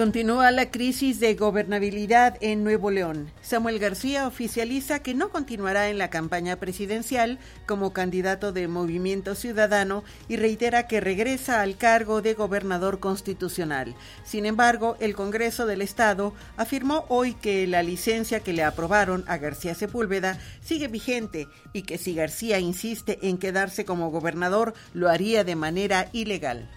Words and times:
Continúa 0.00 0.50
la 0.50 0.70
crisis 0.70 1.20
de 1.20 1.34
gobernabilidad 1.34 2.38
en 2.40 2.64
Nuevo 2.64 2.90
León. 2.90 3.30
Samuel 3.42 3.78
García 3.78 4.26
oficializa 4.26 5.00
que 5.00 5.12
no 5.12 5.28
continuará 5.28 5.90
en 5.90 5.98
la 5.98 6.08
campaña 6.08 6.56
presidencial 6.56 7.38
como 7.66 7.92
candidato 7.92 8.50
de 8.50 8.66
Movimiento 8.66 9.34
Ciudadano 9.34 10.02
y 10.26 10.36
reitera 10.36 10.86
que 10.86 11.02
regresa 11.02 11.60
al 11.60 11.76
cargo 11.76 12.22
de 12.22 12.32
gobernador 12.32 12.98
constitucional. 12.98 13.94
Sin 14.24 14.46
embargo, 14.46 14.96
el 15.00 15.14
Congreso 15.14 15.66
del 15.66 15.82
Estado 15.82 16.32
afirmó 16.56 17.04
hoy 17.10 17.34
que 17.34 17.66
la 17.66 17.82
licencia 17.82 18.40
que 18.40 18.54
le 18.54 18.64
aprobaron 18.64 19.22
a 19.26 19.36
García 19.36 19.74
Sepúlveda 19.74 20.38
sigue 20.62 20.88
vigente 20.88 21.46
y 21.74 21.82
que 21.82 21.98
si 21.98 22.14
García 22.14 22.58
insiste 22.58 23.18
en 23.20 23.36
quedarse 23.36 23.84
como 23.84 24.10
gobernador, 24.10 24.72
lo 24.94 25.10
haría 25.10 25.44
de 25.44 25.56
manera 25.56 26.08
ilegal. 26.14 26.70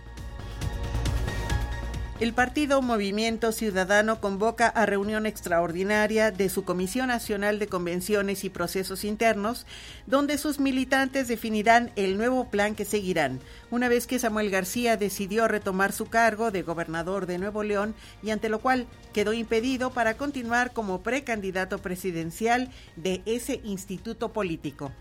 El 2.19 2.31
partido 2.31 2.83
Movimiento 2.83 3.51
Ciudadano 3.51 4.21
convoca 4.21 4.67
a 4.67 4.85
reunión 4.85 5.25
extraordinaria 5.25 6.29
de 6.29 6.47
su 6.47 6.63
Comisión 6.63 7.07
Nacional 7.07 7.57
de 7.57 7.67
Convenciones 7.67 8.43
y 8.43 8.51
Procesos 8.51 9.03
Internos, 9.03 9.65
donde 10.05 10.37
sus 10.37 10.59
militantes 10.59 11.27
definirán 11.27 11.91
el 11.95 12.17
nuevo 12.17 12.49
plan 12.49 12.75
que 12.75 12.85
seguirán, 12.85 13.39
una 13.71 13.89
vez 13.89 14.05
que 14.05 14.19
Samuel 14.19 14.51
García 14.51 14.95
decidió 14.95 15.47
retomar 15.47 15.91
su 15.91 16.05
cargo 16.05 16.51
de 16.51 16.61
gobernador 16.61 17.25
de 17.25 17.39
Nuevo 17.39 17.63
León 17.63 17.95
y 18.21 18.29
ante 18.29 18.47
lo 18.47 18.59
cual 18.59 18.85
quedó 19.11 19.33
impedido 19.33 19.89
para 19.89 20.15
continuar 20.15 20.71
como 20.71 21.01
precandidato 21.01 21.79
presidencial 21.79 22.69
de 22.95 23.23
ese 23.25 23.59
instituto 23.63 24.31
político. 24.31 24.91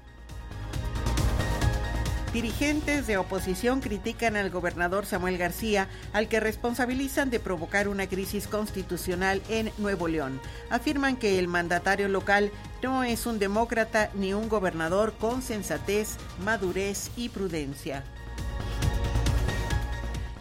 Dirigentes 2.32 3.06
de 3.06 3.18
oposición 3.18 3.82
critican 3.82 4.36
al 4.36 4.48
gobernador 4.48 5.04
Samuel 5.04 5.36
García, 5.36 5.88
al 6.14 6.28
que 6.28 6.40
responsabilizan 6.40 7.28
de 7.28 7.40
provocar 7.40 7.88
una 7.88 8.06
crisis 8.06 8.46
constitucional 8.46 9.42
en 9.50 9.70
Nuevo 9.76 10.08
León. 10.08 10.40
Afirman 10.70 11.16
que 11.16 11.38
el 11.38 11.46
mandatario 11.46 12.08
local 12.08 12.50
no 12.82 13.04
es 13.04 13.26
un 13.26 13.38
demócrata 13.38 14.10
ni 14.14 14.32
un 14.32 14.48
gobernador 14.48 15.12
con 15.18 15.42
sensatez, 15.42 16.16
madurez 16.42 17.10
y 17.16 17.28
prudencia. 17.28 18.02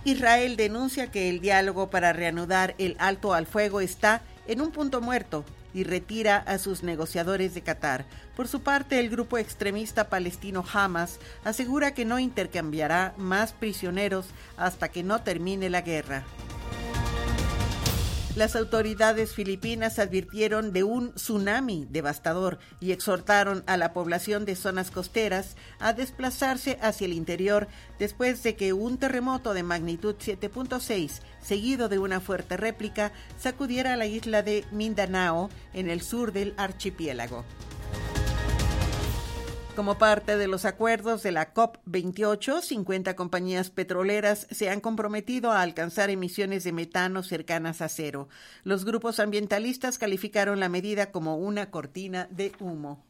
Israel 0.06 0.56
denuncia 0.56 1.12
que 1.12 1.30
el 1.30 1.42
diálogo 1.42 1.89
para 1.89 2.14
reanudar 2.14 2.73
el 2.78 2.95
alto 3.00 3.34
al 3.34 3.45
fuego 3.45 3.81
está 3.81 4.22
en 4.47 4.62
un 4.62 4.72
punto 4.72 5.02
muerto 5.02 5.44
y 5.73 5.83
retira 5.83 6.38
a 6.38 6.58
sus 6.58 6.83
negociadores 6.83 7.53
de 7.53 7.61
Qatar. 7.61 8.05
Por 8.36 8.47
su 8.47 8.61
parte, 8.61 9.00
el 9.00 9.09
grupo 9.09 9.38
extremista 9.38 10.09
palestino 10.09 10.63
Hamas 10.73 11.19
asegura 11.44 11.94
que 11.94 12.05
no 12.05 12.19
intercambiará 12.19 13.13
más 13.17 13.53
prisioneros 13.53 14.28
hasta 14.58 14.89
que 14.89 15.03
no 15.03 15.22
termine 15.22 15.69
la 15.69 15.81
guerra. 15.81 16.23
Las 18.36 18.56
autoridades 18.56 19.34
filipinas 19.34 20.00
advirtieron 20.00 20.72
de 20.72 20.86
un 20.86 21.14
tsunami 21.16 21.86
devastador 21.90 22.60
y 22.80 22.94
exhortaron 22.94 23.62
a 23.68 23.76
la 23.76 23.92
población 23.92 24.46
de 24.46 24.56
zonas 24.56 24.90
costeras 24.90 25.58
a 25.80 25.92
desplazarse 25.92 26.78
hacia 26.82 27.08
el 27.08 27.14
interior 27.14 27.68
después 28.00 28.41
de 28.41 28.56
que 28.56 28.72
un 28.72 28.97
terremoto 28.97 29.53
de 29.53 29.64
magnitud 29.64 30.16
7.6, 30.16 31.20
seguido 31.41 31.90
de 31.90 32.00
una 32.00 32.22
fuerte 32.22 32.56
réplica, 32.56 33.12
sacudiera 33.38 33.97
la 33.97 34.06
isla 34.06 34.44
de 34.44 34.64
Mindanao 34.72 35.50
en 35.74 35.90
el 35.90 36.00
sur 36.00 36.31
del 36.31 36.53
archipiélago. 36.56 37.44
Como 39.81 39.97
parte 39.97 40.38
de 40.38 40.47
los 40.47 40.66
acuerdos 40.66 41.24
de 41.24 41.31
la 41.31 41.56
COP28, 41.56 42.62
50 42.62 43.16
compañías 43.16 43.72
petroleras 43.72 44.46
se 44.52 44.69
han 44.69 44.80
comprometido 44.80 45.52
a 45.52 45.64
alcanzar 45.64 46.12
emisiones 46.12 46.64
de 46.64 46.72
metano 46.72 47.24
cercanas 47.24 47.81
a 47.81 47.90
cero. 47.90 48.30
Los 48.64 48.86
grupos 48.86 49.20
ambientalistas 49.20 49.97
calificaron 49.97 50.59
la 50.59 50.70
medida 50.70 51.12
como 51.12 51.36
una 51.38 51.72
cortina 51.72 52.28
de 52.30 52.52
humo. 52.59 53.03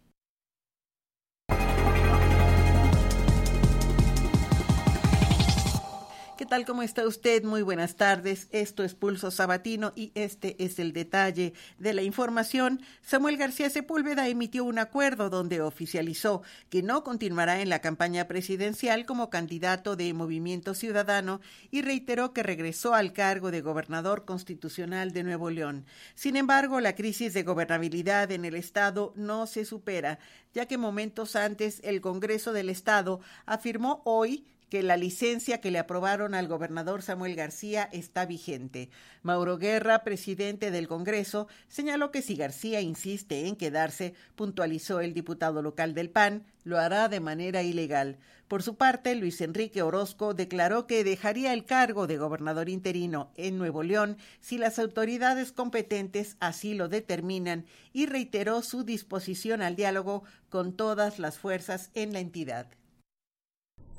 ¿Qué 6.42 6.48
tal? 6.48 6.66
¿Cómo 6.66 6.82
está 6.82 7.06
usted? 7.06 7.44
Muy 7.44 7.62
buenas 7.62 7.98
tardes. 7.98 8.48
Esto 8.50 8.84
es 8.84 8.96
Pulso 8.96 9.30
Sabatino 9.30 9.94
y 9.96 10.12
este 10.16 10.56
es 10.58 10.80
el 10.80 10.92
detalle 10.92 11.54
de 11.78 11.94
la 11.94 12.02
información. 12.02 12.82
Samuel 13.04 13.38
García 13.38 13.70
Sepúlveda 13.70 14.28
emitió 14.28 14.64
un 14.64 14.80
acuerdo 14.80 15.30
donde 15.30 15.62
oficializó 15.62 16.42
que 16.72 16.82
no 16.82 17.04
continuará 17.04 17.62
en 17.62 17.70
la 17.70 17.78
campaña 17.78 18.28
presidencial 18.28 19.06
como 19.06 19.30
candidato 19.30 19.96
de 19.96 20.12
Movimiento 20.16 20.74
Ciudadano 20.74 21.42
y 21.70 21.84
reiteró 21.84 22.34
que 22.34 22.42
regresó 22.42 22.96
al 22.96 23.14
cargo 23.14 23.52
de 23.52 23.62
gobernador 23.62 24.26
constitucional 24.26 25.12
de 25.12 25.22
Nuevo 25.22 25.52
León. 25.52 25.86
Sin 26.16 26.38
embargo, 26.38 26.80
la 26.80 26.96
crisis 26.96 27.36
de 27.36 27.44
gobernabilidad 27.44 28.32
en 28.32 28.46
el 28.46 28.56
Estado 28.56 29.14
no 29.16 29.46
se 29.46 29.64
supera, 29.64 30.18
ya 30.56 30.66
que 30.66 30.80
momentos 30.80 31.36
antes 31.36 31.82
el 31.84 32.02
Congreso 32.02 32.52
del 32.52 32.70
Estado 32.70 33.20
afirmó 33.46 34.02
hoy 34.06 34.48
que 34.72 34.84
la 34.84 34.96
licencia 34.96 35.60
que 35.60 35.70
le 35.70 35.80
aprobaron 35.80 36.34
al 36.34 36.48
gobernador 36.48 37.02
Samuel 37.02 37.36
García 37.36 37.90
está 37.92 38.26
vigente. 38.26 38.90
Mauro 39.22 39.58
Guerra, 39.58 40.06
presidente 40.06 40.72
del 40.72 40.88
Congreso, 40.88 41.50
señaló 41.68 42.10
que 42.10 42.22
si 42.22 42.38
García 42.38 42.80
insiste 42.80 43.48
en 43.48 43.58
quedarse, 43.58 44.14
puntualizó 44.36 45.02
el 45.02 45.14
diputado 45.14 45.62
local 45.62 45.94
del 45.94 46.10
PAN, 46.10 46.46
lo 46.64 46.80
hará 46.80 47.10
de 47.10 47.20
manera 47.20 47.64
ilegal. 47.64 48.18
Por 48.48 48.64
su 48.64 48.78
parte, 48.78 49.14
Luis 49.16 49.42
Enrique 49.42 49.82
Orozco 49.82 50.34
declaró 50.34 50.88
que 50.88 51.04
dejaría 51.04 51.52
el 51.52 51.66
cargo 51.66 52.08
de 52.08 52.18
gobernador 52.18 52.70
interino 52.70 53.34
en 53.36 53.58
Nuevo 53.58 53.84
León 53.84 54.16
si 54.40 54.58
las 54.58 54.80
autoridades 54.80 55.52
competentes 55.52 56.38
así 56.40 56.76
lo 56.76 56.88
determinan 56.88 57.66
y 57.92 58.06
reiteró 58.06 58.62
su 58.62 58.86
disposición 58.86 59.62
al 59.62 59.76
diálogo 59.76 60.24
con 60.50 60.72
todas 60.78 61.20
las 61.20 61.38
fuerzas 61.38 61.92
en 61.94 62.14
la 62.14 62.22
entidad. 62.22 62.68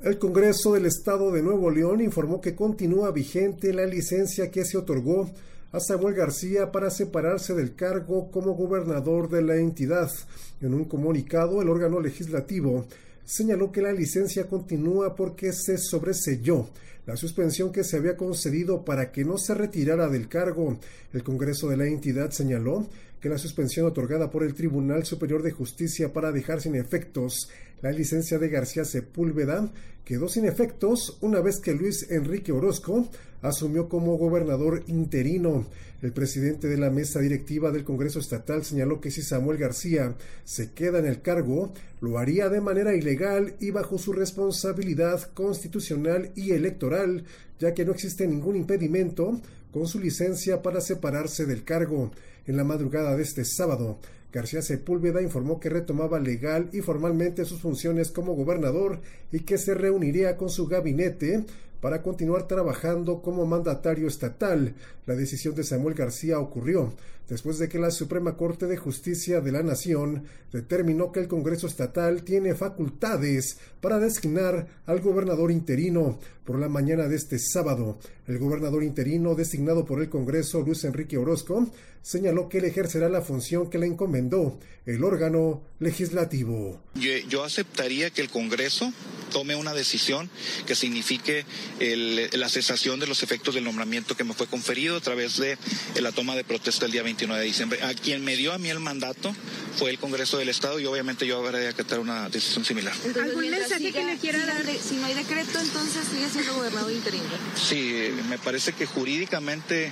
El 0.03 0.19
Congreso 0.19 0.73
del 0.73 0.85
Estado 0.85 1.31
de 1.31 1.41
Nuevo 1.41 1.71
León 1.71 2.01
informó 2.01 2.41
que 2.41 2.55
continúa 2.55 3.11
vigente 3.11 3.71
la 3.71 3.85
licencia 3.85 4.51
que 4.51 4.65
se 4.65 4.77
otorgó 4.77 5.31
a 5.71 5.79
Samuel 5.79 6.13
García 6.13 6.73
para 6.73 6.89
separarse 6.89 7.53
del 7.53 7.73
cargo 7.73 8.29
como 8.29 8.53
gobernador 8.53 9.29
de 9.29 9.41
la 9.41 9.55
entidad. 9.55 10.11
En 10.59 10.73
un 10.73 10.83
comunicado, 10.83 11.61
el 11.61 11.69
órgano 11.69 12.01
legislativo 12.01 12.85
señaló 13.23 13.71
que 13.71 13.81
la 13.81 13.93
licencia 13.93 14.45
continúa 14.47 15.15
porque 15.15 15.53
se 15.53 15.77
sobreselló 15.77 16.67
la 17.05 17.15
suspensión 17.15 17.71
que 17.71 17.85
se 17.85 17.95
había 17.95 18.17
concedido 18.17 18.83
para 18.83 19.09
que 19.09 19.23
no 19.23 19.37
se 19.37 19.53
retirara 19.53 20.09
del 20.09 20.27
cargo. 20.27 20.79
El 21.13 21.23
Congreso 21.23 21.69
de 21.69 21.77
la 21.77 21.85
entidad 21.85 22.31
señaló 22.31 22.87
que 23.23 23.29
la 23.29 23.37
suspensión 23.37 23.85
otorgada 23.85 24.29
por 24.29 24.43
el 24.43 24.53
Tribunal 24.53 25.05
Superior 25.05 25.43
de 25.43 25.51
Justicia 25.51 26.11
para 26.11 26.33
dejar 26.33 26.59
sin 26.59 26.75
efectos 26.75 27.47
la 27.81 27.89
licencia 27.89 28.37
de 28.37 28.49
García 28.49 28.83
Sepúlveda 28.83 29.71
quedó 30.03 30.27
sin 30.27 30.43
efectos 30.43 31.17
una 31.21 31.39
vez 31.39 31.61
que 31.61 31.73
Luis 31.73 32.11
Enrique 32.11 32.51
Orozco 32.51 33.07
asumió 33.41 33.87
como 33.87 34.17
gobernador 34.17 34.83
interino. 34.87 35.65
El 36.01 36.11
presidente 36.11 36.67
de 36.67 36.75
la 36.75 36.89
mesa 36.89 37.21
directiva 37.21 37.71
del 37.71 37.85
Congreso 37.85 38.19
Estatal 38.19 38.65
señaló 38.65 38.99
que 38.99 39.09
si 39.09 39.21
Samuel 39.21 39.57
García 39.57 40.15
se 40.43 40.71
queda 40.71 40.99
en 40.99 41.05
el 41.05 41.21
cargo, 41.21 41.71
lo 42.01 42.17
haría 42.17 42.49
de 42.49 42.59
manera 42.59 42.93
ilegal 42.93 43.55
y 43.61 43.71
bajo 43.71 43.97
su 43.97 44.11
responsabilidad 44.11 45.31
constitucional 45.33 46.31
y 46.35 46.51
electoral, 46.51 47.23
ya 47.57 47.73
que 47.73 47.85
no 47.85 47.93
existe 47.93 48.27
ningún 48.27 48.57
impedimento 48.57 49.39
con 49.73 49.87
su 49.87 49.99
licencia 49.99 50.61
para 50.61 50.79
separarse 50.79 51.45
del 51.45 51.63
cargo. 51.63 52.11
En 52.45 52.55
la 52.55 52.63
madrugada 52.63 53.15
de 53.15 53.23
este 53.23 53.43
sábado, 53.43 53.99
García 54.31 54.61
Sepúlveda 54.61 55.21
informó 55.21 55.59
que 55.59 55.69
retomaba 55.69 56.19
legal 56.19 56.69
y 56.71 56.81
formalmente 56.81 57.43
sus 57.45 57.59
funciones 57.59 58.11
como 58.11 58.35
gobernador 58.35 59.01
y 59.31 59.41
que 59.41 59.57
se 59.57 59.73
reuniría 59.73 60.37
con 60.37 60.49
su 60.49 60.67
gabinete 60.67 61.43
para 61.83 62.01
continuar 62.01 62.47
trabajando 62.47 63.21
como 63.21 63.45
mandatario 63.45 64.07
estatal. 64.07 64.73
La 65.05 65.15
decisión 65.15 65.53
de 65.53 65.65
Samuel 65.65 65.95
García 65.95 66.39
ocurrió 66.39 66.95
después 67.27 67.57
de 67.57 67.67
que 67.67 67.77
la 67.77 67.91
Suprema 67.91 68.37
Corte 68.37 68.67
de 68.67 68.77
Justicia 68.77 69.41
de 69.41 69.51
la 69.51 69.63
Nación 69.63 70.23
determinó 70.53 71.11
que 71.11 71.19
el 71.19 71.27
Congreso 71.27 71.67
Estatal 71.67 72.23
tiene 72.23 72.55
facultades 72.55 73.57
para 73.81 73.99
designar 73.99 74.67
al 74.85 75.01
gobernador 75.01 75.51
interino. 75.51 76.19
Por 76.45 76.59
la 76.59 76.69
mañana 76.69 77.07
de 77.07 77.15
este 77.15 77.39
sábado, 77.39 77.97
el 78.27 78.37
gobernador 78.37 78.83
interino 78.83 79.35
designado 79.35 79.85
por 79.85 80.01
el 80.01 80.09
Congreso, 80.09 80.61
Luis 80.61 80.83
Enrique 80.83 81.17
Orozco, 81.17 81.69
señaló 82.01 82.49
que 82.49 82.57
él 82.57 82.65
ejercerá 82.65 83.07
la 83.07 83.21
función 83.21 83.69
que 83.69 83.79
le 83.79 83.87
encomendó 83.87 84.59
el 84.85 85.03
órgano 85.05 85.63
legislativo. 85.79 86.81
Yo, 86.95 87.43
aceptaría 87.43 88.09
que 88.09 88.21
el 88.21 88.29
Congreso 88.29 88.91
tome 89.31 89.55
una 89.55 89.73
decisión 89.73 90.29
que 90.67 90.75
signifique 90.75 91.45
la 91.79 92.49
cesación 92.49 92.99
de 92.99 93.07
los 93.07 93.23
efectos 93.23 93.55
del 93.55 93.63
nombramiento 93.63 94.15
que 94.15 94.23
me 94.23 94.33
fue 94.33 94.47
conferido 94.47 94.97
a 94.97 95.01
través 95.01 95.37
de 95.37 95.57
la 96.01 96.11
toma 96.11 96.35
de 96.35 96.43
protesta 96.43 96.85
el 96.85 96.91
día 96.91 97.03
29 97.03 97.41
de 97.41 97.47
diciembre. 97.47 97.83
A 97.83 97.93
quien 97.93 98.23
me 98.23 98.35
dio 98.35 98.53
a 98.53 98.57
mí 98.57 98.69
el 98.69 98.79
mandato 98.79 99.35
fue 99.77 99.89
el 99.89 99.99
Congreso 99.99 100.37
del 100.37 100.49
Estado 100.49 100.79
y 100.79 100.85
obviamente 100.85 101.25
yo 101.25 101.39
habré 101.39 101.59
de 101.59 101.67
acatar 101.69 101.99
una 101.99 102.29
decisión 102.29 102.63
similar. 102.65 102.93
¿Algún 103.21 103.49
mensaje 103.49 103.91
que 103.91 104.03
le 104.03 104.17
quiera 104.17 104.45
dar? 104.45 104.63
si 104.63 104.95
no 104.95 105.05
hay 105.05 105.13
decreto, 105.13 105.59
entonces 105.59 106.05
sigue 106.11 106.29
siendo 106.29 106.53
gobernador 106.55 106.91
interino. 106.91 107.23
Sí, 107.55 108.09
me 108.29 108.37
parece 108.37 108.73
que 108.73 108.85
jurídicamente 108.85 109.91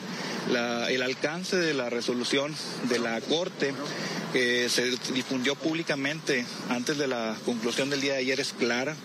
el 0.90 1.02
alcance 1.02 1.58
de 1.58 1.74
la 1.74 1.90
resolución 1.90 2.54
de 2.90 3.00
la 3.00 3.20
Corte 3.22 3.74
que 4.34 4.70
se 4.70 4.92
difundió 5.14 5.56
públicamente 5.56 6.46
antes 6.70 6.98
de 6.98 7.08
la 7.08 7.36
conclusión 7.46 7.90
del 7.90 8.02
día 8.02 8.14
de 8.14 8.20
ayer 8.20 8.40
es 8.40 8.54
clara, 8.54 8.96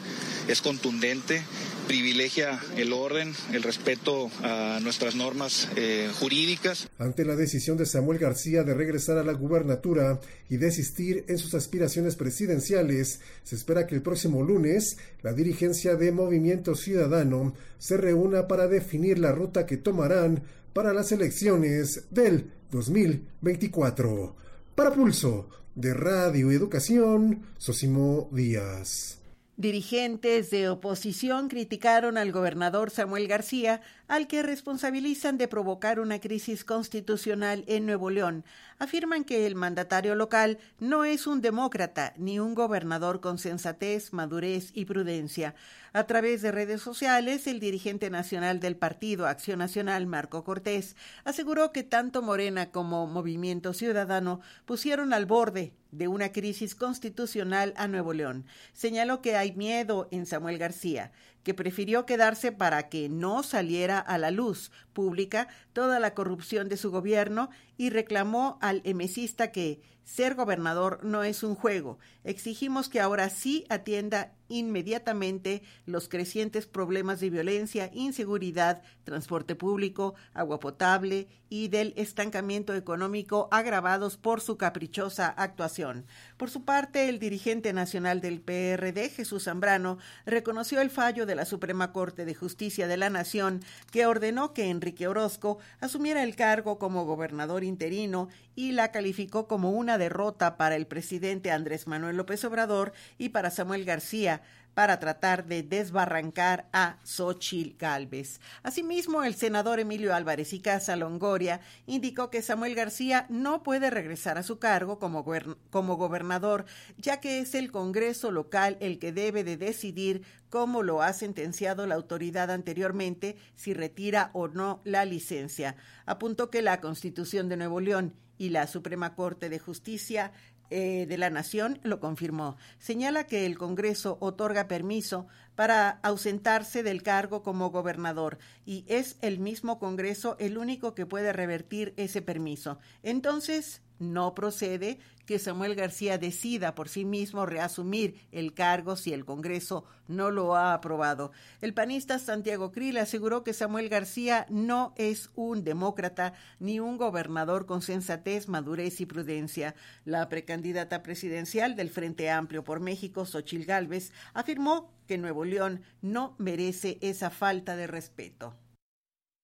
es 0.49 0.61
contundente 0.61 1.43
privilegia 1.87 2.61
el 2.77 2.93
orden, 2.93 3.33
el 3.53 3.63
respeto 3.63 4.31
a 4.43 4.79
nuestras 4.83 5.15
normas 5.15 5.69
eh, 5.77 6.11
jurídicas. 6.19 6.89
Ante 6.99 7.25
la 7.25 7.37
decisión 7.37 7.77
de 7.77 7.87
Samuel 7.87 8.19
García 8.19 8.63
de 8.63 8.75
regresar 8.75 9.19
a 9.19 9.25
la 9.25 9.33
gubernatura 9.33 10.21
y 10.49 10.57
desistir 10.57 11.25
en 11.29 11.39
sus 11.39 11.55
aspiraciones 11.55 12.17
presidenciales, 12.17 13.21
se 13.45 13.57
espera 13.57 13.87
que 13.87 13.95
el 13.95 14.03
próximo 14.03 14.43
lunes 14.43 14.99
la 15.23 15.33
dirigencia 15.33 15.97
de 15.97 16.13
Movimiento 16.13 16.75
Ciudadano 16.75 17.55
se 17.79 17.97
reúna 17.97 18.49
para 18.49 18.69
definir 18.69 19.19
la 19.19 19.33
ruta 19.33 19.67
que 19.67 19.77
tomarán 19.77 20.43
para 20.73 20.93
las 20.93 21.13
elecciones 21.13 22.05
del 22.11 22.51
2024. 22.71 24.37
Para 24.75 24.93
Pulso 24.93 25.49
de 25.75 25.95
Radio 25.95 26.51
Educación, 26.51 27.43
Sosimo 27.59 28.29
Díaz. 28.33 29.19
Dirigentes 29.59 30.51
de 30.51 30.69
oposición 30.69 31.49
criticaron 31.49 32.19
al 32.19 32.31
gobernador 32.31 32.91
Samuel 32.91 33.27
García, 33.27 33.81
al 34.09 34.27
que 34.29 34.43
responsabilizan 34.43 35.39
de 35.39 35.49
provocar 35.49 36.01
una 36.01 36.21
crisis 36.21 36.65
constitucional 36.65 37.65
en 37.67 37.87
Nuevo 37.87 38.11
León. 38.11 38.45
Afirman 38.79 39.25
que 39.25 39.47
el 39.47 39.55
mandatario 39.55 40.15
local 40.15 40.59
no 40.79 41.05
es 41.05 41.27
un 41.27 41.41
demócrata 41.41 42.13
ni 42.17 42.39
un 42.39 42.55
gobernador 42.55 43.21
con 43.21 43.39
sensatez, 43.39 44.13
madurez 44.13 44.71
y 44.75 44.85
prudencia. 44.85 45.55
A 45.93 46.05
través 46.05 46.43
de 46.43 46.53
redes 46.53 46.83
sociales, 46.83 47.47
el 47.47 47.59
dirigente 47.59 48.11
nacional 48.11 48.61
del 48.61 48.77
partido 48.77 49.27
Acción 49.27 49.59
Nacional, 49.59 50.07
Marco 50.07 50.45
Cortés, 50.45 50.95
aseguró 51.25 51.73
que 51.73 51.85
tanto 51.85 52.21
Morena 52.21 52.71
como 52.71 53.07
Movimiento 53.07 53.73
Ciudadano 53.73 54.41
pusieron 54.67 55.15
al 55.15 55.25
borde 55.25 55.73
de 55.93 56.09
una 56.09 56.33
crisis 56.33 56.75
constitucional 56.75 57.73
a 57.77 57.89
Nuevo 57.89 58.13
León. 58.13 58.45
Señaló 58.75 59.23
que 59.23 59.37
hay 59.37 59.53
miedo 59.53 60.09
en 60.11 60.27
Samuel 60.27 60.59
García, 60.59 61.13
que 61.47 61.55
prefirió 61.55 62.07
quedarse 62.07 62.51
para 62.51 62.89
que 62.89 63.09
no 63.09 63.45
saliera 63.45 64.01
a 64.01 64.19
la 64.19 64.33
luz 64.33 64.73
pública 64.93 65.47
toda 65.73 66.01
la 66.01 66.13
corrupción 66.13 66.69
de 66.69 66.77
su 66.77 66.91
gobierno 66.91 67.51
y 67.77 67.91
reclamó 67.91 68.59
al 68.61 68.83
emesista 68.83 69.53
que 69.53 69.81
ser 70.03 70.35
gobernador 70.35 71.05
no 71.05 71.23
es 71.23 71.45
un 71.45 71.55
juego. 71.55 72.01
Exigimos 72.25 72.89
que 72.89 72.99
ahora 72.99 73.31
sí 73.31 73.65
atienda 73.69 74.33
inmediatamente 74.49 75.63
los 75.85 76.09
crecientes 76.09 76.67
problemas 76.67 77.21
de 77.21 77.31
violencia, 77.31 77.91
inseguridad, 77.93 78.83
transporte 79.05 79.55
público, 79.55 80.15
agua 80.35 80.61
potable 80.61 81.29
y 81.49 81.69
del 81.69 81.93
estancamiento 81.97 82.75
económico 82.75 83.49
agravados 83.53 84.17
por 84.17 84.41
su 84.41 84.57
caprichosa 84.57 85.29
actuación. 85.29 86.07
Por 86.37 86.51
su 86.51 86.65
parte, 86.65 87.09
el 87.09 87.19
dirigente 87.19 87.73
nacional 87.73 88.21
del 88.21 88.41
PRD, 88.41 89.11
Jesús 89.11 89.45
Zambrano, 89.45 89.99
reconoció 90.25 90.81
el 90.81 90.91
fallo 90.91 91.27
de 91.27 91.37
la 91.37 91.45
Suprema 91.45 91.93
Corte 91.93 92.25
de 92.25 92.35
Justicia 92.35 92.89
de 92.89 92.97
la 92.97 93.11
Nación 93.11 93.61
que 93.93 94.07
ordenó 94.07 94.53
que 94.53 94.71
Enrique 94.71 95.07
Orozco 95.07 95.59
asumiera 95.81 96.23
el 96.23 96.37
cargo 96.37 96.79
como 96.79 97.05
gobernador 97.05 97.63
interino 97.65 98.29
y 98.55 98.73
la 98.73 98.91
calificó 98.91 99.47
como 99.47 99.71
una 99.71 99.99
derrota 99.99 100.57
para 100.57 100.77
el 100.77 100.87
presidente 100.87 101.51
Andrés 101.51 101.87
Manuel 101.87 102.17
López 102.17 102.45
Obrador 102.45 102.93
y 103.19 103.29
para 103.29 103.51
Samuel 103.51 103.85
García, 103.85 104.43
para 104.77 105.01
tratar 105.01 105.47
de 105.47 105.63
desbarrancar 105.63 106.69
a 106.71 106.99
Xochil 107.03 107.77
Gálvez. 107.79 108.43
Asimismo, 108.63 109.25
el 109.25 109.35
senador 109.35 109.81
Emilio 109.81 110.15
Álvarez 110.15 110.53
y 110.53 110.61
Casa 110.61 110.97
Longoria 110.97 111.63
indicó 111.87 112.29
que 112.29 112.43
Samuel 112.43 112.75
García 112.75 113.25
no 113.31 113.63
puede 113.63 113.89
regresar 113.89 114.37
a 114.37 114.43
su 114.43 114.59
cargo 114.59 114.99
como, 114.99 115.25
como 115.71 115.97
gobernador, 115.97 116.67
ya 116.99 117.21
que 117.21 117.39
es 117.39 117.55
el 117.55 117.73
Congreso 117.73 118.31
local 118.31 118.77
el 118.81 118.99
que 118.99 119.13
debe 119.13 119.45
de 119.45 119.57
decidir 119.57 120.25
cómo 120.51 120.83
lo 120.83 121.01
ha 121.01 121.15
sentenciado 121.15 121.87
la 121.87 121.95
autoridad 121.95 122.51
anteriormente, 122.51 123.39
si 123.55 123.73
retira 123.73 124.29
o 124.35 124.47
no 124.47 124.83
la 124.85 125.07
licencia. 125.07 125.77
Apuntó 126.05 126.51
que 126.51 126.61
la 126.61 126.83
Constitución 126.83 127.49
de 127.49 127.57
Nuevo 127.57 127.81
León 127.81 128.13
y 128.37 128.51
la 128.51 128.67
Suprema 128.67 129.15
Corte 129.15 129.49
de 129.49 129.59
Justicia 129.59 130.33
eh, 130.71 131.07
de 131.07 131.19
la 131.19 131.31
Nación 131.31 131.79
lo 131.83 132.01
confirmó. 132.01 132.57
Señala 132.79 133.27
que 133.27 133.47
el 133.47 133.59
Congreso 133.59 134.19
otorga 134.21 134.69
permiso 134.69 135.27
para 135.55 136.01
ausentarse 136.03 136.83
del 136.83 137.03
cargo 137.03 137.43
como 137.43 137.71
gobernador 137.71 138.39
y 138.65 138.85
es 138.89 139.17
el 139.23 139.39
mismo 139.39 139.79
Congreso 139.79 140.37
el 140.39 140.59
único 140.59 140.95
que 140.95 141.07
puede 141.07 141.33
revertir 141.33 141.95
ese 141.97 142.23
permiso. 142.23 142.79
Entonces, 143.03 143.83
no 143.99 144.35
procede 144.35 144.99
que 145.27 145.39
Samuel 145.39 145.75
García 145.75 146.19
decida 146.19 146.75
por 146.75 146.89
sí 146.89 147.05
mismo 147.05 147.47
reasumir 147.47 148.27
el 148.31 148.55
cargo 148.55 148.97
si 148.97 149.13
el 149.13 149.25
Congreso 149.25 149.85
no 150.09 150.31
lo 150.31 150.55
ha 150.55 150.73
aprobado. 150.73 151.33
El 151.61 151.75
panista 151.75 152.19
Santiago 152.19 152.71
Krill 152.71 152.97
aseguró 152.99 153.43
que 153.43 153.53
Samuel 153.53 153.89
García 153.89 154.47
no 154.49 154.95
es 154.97 155.31
un 155.35 155.65
demócrata 155.65 156.35
ni 156.61 156.79
un 156.81 156.97
gobernador 156.97 157.67
con 157.67 157.83
sensatez, 157.83 158.49
madurez 158.49 159.01
y 159.01 159.07
prudencia. 159.07 159.75
La 160.05 160.29
precandidata 160.29 161.03
presidencial 161.03 161.75
del 161.75 161.91
Frente 161.91 162.31
Amplio 162.31 162.63
por 162.63 162.81
México, 162.81 163.27
Xochil 163.27 163.67
Gálvez, 163.67 164.13
afirmó 164.33 164.93
que 165.07 165.19
Nuevo 165.19 165.45
León 165.45 165.83
no 166.03 166.37
merece 166.39 166.99
esa 167.01 167.31
falta 167.31 167.77
de 167.77 167.87
respeto. 167.87 168.55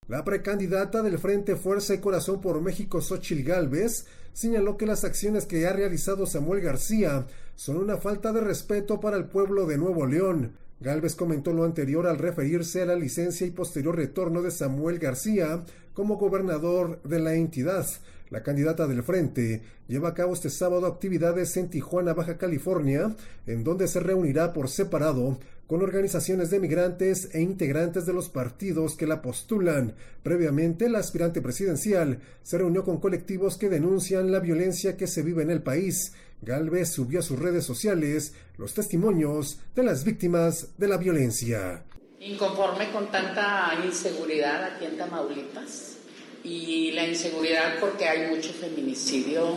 La 0.09 0.25
precandidata 0.25 1.03
del 1.03 1.19
Frente 1.19 1.55
Fuerza 1.55 1.95
y 1.95 2.01
Corazón 2.01 2.41
por 2.41 2.61
México, 2.61 3.01
Xochil 3.01 3.45
Gálvez, 3.45 4.07
señaló 4.33 4.77
que 4.77 4.87
las 4.87 5.05
acciones 5.05 5.47
que 5.47 5.67
ha 5.67 5.73
realizado 5.73 6.27
Samuel 6.27 6.61
García 6.61 7.27
son 7.55 7.77
una 7.77 7.97
falta 7.97 8.33
de 8.33 8.41
respeto 8.41 9.01
para 9.01 9.17
el 9.17 9.27
pueblo 9.27 9.67
de 9.67 9.79
Nuevo 9.79 10.07
León. 10.07 10.53
Gálvez 10.81 11.15
comentó 11.15 11.53
lo 11.53 11.65
anterior 11.65 12.07
al 12.07 12.19
referirse 12.19 12.83
a 12.83 12.87
la 12.87 12.97
licencia 12.97 13.47
y 13.47 13.51
posterior 13.51 13.97
retorno 13.97 14.43
de 14.43 14.51
Samuel 14.51 14.99
García 14.99 15.63
como 15.95 16.17
gobernador 16.17 17.01
de 17.03 17.21
la 17.21 17.35
entidad. 17.35 17.87
La 18.31 18.43
candidata 18.43 18.87
del 18.87 19.03
Frente 19.03 19.63
lleva 19.89 20.09
a 20.09 20.15
cabo 20.15 20.33
este 20.33 20.49
sábado 20.49 20.87
actividades 20.87 21.55
en 21.59 21.69
Tijuana, 21.69 22.15
Baja 22.15 22.39
California, 22.39 23.15
en 23.47 23.63
donde 23.63 23.87
se 23.87 24.01
reunirá 24.01 24.55
por 24.55 24.69
separado 24.69 25.39
con 25.67 25.83
organizaciones 25.83 26.51
de 26.51 26.61
migrantes 26.61 27.29
e 27.33 27.41
integrantes 27.41 28.05
de 28.07 28.13
los 28.13 28.29
partidos 28.29 28.97
que 28.97 29.07
la 29.07 29.23
postulan. 29.23 29.95
Previamente, 30.23 30.89
la 30.89 30.99
aspirante 30.99 31.41
presidencial 31.41 32.21
se 32.43 32.59
reunió 32.59 32.85
con 32.85 32.99
colectivos 33.01 33.57
que 33.57 33.69
denuncian 33.69 34.31
la 34.31 34.41
violencia 34.41 34.97
que 34.97 35.07
se 35.07 35.23
vive 35.23 35.43
en 35.43 35.51
el 35.51 35.63
país. 35.63 36.13
Galvez 36.43 36.91
subió 36.91 37.21
a 37.21 37.23
sus 37.23 37.39
redes 37.39 37.65
sociales 37.65 38.35
los 38.59 38.75
testimonios 38.75 39.61
de 39.75 39.85
las 39.85 40.05
víctimas 40.05 40.69
de 40.77 40.89
la 40.89 40.97
violencia. 40.97 41.85
Inconforme 42.21 42.91
con 42.93 43.11
tanta 43.11 43.73
inseguridad 43.85 44.65
aquí 44.65 44.85
en 44.85 44.97
Tamaulipas 44.97 45.97
y 46.45 46.91
la 46.93 47.07
inseguridad 47.07 47.79
porque 47.81 48.09
hay 48.09 48.35
mucho 48.35 48.53
feminicidio, 48.53 49.55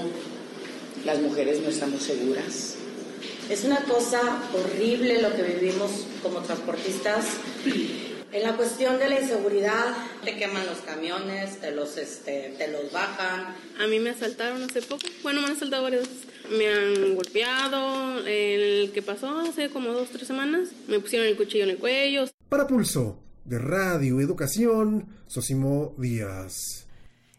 las 1.04 1.20
mujeres 1.20 1.62
no 1.62 1.70
estamos 1.70 2.02
seguras. 2.02 2.75
Es 3.50 3.64
una 3.64 3.80
cosa 3.82 4.20
horrible 4.54 5.22
lo 5.22 5.36
que 5.36 5.44
vivimos 5.44 5.92
como 6.24 6.40
transportistas. 6.40 7.26
En 8.32 8.44
la 8.44 8.58
cuestión 8.58 8.98
de 8.98 9.08
la 9.08 9.22
inseguridad, 9.22 9.96
te 10.24 10.36
queman 10.36 10.66
los 10.66 10.80
camiones, 10.80 11.62
te 11.62 11.72
los, 11.72 11.96
este, 11.98 12.56
te 12.58 12.68
los 12.70 12.92
bajan. 12.92 13.56
A 13.80 13.88
mí 13.88 14.00
me 14.00 14.10
asaltaron 14.10 14.64
hace 14.64 14.82
poco, 14.82 15.04
bueno, 15.24 15.42
me 15.42 15.48
han 15.48 15.54
asaltado 15.54 15.84
varias 15.84 16.02
veces. 16.02 16.26
Me 16.58 16.68
han 16.68 17.16
golpeado, 17.16 18.26
el 18.26 18.92
que 18.94 19.02
pasó 19.02 19.40
hace 19.40 19.70
como 19.70 19.94
dos, 19.94 20.10
tres 20.10 20.28
semanas, 20.28 20.70
me 20.88 21.00
pusieron 21.00 21.28
el 21.28 21.38
cuchillo 21.38 21.64
en 21.66 21.70
el 21.72 21.78
cuello. 21.78 22.26
Para 22.50 22.68
Pulso, 22.68 23.20
de 23.46 23.60
Radio 23.60 24.20
Educación, 24.20 25.08
Sosimo 25.28 25.96
Díaz. 25.98 26.85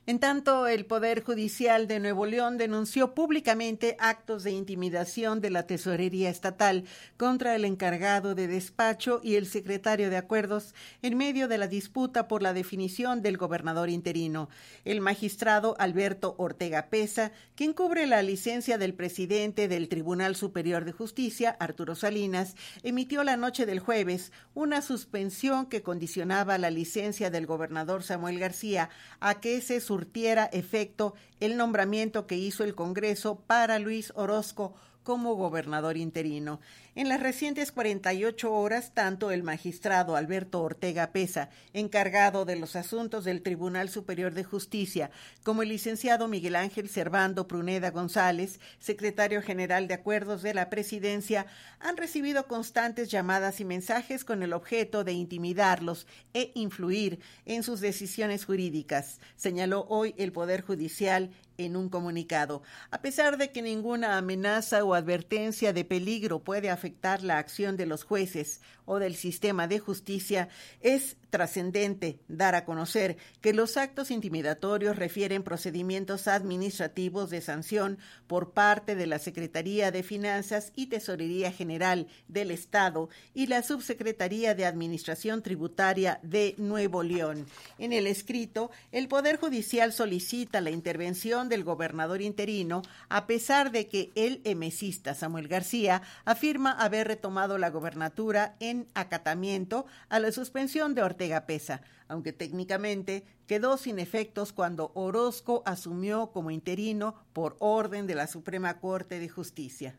En 0.09 0.21
tanto, 0.21 0.69
el 0.69 0.87
Poder 0.87 1.25
Judicial 1.25 1.89
de 1.89 1.99
Nuevo 1.99 2.27
León 2.27 2.59
denunció 2.59 3.13
públicamente 3.13 3.97
actos 3.99 4.45
de 4.45 4.53
intimidación 4.53 5.41
de 5.41 5.51
la 5.51 5.67
Tesorería 5.67 6.31
Estatal 6.31 6.85
contra 7.17 7.57
el 7.57 7.65
encargado 7.65 8.37
de 8.37 8.47
despacho 8.47 9.19
y 9.25 9.35
el 9.35 9.47
secretario 9.47 10.09
de 10.09 10.17
Acuerdos 10.17 10.77
en 11.03 11.17
medio 11.17 11.49
de 11.49 11.59
la 11.59 11.67
disputa 11.67 12.29
por 12.29 12.41
la 12.41 12.53
definición 12.53 13.21
del 13.21 13.37
gobernador 13.37 13.91
interino. 13.91 14.49
El 14.85 15.01
magistrado 15.01 15.75
Alberto 15.81 16.37
Ortega 16.39 16.87
Pesa, 16.89 17.33
quien 17.57 17.73
cubre 17.73 18.07
la 18.07 18.23
licencia 18.23 18.79
del 18.79 18.95
presidente 18.95 19.67
del 19.67 19.89
Tribunal 19.89 20.37
Superior 20.37 20.85
de 20.85 20.93
Justicia, 20.93 21.57
Arturo 21.59 21.97
Salinas, 21.97 22.55
emitió 22.85 23.25
la 23.25 23.37
noche 23.37 23.67
del 23.67 23.81
jueves 23.81 24.31
una 24.55 24.83
suspensión 24.83 25.67
que 25.67 25.83
condicionaba 25.83 26.59
la 26.59 26.71
licencia 26.71 27.29
del 27.29 27.47
gobernador 27.47 28.05
Samuel 28.05 28.39
García 28.39 28.89
a 29.19 29.41
que 29.41 29.61
se 29.61 29.81
surtiera 29.97 30.45
efecto 30.53 31.15
el 31.41 31.57
nombramiento 31.57 32.27
que 32.27 32.37
hizo 32.37 32.65
el 32.65 32.75
Congreso 32.75 33.37
para 33.47 33.79
Luis 33.79 34.13
Orozco 34.15 34.75
como 35.05 35.37
gobernador 35.37 35.97
interino. 35.97 36.61
En 36.97 37.11
las 37.11 37.21
recientes 37.21 37.73
48 37.73 38.51
horas, 38.51 38.95
tanto 38.95 39.31
el 39.31 39.43
magistrado 39.43 40.17
Alberto 40.17 40.63
Ortega 40.63 41.13
Pesa, 41.13 41.51
encargado 41.75 42.47
de 42.47 42.57
los 42.57 42.75
asuntos 42.75 43.27
del 43.27 43.43
Tribunal 43.43 43.91
Superior 43.91 44.33
de 44.33 44.45
Justicia, 44.45 45.11
como 45.45 45.61
el 45.61 45.69
licenciado 45.69 46.27
Miguel 46.27 46.57
Ángel 46.57 46.89
Servando 46.89 47.47
Pruneda 47.47 47.91
González, 47.91 48.61
secretario 48.79 49.43
general 49.43 49.89
de 49.89 49.93
Acuerdos 49.93 50.41
de 50.41 50.55
la 50.55 50.71
Presidencia, 50.71 51.45
han 51.81 51.99
recibido 51.99 52.47
constantes 52.47 53.11
llamadas 53.11 53.61
y 53.61 53.67
mensajes 53.67 54.25
con 54.25 54.43
el 54.43 54.55
objeto 54.55 55.05
de 55.05 55.13
intimidarlos 55.13 56.07
e 56.33 56.51
influir 56.55 57.21
en 57.45 57.63
sus 57.63 57.81
decisiones 57.81 58.47
jurídicas, 58.47 59.21
señaló 59.37 59.85
hoy 59.91 60.15
el 60.17 60.33
Poder 60.33 60.63
Judicial 60.63 61.31
en 61.59 61.77
un 61.77 61.89
comunicado. 61.89 62.63
A 62.91 63.01
pesar 63.01 63.39
de 63.39 63.51
que 63.51 63.63
ninguna 63.63 64.19
amenaza 64.19 64.85
o 64.85 64.95
advertencia 64.95 65.73
de 65.73 65.85
peligro 65.85 66.41
puede 66.41 66.69
afectar 66.69 66.86
la 67.23 67.39
acción 67.39 67.77
de 67.77 67.87
los 67.87 68.05
jueces 68.05 68.61
o 68.87 68.99
del 68.99 69.15
sistema 69.15 69.69
de 69.69 69.79
justicia, 69.79 70.49
es 70.81 71.17
trascendente 71.31 72.19
dar 72.29 72.55
a 72.55 72.65
conocer 72.65 73.19
que 73.43 73.53
los 73.53 73.77
actos 73.77 74.11
intimidatorios 74.11 74.97
refieren 74.97 75.43
procedimientos 75.43 76.29
administrativos 76.29 77.29
de 77.31 77.43
sanción 77.43 77.99
por 78.27 78.53
parte 78.53 78.95
de 78.95 79.07
la 79.07 79.19
Secretaría 79.19 79.91
de 79.91 80.03
Finanzas 80.03 80.73
y 80.75 80.87
Tesorería 80.87 81.53
General 81.53 82.07
del 82.29 82.51
Estado 82.51 83.11
y 83.35 83.49
la 83.49 83.63
Subsecretaría 83.63 84.55
de 84.55 84.65
Administración 84.65 85.43
Tributaria 85.43 86.21
de 86.23 86.55
Nuevo 86.59 87.03
León. 87.03 87.47
En 87.79 87.93
el 87.93 88.07
escrito, 88.07 88.71
el 88.93 89.09
Poder 89.09 89.37
Judicial 89.37 89.93
solicita 89.93 90.61
la 90.61 90.71
intervención 90.71 91.49
del 91.49 91.65
gobernador 91.65 92.23
interino, 92.23 92.83
a 93.09 93.27
pesar 93.27 93.73
de 93.73 93.89
que 93.89 94.11
el 94.15 94.41
emesista 94.45 95.15
Samuel 95.15 95.49
García 95.49 96.03
afirma 96.25 96.71
haber 96.73 97.09
retomado 97.09 97.59
la 97.59 97.71
gobernatura 97.71 98.57
en 98.61 98.76
acatamiento 98.95 99.87
a 100.09 100.19
la 100.19 100.33
suspensión 100.33 100.95
de 100.95 101.03
Ortega 101.03 101.47
Pesa, 101.47 101.81
aunque 102.09 102.33
técnicamente 102.33 103.25
quedó 103.47 103.77
sin 103.77 103.99
efectos 103.99 104.53
cuando 104.53 104.93
Orozco 104.95 105.63
asumió 105.67 106.31
como 106.33 106.51
interino 106.51 107.15
por 107.33 107.57
orden 107.59 108.07
de 108.07 108.15
la 108.15 108.27
Suprema 108.27 108.79
Corte 108.79 109.19
de 109.19 109.29
Justicia. 109.29 109.97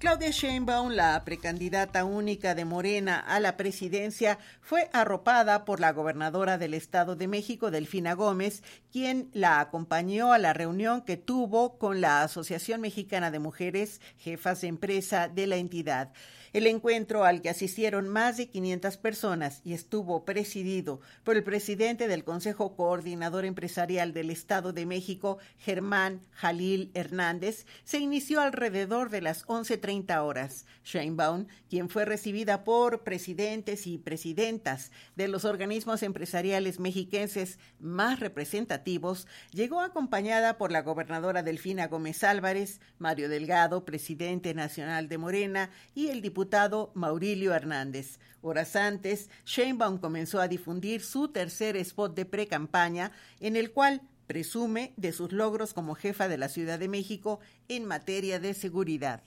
Claudia 0.00 0.30
Sheinbaum, 0.30 0.92
la 0.92 1.22
precandidata 1.26 2.06
única 2.06 2.54
de 2.54 2.64
Morena 2.64 3.18
a 3.18 3.38
la 3.38 3.58
presidencia, 3.58 4.38
fue 4.62 4.88
arropada 4.94 5.66
por 5.66 5.78
la 5.78 5.92
gobernadora 5.92 6.56
del 6.56 6.72
Estado 6.72 7.16
de 7.16 7.28
México, 7.28 7.70
Delfina 7.70 8.14
Gómez, 8.14 8.62
quien 8.90 9.28
la 9.34 9.60
acompañó 9.60 10.32
a 10.32 10.38
la 10.38 10.54
reunión 10.54 11.02
que 11.02 11.18
tuvo 11.18 11.76
con 11.76 12.00
la 12.00 12.22
Asociación 12.22 12.80
Mexicana 12.80 13.30
de 13.30 13.40
Mujeres, 13.40 14.00
jefas 14.16 14.62
de 14.62 14.68
empresa 14.68 15.28
de 15.28 15.46
la 15.46 15.56
entidad. 15.56 16.14
El 16.52 16.66
encuentro 16.66 17.22
al 17.24 17.42
que 17.42 17.48
asistieron 17.48 18.08
más 18.08 18.36
de 18.36 18.48
500 18.48 18.96
personas 18.96 19.60
y 19.64 19.72
estuvo 19.72 20.24
presidido 20.24 21.00
por 21.22 21.36
el 21.36 21.44
presidente 21.44 22.08
del 22.08 22.24
Consejo 22.24 22.74
Coordinador 22.74 23.44
Empresarial 23.44 24.12
del 24.12 24.30
Estado 24.30 24.72
de 24.72 24.84
México, 24.84 25.38
Germán 25.58 26.22
Jalil 26.32 26.90
Hernández, 26.94 27.66
se 27.84 27.98
inició 27.98 28.40
alrededor 28.40 29.10
de 29.10 29.20
las 29.20 29.46
11.30 29.46 30.24
horas. 30.24 30.66
Sheinbaum, 30.82 31.46
quien 31.68 31.88
fue 31.88 32.04
recibida 32.04 32.64
por 32.64 33.04
presidentes 33.04 33.86
y 33.86 33.98
presidentas 33.98 34.90
de 35.14 35.28
los 35.28 35.44
organismos 35.44 36.02
empresariales 36.02 36.80
mexiquenses 36.80 37.60
más 37.78 38.18
representativos, 38.18 39.28
llegó 39.52 39.82
acompañada 39.82 40.58
por 40.58 40.72
la 40.72 40.82
gobernadora 40.82 41.44
Delfina 41.44 41.86
Gómez 41.86 42.24
Álvarez, 42.24 42.80
Mario 42.98 43.28
Delgado, 43.28 43.84
presidente 43.84 44.52
nacional 44.52 45.08
de 45.08 45.18
Morena, 45.18 45.70
y 45.94 46.08
el 46.08 46.20
diputado 46.20 46.39
diputado 46.40 46.90
Maurilio 46.94 47.52
Hernández. 47.52 48.18
Horas 48.40 48.74
antes, 48.74 49.28
Sheinbaum 49.44 49.98
comenzó 49.98 50.40
a 50.40 50.48
difundir 50.48 51.02
su 51.02 51.28
tercer 51.28 51.76
spot 51.76 52.16
de 52.16 52.24
pre-campaña, 52.24 53.12
en 53.40 53.56
el 53.56 53.72
cual 53.72 54.00
presume 54.26 54.94
de 54.96 55.12
sus 55.12 55.32
logros 55.32 55.74
como 55.74 55.94
jefa 55.94 56.28
de 56.28 56.38
la 56.38 56.48
Ciudad 56.48 56.78
de 56.78 56.88
México 56.88 57.40
en 57.68 57.84
materia 57.84 58.40
de 58.40 58.54
seguridad. 58.54 59.22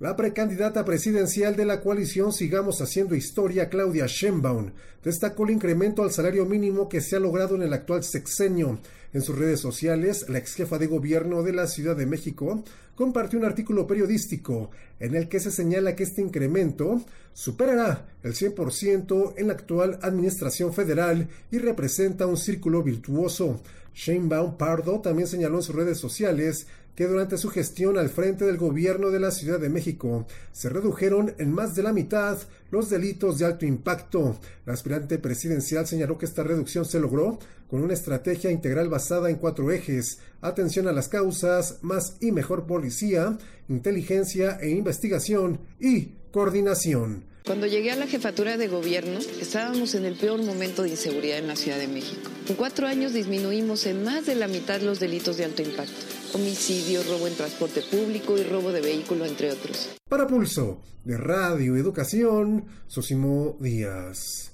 La 0.00 0.16
precandidata 0.16 0.84
presidencial 0.84 1.54
de 1.54 1.66
la 1.66 1.80
coalición 1.80 2.32
Sigamos 2.32 2.80
Haciendo 2.80 3.14
Historia, 3.14 3.68
Claudia 3.68 4.06
Sheinbaum, 4.08 4.72
destacó 5.04 5.44
el 5.44 5.52
incremento 5.52 6.02
al 6.02 6.10
salario 6.10 6.44
mínimo 6.46 6.88
que 6.88 7.00
se 7.00 7.14
ha 7.14 7.20
logrado 7.20 7.54
en 7.54 7.62
el 7.62 7.72
actual 7.72 8.02
sexenio. 8.02 8.80
En 9.14 9.20
sus 9.20 9.38
redes 9.38 9.60
sociales, 9.60 10.26
la 10.30 10.38
ex 10.38 10.54
jefa 10.54 10.78
de 10.78 10.86
gobierno 10.86 11.42
de 11.42 11.52
la 11.52 11.66
Ciudad 11.66 11.94
de 11.94 12.06
México 12.06 12.64
compartió 12.94 13.38
un 13.38 13.44
artículo 13.44 13.86
periodístico 13.86 14.70
en 15.00 15.14
el 15.14 15.28
que 15.28 15.38
se 15.38 15.50
señala 15.50 15.94
que 15.94 16.04
este 16.04 16.22
incremento 16.22 17.02
superará 17.34 18.06
el 18.22 18.32
100% 18.32 19.34
en 19.36 19.48
la 19.48 19.52
actual 19.52 19.98
administración 20.02 20.72
federal 20.72 21.28
y 21.50 21.58
representa 21.58 22.26
un 22.26 22.38
círculo 22.38 22.82
virtuoso. 22.82 23.60
Sheinbaum 23.94 24.56
Pardo 24.56 25.00
también 25.00 25.28
señaló 25.28 25.58
en 25.58 25.62
sus 25.62 25.74
redes 25.74 25.98
sociales 25.98 26.66
que 26.94 27.06
durante 27.06 27.38
su 27.38 27.48
gestión 27.48 27.98
al 27.98 28.10
frente 28.10 28.44
del 28.44 28.58
gobierno 28.58 29.10
de 29.10 29.20
la 29.20 29.30
Ciudad 29.30 29.58
de 29.58 29.70
México 29.70 30.26
se 30.52 30.68
redujeron 30.68 31.34
en 31.38 31.52
más 31.52 31.74
de 31.74 31.82
la 31.82 31.92
mitad 31.92 32.38
los 32.70 32.90
delitos 32.90 33.38
de 33.38 33.46
alto 33.46 33.66
impacto. 33.66 34.38
La 34.66 34.74
aspirante 34.74 35.18
presidencial 35.18 35.86
señaló 35.86 36.18
que 36.18 36.26
esta 36.26 36.42
reducción 36.42 36.84
se 36.84 37.00
logró 37.00 37.38
con 37.68 37.82
una 37.82 37.94
estrategia 37.94 38.50
integral 38.50 38.88
basada 38.88 39.30
en 39.30 39.36
cuatro 39.36 39.70
ejes, 39.72 40.18
atención 40.42 40.88
a 40.88 40.92
las 40.92 41.08
causas, 41.08 41.78
más 41.80 42.16
y 42.20 42.30
mejor 42.30 42.66
policía, 42.66 43.38
inteligencia 43.68 44.58
e 44.60 44.70
investigación 44.70 45.60
y 45.80 46.12
coordinación. 46.30 47.31
Cuando 47.44 47.66
llegué 47.66 47.90
a 47.90 47.96
la 47.96 48.06
jefatura 48.06 48.56
de 48.56 48.68
gobierno, 48.68 49.18
estábamos 49.18 49.96
en 49.96 50.04
el 50.04 50.14
peor 50.14 50.40
momento 50.42 50.84
de 50.84 50.90
inseguridad 50.90 51.38
en 51.38 51.48
la 51.48 51.56
Ciudad 51.56 51.78
de 51.78 51.88
México. 51.88 52.30
En 52.48 52.54
cuatro 52.54 52.86
años 52.86 53.12
disminuimos 53.12 53.84
en 53.86 54.04
más 54.04 54.26
de 54.26 54.36
la 54.36 54.46
mitad 54.46 54.80
los 54.80 55.00
delitos 55.00 55.38
de 55.38 55.46
alto 55.46 55.60
impacto. 55.60 55.92
Homicidio, 56.34 57.02
robo 57.02 57.26
en 57.26 57.34
transporte 57.34 57.82
público 57.82 58.38
y 58.38 58.44
robo 58.44 58.70
de 58.70 58.80
vehículo, 58.80 59.26
entre 59.26 59.50
otros. 59.50 59.90
Para 60.08 60.28
Pulso, 60.28 60.82
de 61.04 61.16
Radio 61.16 61.76
Educación, 61.76 62.66
Sosimo 62.86 63.56
Díaz. 63.60 64.52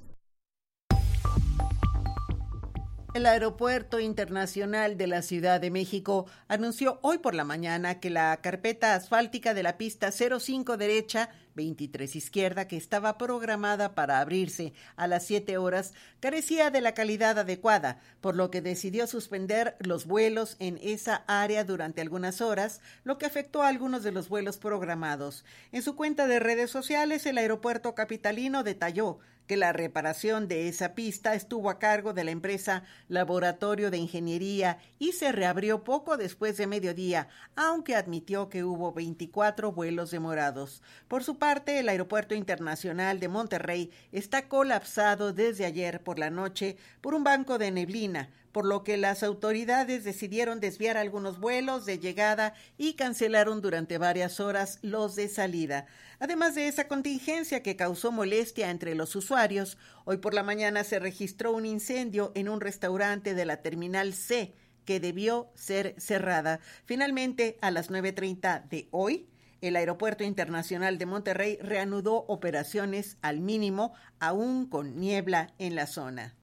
El 3.19 3.27
Aeropuerto 3.27 3.99
Internacional 4.01 4.97
de 4.97 5.09
la 5.09 5.23
Ciudad 5.23 5.61
de 5.61 5.71
México 5.71 6.27
anunció 6.47 7.01
hoy 7.03 7.19
por 7.19 7.35
la 7.35 7.43
mañana 7.43 8.01
que 8.01 8.11
la 8.11 8.37
carpeta 8.41 8.95
asfáltica 8.95 9.55
de 9.55 9.63
la 9.63 9.77
pista 9.77 10.13
05 10.13 10.77
derecha 10.77 11.31
23 11.59 12.15
izquierda, 12.15 12.69
que 12.69 12.77
estaba 12.77 13.19
programada 13.19 13.97
para 13.97 14.21
abrirse 14.21 14.73
a 14.95 15.09
las 15.09 15.27
7 15.27 15.59
horas, 15.59 15.93
carecía 16.21 16.71
de 16.71 16.81
la 16.81 16.95
calidad 16.95 17.37
adecuada, 17.37 18.01
por 18.21 18.37
lo 18.37 18.49
que 18.51 18.63
decidió 18.63 19.09
suspender 19.09 19.77
los 19.81 20.07
vuelos 20.07 20.57
en 20.61 20.79
esa 20.81 21.25
área 21.27 21.65
durante 21.65 22.01
algunas 22.01 22.41
horas, 22.41 22.81
lo 23.03 23.19
que 23.19 23.27
afectó 23.27 23.63
a 23.63 23.69
algunos 23.69 24.05
de 24.05 24.13
los 24.13 24.29
vuelos 24.29 24.57
programados. 24.57 25.45
En 25.73 25.83
su 25.83 25.97
cuenta 25.97 26.29
de 26.29 26.39
redes 26.39 26.71
sociales, 26.71 27.27
el 27.27 27.39
aeropuerto 27.39 27.97
capitalino 27.97 28.63
detalló 28.63 29.19
que 29.49 29.57
la 29.57 29.73
reparación 29.73 30.47
de 30.47 30.69
esa 30.69 30.95
pista 30.95 31.35
estuvo 31.35 31.71
a 31.71 31.79
cargo 31.79 32.13
de 32.13 32.23
la 32.23 32.31
empresa 32.31 32.85
Laboratorio 33.09 33.91
de 33.91 33.97
Ingeniería 33.97 34.79
y 34.99 35.13
se 35.13 35.33
reabrió 35.33 35.83
poco 35.83 36.17
después 36.19 36.59
de 36.59 36.67
mediodía, 36.67 37.29
aunque 37.57 37.97
admitió 37.97 38.51
que 38.51 38.63
hubo 38.63 38.93
24 38.93 39.73
vuelos 39.73 40.11
demorados. 40.11 40.83
Por 41.09 41.25
su 41.25 41.39
parte, 41.39 41.79
el 41.81 41.89
Aeropuerto 41.89 42.35
Internacional 42.35 43.19
de 43.19 43.29
Monterrey 43.29 43.91
está 44.13 44.49
colapsado 44.49 45.33
desde 45.33 45.65
ayer 45.65 46.03
por 46.03 46.19
la 46.19 46.29
noche 46.29 46.77
por 47.01 47.15
un 47.15 47.25
banco 47.25 47.57
de 47.57 47.71
neblina, 47.71 48.31
por 48.59 48.67
lo 48.67 48.83
que 48.83 48.97
las 48.97 49.23
autoridades 49.23 50.03
decidieron 50.03 50.59
desviar 50.59 50.97
algunos 50.97 51.39
vuelos 51.39 51.87
de 51.87 52.01
llegada 52.01 52.55
y 52.77 52.95
cancelaron 52.95 53.61
durante 53.61 53.99
varias 53.99 54.41
horas 54.41 54.81
los 54.83 55.15
de 55.15 55.29
salida. 55.29 55.87
Además 56.19 56.57
de 56.57 56.67
esa 56.67 56.89
contingencia 56.89 57.63
que 57.63 57.77
causó 57.77 58.11
molestia 58.11 58.71
entre 58.71 58.97
los 58.97 59.15
usuarios, 59.15 59.79
hoy 60.07 60.17
por 60.17 60.35
la 60.35 60.43
mañana 60.43 60.83
se 60.83 60.99
registró 60.99 61.53
un 61.53 61.67
incendio 61.67 62.33
en 62.35 62.49
un 62.49 62.61
restaurante 62.61 63.33
de 63.33 63.45
la 63.45 63.63
Terminal 63.63 64.13
C 64.13 64.57
que 64.85 64.99
debió 64.99 65.53
ser 65.55 65.95
cerrada. 65.97 66.59
Finalmente, 66.85 67.59
a 67.61 67.71
las 67.71 67.93
9.30 67.93 68.69
de 68.69 68.89
hoy, 68.91 69.29
el 69.61 69.77
Aeropuerto 69.77 70.25
Internacional 70.25 70.99
de 70.99 71.07
Monterrey 71.07 71.59
reanudó 71.63 72.25
operaciones 72.27 73.19
al 73.23 73.39
mínimo, 73.39 73.93
aún 74.19 74.69
con 74.69 74.99
niebla 74.99 75.55
en 75.59 75.77
la 75.77 75.87
zona. 75.87 76.38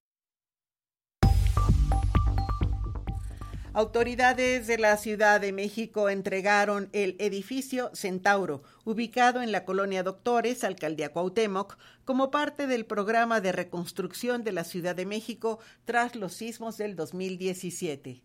Autoridades 3.75 4.67
de 4.67 4.77
la 4.77 4.96
Ciudad 4.96 5.41
de 5.41 5.51
México 5.51 6.08
entregaron 6.08 6.88
el 6.94 7.17
edificio 7.20 7.91
Centauro, 7.94 8.63
ubicado 8.86 9.41
en 9.41 9.51
la 9.51 9.65
colonia 9.65 10.01
Doctores, 10.01 10.63
alcaldía 10.63 11.12
Cuauhtémoc, 11.12 11.77
como 12.05 12.32
parte 12.32 12.67
del 12.67 12.86
programa 12.86 13.41
de 13.41 13.51
reconstrucción 13.51 14.46
de 14.46 14.53
la 14.53 14.63
Ciudad 14.63 14.96
de 14.96 15.05
México 15.05 15.60
tras 15.84 16.15
los 16.15 16.36
sismos 16.36 16.77
del 16.77 16.96
2017. 16.96 18.24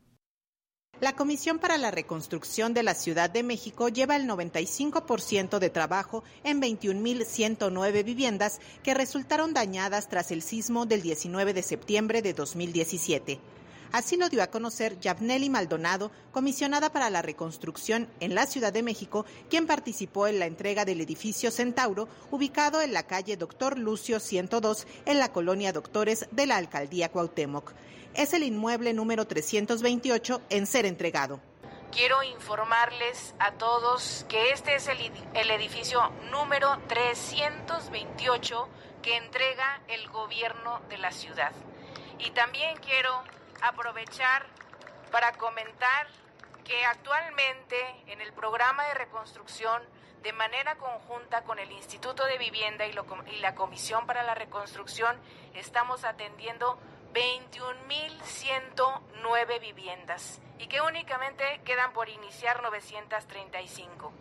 La 1.00 1.16
Comisión 1.16 1.58
para 1.58 1.78
la 1.78 1.90
Reconstrucción 1.90 2.72
de 2.72 2.84
la 2.84 2.94
Ciudad 2.94 3.28
de 3.28 3.42
México 3.42 3.88
lleva 3.88 4.14
el 4.14 4.28
95% 4.28 5.58
de 5.58 5.70
trabajo 5.70 6.22
en 6.44 6.62
21.109 6.62 8.04
viviendas 8.04 8.60
que 8.84 8.94
resultaron 8.94 9.52
dañadas 9.52 10.08
tras 10.08 10.30
el 10.30 10.42
sismo 10.42 10.86
del 10.86 11.02
19 11.02 11.54
de 11.54 11.62
septiembre 11.64 12.22
de 12.22 12.34
2017. 12.34 13.40
Así 13.92 14.16
lo 14.16 14.28
dio 14.28 14.40
a 14.42 14.46
conocer 14.46 15.00
Yavneli 15.00 15.50
Maldonado, 15.50 16.12
comisionada 16.30 16.92
para 16.92 17.10
la 17.10 17.22
reconstrucción 17.22 18.08
en 18.20 18.36
la 18.36 18.46
Ciudad 18.46 18.72
de 18.72 18.84
México, 18.84 19.26
quien 19.48 19.66
participó 19.66 20.28
en 20.28 20.38
la 20.38 20.46
entrega 20.46 20.84
del 20.84 21.00
edificio 21.00 21.50
Centauro, 21.50 22.08
ubicado 22.30 22.80
en 22.82 22.92
la 22.92 23.02
calle 23.02 23.36
Doctor 23.36 23.76
Lucio 23.76 24.20
102, 24.20 24.86
en 25.06 25.18
la 25.18 25.32
colonia 25.32 25.72
Doctores 25.72 26.28
de 26.30 26.46
la 26.46 26.56
alcaldía 26.56 27.10
Cuauhtémoc. 27.10 27.72
Es 28.14 28.32
el 28.32 28.44
inmueble 28.44 28.92
número 28.92 29.26
328 29.26 30.42
en 30.50 30.66
ser 30.68 30.86
entregado. 30.86 31.40
Quiero 31.90 32.22
informarles 32.22 33.34
a 33.40 33.50
todos 33.54 34.24
que 34.28 34.52
este 34.52 34.76
es 34.76 34.86
el 34.86 35.50
edificio 35.50 36.00
número 36.30 36.78
328 36.86 38.68
que 39.02 39.16
entrega 39.16 39.82
el 39.88 40.08
gobierno 40.10 40.80
de 40.88 40.98
la 40.98 41.10
ciudad. 41.10 41.50
Y 42.20 42.30
también 42.30 42.76
quiero 42.76 43.10
aprovechar 43.62 44.46
para 45.10 45.32
comentar 45.32 46.06
que 46.64 46.84
actualmente 46.84 47.76
en 48.06 48.20
el 48.20 48.32
programa 48.32 48.84
de 48.86 48.94
reconstrucción, 48.94 49.82
de 50.22 50.32
manera 50.32 50.76
conjunta 50.76 51.42
con 51.42 51.58
el 51.58 51.72
Instituto 51.72 52.24
de 52.26 52.38
Vivienda 52.38 52.86
y, 52.86 52.92
la 52.92 53.54
Comisión 53.54 54.06
para 54.06 54.22
la 54.22 54.34
Reconstrucción, 54.34 55.18
estamos 55.54 56.04
atendiendo 56.04 56.78
21.109 57.12 59.60
viviendas 59.60 60.40
y 60.58 60.68
que 60.68 60.80
únicamente 60.80 61.60
quedan 61.64 61.92
por 61.92 62.08
iniciar 62.08 62.62
935. 62.62 64.12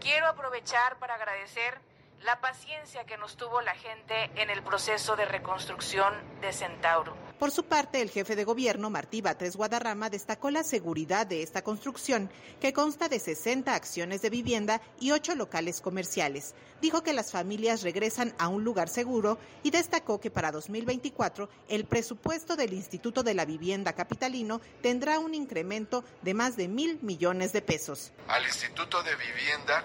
Quiero 0.00 0.28
aprovechar 0.28 0.98
para 0.98 1.14
agradecer 1.14 1.80
la 2.20 2.40
paciencia 2.40 3.04
que 3.04 3.16
nos 3.16 3.36
tuvo 3.36 3.60
la 3.62 3.74
gente 3.74 4.30
en 4.36 4.50
el 4.50 4.62
proceso 4.62 5.16
de 5.16 5.24
reconstrucción 5.24 6.14
de 6.40 6.52
Centauro. 6.52 7.25
Por 7.38 7.50
su 7.50 7.64
parte, 7.64 8.00
el 8.00 8.08
jefe 8.08 8.34
de 8.34 8.44
gobierno, 8.44 8.88
Martí 8.88 9.20
Batres 9.20 9.56
Guadarrama, 9.56 10.08
destacó 10.08 10.50
la 10.50 10.64
seguridad 10.64 11.26
de 11.26 11.42
esta 11.42 11.62
construcción, 11.62 12.30
que 12.60 12.72
consta 12.72 13.10
de 13.10 13.20
60 13.20 13.74
acciones 13.74 14.22
de 14.22 14.30
vivienda 14.30 14.80
y 14.98 15.10
8 15.12 15.34
locales 15.34 15.82
comerciales. 15.82 16.54
Dijo 16.80 17.02
que 17.02 17.12
las 17.12 17.32
familias 17.32 17.82
regresan 17.82 18.34
a 18.38 18.48
un 18.48 18.64
lugar 18.64 18.88
seguro 18.88 19.38
y 19.62 19.70
destacó 19.70 20.18
que 20.18 20.30
para 20.30 20.50
2024 20.50 21.50
el 21.68 21.84
presupuesto 21.84 22.56
del 22.56 22.72
Instituto 22.72 23.22
de 23.22 23.34
la 23.34 23.44
Vivienda 23.44 23.92
Capitalino 23.92 24.62
tendrá 24.80 25.18
un 25.18 25.34
incremento 25.34 26.04
de 26.22 26.32
más 26.32 26.56
de 26.56 26.68
mil 26.68 26.98
millones 27.02 27.52
de 27.52 27.60
pesos. 27.60 28.12
Al 28.28 28.46
Instituto 28.46 29.02
de 29.02 29.14
Vivienda 29.14 29.84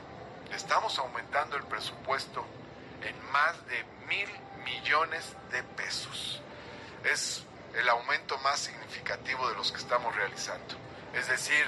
estamos 0.56 0.98
aumentando 1.00 1.58
el 1.58 1.64
presupuesto 1.64 2.46
en 3.04 3.32
más 3.34 3.58
de 3.68 3.84
mil 4.08 4.30
millones 4.64 5.36
de 5.52 5.64
pesos 5.64 6.42
es 7.04 7.44
el 7.76 7.88
aumento 7.90 8.38
más 8.40 8.60
significativo 8.60 9.48
de 9.50 9.56
los 9.56 9.72
que 9.72 9.78
estamos 9.78 10.16
realizando. 10.16 10.76
Es 11.14 11.28
decir, 11.28 11.66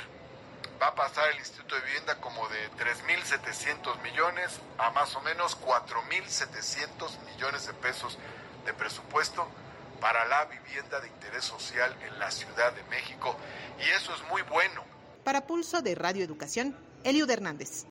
va 0.82 0.88
a 0.88 0.96
pasar 0.96 1.30
el 1.32 1.38
Instituto 1.38 1.76
de 1.76 1.82
Vivienda 1.82 2.20
como 2.20 2.48
de 2.50 2.70
3.700 2.72 4.02
millones 4.02 4.60
a 4.78 4.92
más 4.92 5.16
o 5.16 5.22
menos 5.22 5.58
4.700 5.60 7.20
millones 7.34 7.68
de 7.68 7.74
pesos 7.74 8.18
de 8.66 8.74
presupuesto 8.74 9.48
para 10.00 10.26
la 10.26 10.46
vivienda 10.46 11.00
de 11.00 11.08
interés 11.08 11.46
social 11.46 11.96
en 12.06 12.20
la 12.20 12.30
Ciudad 12.32 12.74
de 12.74 12.84
México. 12.86 13.36
Y 13.80 13.90
eso 13.92 14.14
es 14.14 14.22
muy 14.30 14.42
bueno. 14.44 14.84
Para 15.24 15.48
Pulso 15.48 15.82
de 15.82 15.96
Radio 15.96 16.26
Educación, 16.26 16.78
Eliud 17.04 17.30
Hernández. 17.30 17.86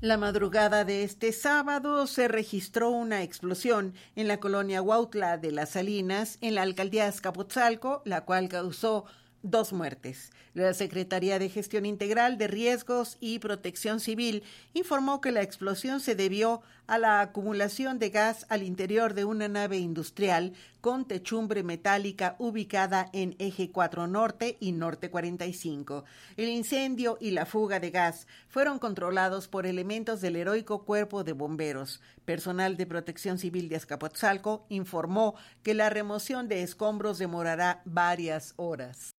La 0.00 0.16
madrugada 0.16 0.84
de 0.84 1.02
este 1.02 1.32
sábado 1.32 2.06
se 2.06 2.28
registró 2.28 2.88
una 2.90 3.24
explosión 3.24 3.94
en 4.14 4.28
la 4.28 4.38
colonia 4.38 4.80
Huautla 4.80 5.38
de 5.38 5.50
las 5.50 5.70
Salinas, 5.70 6.38
en 6.40 6.54
la 6.54 6.62
alcaldía 6.62 7.08
Azcapotzalco, 7.08 8.02
la 8.04 8.24
cual 8.24 8.48
causó 8.48 9.06
dos 9.42 9.72
muertes. 9.72 10.30
La 10.54 10.74
Secretaría 10.74 11.38
de 11.38 11.48
Gestión 11.48 11.86
Integral 11.86 12.38
de 12.38 12.48
Riesgos 12.48 13.16
y 13.20 13.38
Protección 13.38 14.00
Civil 14.00 14.42
informó 14.74 15.20
que 15.20 15.30
la 15.30 15.42
explosión 15.42 16.00
se 16.00 16.14
debió 16.14 16.62
a 16.88 16.98
la 16.98 17.20
acumulación 17.20 17.98
de 17.98 18.10
gas 18.10 18.46
al 18.48 18.62
interior 18.62 19.14
de 19.14 19.24
una 19.24 19.46
nave 19.46 19.76
industrial 19.76 20.54
con 20.80 21.06
techumbre 21.06 21.62
metálica 21.62 22.34
ubicada 22.38 23.10
en 23.12 23.36
Eje 23.38 23.70
4 23.70 24.06
Norte 24.06 24.56
y 24.58 24.72
Norte 24.72 25.10
45. 25.10 26.04
El 26.36 26.48
incendio 26.48 27.18
y 27.20 27.32
la 27.32 27.46
fuga 27.46 27.78
de 27.78 27.90
gas 27.90 28.26
fueron 28.48 28.78
controlados 28.78 29.48
por 29.48 29.66
elementos 29.66 30.20
del 30.20 30.36
heroico 30.36 30.84
Cuerpo 30.84 31.24
de 31.24 31.34
Bomberos. 31.34 32.00
Personal 32.24 32.76
de 32.76 32.86
Protección 32.86 33.38
Civil 33.38 33.68
de 33.68 33.76
Azcapotzalco 33.76 34.64
informó 34.70 35.34
que 35.62 35.74
la 35.74 35.90
remoción 35.90 36.48
de 36.48 36.62
escombros 36.62 37.18
demorará 37.18 37.82
varias 37.84 38.54
horas. 38.56 39.17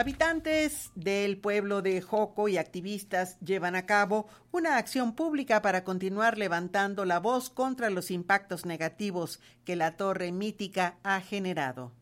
Habitantes 0.00 0.92
del 0.94 1.36
pueblo 1.36 1.82
de 1.82 2.00
Joco 2.00 2.48
y 2.48 2.56
activistas 2.56 3.38
llevan 3.40 3.76
a 3.76 3.84
cabo 3.84 4.28
una 4.50 4.78
acción 4.78 5.14
pública 5.14 5.60
para 5.60 5.84
continuar 5.84 6.38
levantando 6.38 7.04
la 7.04 7.20
voz 7.20 7.50
contra 7.50 7.90
los 7.90 8.10
impactos 8.10 8.64
negativos 8.64 9.40
que 9.62 9.76
la 9.76 9.98
torre 9.98 10.32
mítica 10.32 10.96
ha 11.02 11.20
generado. 11.20 11.92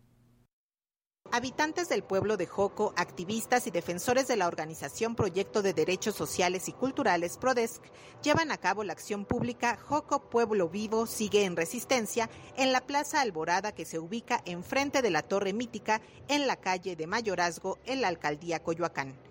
Habitantes 1.30 1.90
del 1.90 2.02
pueblo 2.02 2.38
de 2.38 2.46
Joco, 2.46 2.94
activistas 2.96 3.66
y 3.66 3.70
defensores 3.70 4.28
de 4.28 4.36
la 4.36 4.46
organización 4.46 5.14
Proyecto 5.14 5.60
de 5.60 5.74
Derechos 5.74 6.14
Sociales 6.14 6.68
y 6.68 6.72
Culturales 6.72 7.36
PRODESC 7.36 7.82
llevan 8.22 8.50
a 8.50 8.56
cabo 8.56 8.82
la 8.82 8.94
acción 8.94 9.26
pública 9.26 9.76
Joco 9.76 10.30
Pueblo 10.30 10.70
Vivo 10.70 11.06
sigue 11.06 11.44
en 11.44 11.54
resistencia 11.54 12.30
en 12.56 12.72
la 12.72 12.80
Plaza 12.80 13.20
Alborada 13.20 13.72
que 13.72 13.84
se 13.84 13.98
ubica 13.98 14.40
enfrente 14.46 15.02
de 15.02 15.10
la 15.10 15.20
Torre 15.20 15.52
Mítica 15.52 16.00
en 16.28 16.46
la 16.46 16.56
calle 16.56 16.96
de 16.96 17.06
Mayorazgo 17.06 17.78
en 17.84 18.00
la 18.00 18.08
alcaldía 18.08 18.62
Coyoacán. 18.62 19.27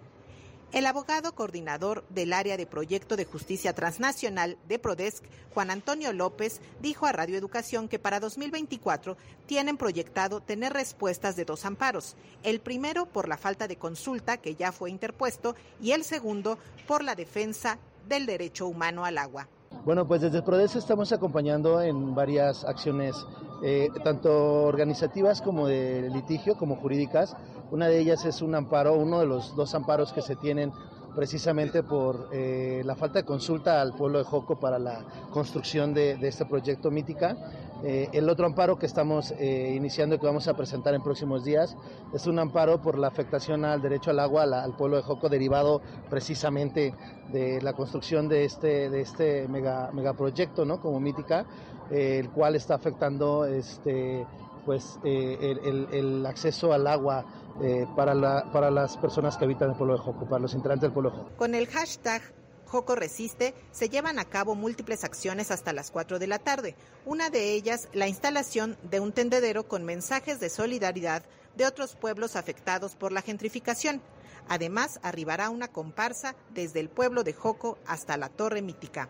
El 0.73 0.86
abogado 0.86 1.34
coordinador 1.34 2.03
del 2.10 2.34
área 2.34 2.58
de 2.58 2.65
proyecto 2.65 3.15
de 3.15 3.23
justicia 3.23 3.73
transnacional 3.73 4.58
de 4.67 4.77
Prodesc, 4.77 5.23
Juan 5.53 5.71
Antonio 5.71 6.12
López, 6.12 6.60
dijo 6.82 7.06
a 7.06 7.13
Radio 7.13 7.38
Educación 7.38 7.88
que 7.88 7.99
para 7.99 8.19
2024 8.19 9.15
tienen 9.45 9.77
proyectado 9.77 10.41
tener 10.41 10.73
respuestas 10.73 11.38
de 11.38 11.45
dos 11.45 11.63
amparos. 11.63 12.17
El 12.43 12.60
primero 12.60 13.06
por 13.06 13.30
la 13.30 13.38
falta 13.38 13.69
de 13.69 13.77
consulta 13.77 14.38
que 14.38 14.56
ya 14.56 14.73
fue 14.73 14.89
interpuesto 14.89 15.56
y 15.82 15.91
el 15.91 16.03
segundo 16.03 16.60
por 16.86 17.01
la 17.01 17.15
defensa 17.15 17.80
del 18.10 18.25
derecho 18.25 18.67
humano 18.67 19.06
al 19.06 19.19
agua. 19.19 19.47
Bueno, 19.88 20.06
pues 20.06 20.19
desde 20.19 20.41
Prodesc 20.41 20.76
estamos 20.76 21.13
acompañando 21.13 21.82
en 21.82 22.13
varias 22.13 22.65
acciones, 22.65 23.26
eh, 23.63 23.88
tanto 24.04 24.63
organizativas 24.63 25.41
como 25.41 25.65
de 25.65 26.10
litigio, 26.10 26.58
como 26.58 26.76
jurídicas, 26.76 27.38
una 27.71 27.88
de 27.88 27.97
ellas 27.97 28.26
es 28.26 28.41
un 28.41 28.54
amparo, 28.54 28.95
uno 28.95 29.21
de 29.21 29.28
los 29.28 29.56
dos 29.56 29.73
amparos 29.76 30.12
que 30.12 30.21
se 30.21 30.36
tienen 30.36 30.73
precisamente 31.17 31.82
por 31.82 32.30
eh, 32.32 32.84
la 32.86 32.95
falta 32.95 33.17
de 33.17 33.25
consulta 33.25 33.82
al 33.82 33.95
pueblo 33.95 34.19
de 34.19 34.23
Joco 34.23 34.60
para 34.60 34.77
la 34.77 35.03
construcción 35.32 35.91
de, 35.91 36.12
este 36.21 36.45
proyecto 36.45 36.91
Mítica. 36.91 37.36
Eh, 37.84 38.08
el 38.13 38.30
otro 38.30 38.45
amparo 38.45 38.77
que 38.77 38.86
estamos 38.86 39.32
eh, 39.32 39.73
iniciando 39.75 40.15
y 40.15 40.19
que 40.19 40.27
vamos 40.27 40.47
a 40.47 40.56
presentar 40.56 40.93
en 40.93 41.01
próximos 41.01 41.43
días 41.43 41.75
es 42.13 42.27
un 42.27 42.38
amparo 42.38 42.84
por 42.84 42.99
la 42.99 43.08
afectación 43.08 43.65
al 43.65 43.82
derecho 43.82 44.12
al 44.12 44.19
agua 44.19 44.43
al 44.43 44.75
pueblo 44.77 44.97
de 44.97 45.01
Joco 45.01 45.27
derivado 45.27 45.82
precisamente 46.08 46.93
de 47.34 47.63
la 47.63 47.73
construcción 47.73 48.30
de 48.30 48.45
este, 48.45 48.91
de 48.91 49.01
este 49.01 49.47
mega, 49.47 49.89
megaproyecto 49.93 50.65
¿no? 50.65 50.80
como 50.80 50.99
Mítica, 50.99 51.47
el 51.89 52.30
cual 52.30 52.56
está 52.56 52.75
afectando 52.75 53.45
este, 53.45 54.23
pues, 54.67 54.99
el, 55.06 55.88
el 55.93 56.25
acceso 56.25 56.73
al 56.73 56.86
agua 56.86 57.25
eh, 57.62 57.88
para, 57.95 58.13
la, 58.13 58.51
para 58.51 58.69
las 58.69 58.97
personas 58.97 59.36
que 59.36 59.45
habitan 59.45 59.71
el 59.71 59.75
pueblo 59.75 59.95
de 59.95 59.99
Joco, 59.99 60.25
para 60.25 60.39
los 60.39 60.53
integrantes 60.53 60.84
del 60.84 60.91
pueblo 60.91 61.10
de 61.10 61.17
Joco. 61.17 61.32
Con 61.38 61.56
el 61.56 61.65
hashtag 61.67 62.21
Joco 62.67 62.95
Resiste 62.95 63.56
se 63.71 63.89
llevan 63.89 64.19
a 64.19 64.25
cabo 64.25 64.53
múltiples 64.53 65.03
acciones 65.03 65.49
hasta 65.49 65.73
las 65.73 65.89
4 65.89 66.19
de 66.19 66.27
la 66.27 66.38
tarde. 66.38 66.75
Una 67.03 67.32
de 67.32 67.53
ellas, 67.53 67.88
la 67.93 68.08
instalación 68.08 68.77
de 68.84 68.99
un 68.99 69.12
tendedero 69.12 69.67
con 69.67 69.86
mensajes 69.86 70.39
de 70.39 70.49
solidaridad 70.49 71.23
de 71.56 71.65
otros 71.65 71.95
pueblos 71.95 72.36
afectados 72.36 72.95
por 72.95 73.12
la 73.12 73.23
gentrificación. 73.23 74.03
Además, 74.49 74.99
arribará 75.01 75.49
una 75.49 75.69
comparsa 75.69 76.36
desde 76.53 76.80
el 76.80 76.89
pueblo 76.89 77.23
de 77.23 77.34
Joco 77.34 77.80
hasta 77.88 78.17
la 78.17 78.30
Torre 78.30 78.62
Mítica. 78.62 79.10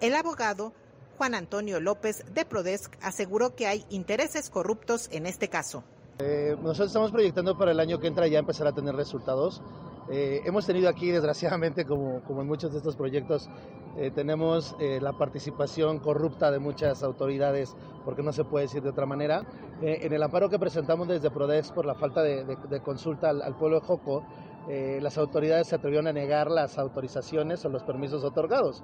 El 0.00 0.14
abogado 0.14 0.74
Juan 1.18 1.34
Antonio 1.34 1.80
López 1.80 2.24
de 2.32 2.44
Prodesc 2.44 2.96
aseguró 3.02 3.56
que 3.56 3.66
hay 3.66 3.84
intereses 3.90 4.50
corruptos 4.50 5.08
en 5.10 5.26
este 5.26 5.48
caso. 5.48 5.82
Eh, 6.20 6.56
nosotros 6.62 6.86
estamos 6.86 7.10
proyectando 7.10 7.58
para 7.58 7.72
el 7.72 7.80
año 7.80 7.98
que 7.98 8.06
entra 8.06 8.28
ya 8.28 8.38
empezar 8.38 8.68
a 8.68 8.72
tener 8.72 8.94
resultados. 8.94 9.60
Eh, 10.12 10.42
hemos 10.46 10.64
tenido 10.64 10.88
aquí, 10.88 11.10
desgraciadamente, 11.10 11.84
como, 11.84 12.22
como 12.22 12.42
en 12.42 12.46
muchos 12.46 12.70
de 12.70 12.78
estos 12.78 12.94
proyectos, 12.94 13.50
eh, 13.96 14.12
tenemos 14.14 14.76
la 14.78 15.12
participación 15.12 15.98
corrupta 15.98 16.52
de 16.52 16.60
muchas 16.60 17.02
autoridades, 17.02 17.74
porque 18.04 18.22
no 18.22 18.32
se 18.32 18.44
puede 18.44 18.66
decir 18.66 18.80
de 18.82 18.90
otra 18.90 19.04
manera. 19.04 19.44
en 19.82 20.12
el 20.12 20.22
amparo 20.22 20.48
que 20.48 20.58
presentamos 20.58 21.08
desde 21.08 21.30
Prodex 21.30 21.72
por 21.72 21.84
la 21.84 21.96
falta 21.96 22.22
de, 22.22 22.80
consulta 22.84 23.30
al, 23.30 23.42
al, 23.42 23.56
pueblo 23.56 23.80
de 23.80 23.86
Joco, 23.86 24.24
eh, 24.68 24.98
las 25.00 25.16
autoridades 25.16 25.68
se 25.68 25.76
atrevieron 25.76 26.08
a 26.08 26.12
negar 26.12 26.50
las 26.50 26.78
autorizaciones 26.78 27.64
o 27.64 27.70
los 27.70 27.82
permisos 27.84 28.22
otorgados. 28.22 28.82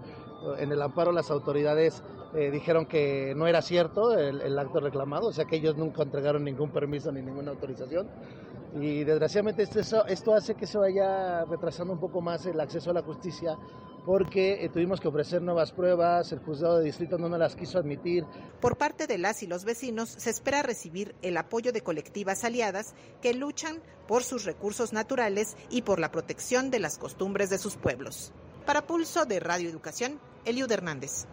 En 0.59 0.73
el 0.73 0.81
amparo 0.81 1.12
las 1.12 1.31
autoridades 1.31 2.03
eh, 2.35 2.51
dijeron 2.51 2.87
que 2.87 3.35
no 3.37 3.47
era 3.47 3.62
cierto 3.62 4.18
el, 4.18 4.59
acto 4.59 4.81
reclamado, 4.81 5.29
o 5.29 5.33
sea 5.33 5.44
que 5.44 5.57
ellos 5.57 5.77
nunca 5.77 6.03
entregaron 6.03 6.42
ningún 6.44 6.70
permiso 6.70 7.12
ni 7.12 7.23
ninguna 7.23 7.51
autorización. 7.51 8.09
Y 8.75 9.05
desgraciadamente 9.05 9.63
esto, 9.63 10.05
esto 10.07 10.35
hace 10.35 10.55
que 10.55 10.67
se 10.67 10.79
vaya 10.79 11.45
retrasando 11.45 11.93
un 11.93 12.01
poco 12.01 12.21
más 12.21 12.45
el 12.47 12.61
acceso 12.61 12.91
a 12.91 12.95
la 12.95 13.03
justicia 13.03 13.57
porque 14.05 14.65
eh, 14.65 14.69
tuvimos 14.69 15.01
que 15.01 15.09
ofrecer 15.09 15.41
nuevas 15.41 15.73
pruebas, 15.73 16.31
el 16.33 16.41
juzgado 16.41 16.79
de 16.79 16.85
distrito 16.85 17.17
no 17.19 17.29
nos 17.29 17.39
las 17.39 17.57
quiso 17.57 17.79
admitir. 17.79 18.25
Por 18.61 18.77
parte 18.77 19.07
de 19.07 19.19
las 19.19 19.43
y 19.43 19.47
los 19.47 19.65
vecinos 19.65 20.11
se 20.11 20.31
espera 20.31 20.63
recibir 20.63 21.15
el 21.23 21.37
apoyo 21.37 21.73
de 21.73 21.83
colectivas 21.83 22.45
aliadas 22.45 22.95
que 23.23 23.35
luchan 23.35 23.81
por 24.07 24.23
sus 24.23 24.45
recursos 24.45 24.93
naturales 24.93 25.57
y 25.71 25.83
por 25.83 26.01
la 26.01 26.11
protección 26.11 26.71
de 26.71 26.81
las 26.81 26.99
costumbres 26.99 27.51
de 27.51 27.59
sus 27.59 27.77
pueblos. 27.77 28.33
Para 28.67 28.87
Pulso 28.87 29.25
de 29.25 29.41
Radio 29.41 29.71
Educación, 29.71 30.21
Eliud 30.45 30.71
Hernández. 30.71 31.27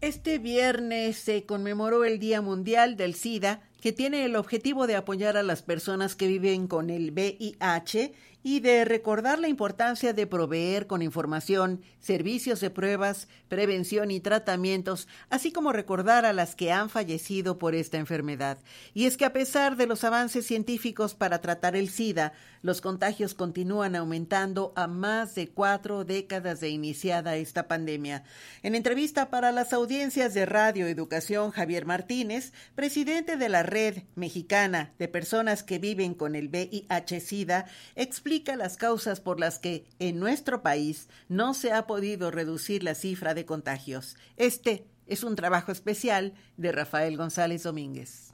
Este 0.00 0.38
viernes 0.38 1.16
se 1.16 1.46
conmemoró 1.46 2.04
el 2.04 2.18
Día 2.18 2.42
Mundial 2.42 2.96
del 2.96 3.14
SIDA, 3.14 3.62
que 3.84 3.92
tiene 3.92 4.24
el 4.24 4.34
objetivo 4.36 4.86
de 4.86 4.96
apoyar 4.96 5.36
a 5.36 5.42
las 5.42 5.60
personas 5.60 6.16
que 6.16 6.26
viven 6.26 6.68
con 6.68 6.88
el 6.88 7.10
VIH 7.10 8.14
y 8.42 8.60
de 8.60 8.86
recordar 8.86 9.38
la 9.38 9.48
importancia 9.48 10.14
de 10.14 10.26
proveer 10.26 10.86
con 10.86 11.02
información, 11.02 11.82
servicios 12.00 12.60
de 12.60 12.70
pruebas, 12.70 13.28
prevención 13.48 14.10
y 14.10 14.20
tratamientos, 14.20 15.06
así 15.28 15.52
como 15.52 15.70
recordar 15.70 16.24
a 16.24 16.32
las 16.32 16.56
que 16.56 16.72
han 16.72 16.88
fallecido 16.88 17.58
por 17.58 17.74
esta 17.74 17.98
enfermedad. 17.98 18.56
Y 18.94 19.04
es 19.04 19.18
que 19.18 19.26
a 19.26 19.34
pesar 19.34 19.76
de 19.76 19.86
los 19.86 20.02
avances 20.02 20.46
científicos 20.46 21.14
para 21.14 21.42
tratar 21.42 21.76
el 21.76 21.90
SIDA, 21.90 22.32
los 22.64 22.80
contagios 22.80 23.34
continúan 23.34 23.94
aumentando 23.94 24.72
a 24.74 24.86
más 24.86 25.34
de 25.34 25.50
cuatro 25.50 26.06
décadas 26.06 26.60
de 26.60 26.70
iniciada 26.70 27.36
esta 27.36 27.68
pandemia. 27.68 28.24
En 28.62 28.74
entrevista 28.74 29.28
para 29.28 29.52
las 29.52 29.74
audiencias 29.74 30.32
de 30.32 30.46
Radio 30.46 30.86
Educación, 30.86 31.50
Javier 31.50 31.84
Martínez, 31.84 32.54
presidente 32.74 33.36
de 33.36 33.50
la 33.50 33.64
Red 33.64 34.04
Mexicana 34.14 34.94
de 34.98 35.08
Personas 35.08 35.62
que 35.62 35.78
Viven 35.78 36.14
con 36.14 36.34
el 36.34 36.48
VIH-Sida, 36.48 37.66
explica 37.96 38.56
las 38.56 38.78
causas 38.78 39.20
por 39.20 39.40
las 39.40 39.58
que 39.58 39.84
en 39.98 40.18
nuestro 40.18 40.62
país 40.62 41.10
no 41.28 41.52
se 41.52 41.70
ha 41.70 41.86
podido 41.86 42.30
reducir 42.30 42.82
la 42.82 42.94
cifra 42.94 43.34
de 43.34 43.44
contagios. 43.44 44.16
Este 44.38 44.86
es 45.06 45.22
un 45.22 45.36
trabajo 45.36 45.70
especial 45.70 46.32
de 46.56 46.72
Rafael 46.72 47.18
González 47.18 47.64
Domínguez. 47.64 48.33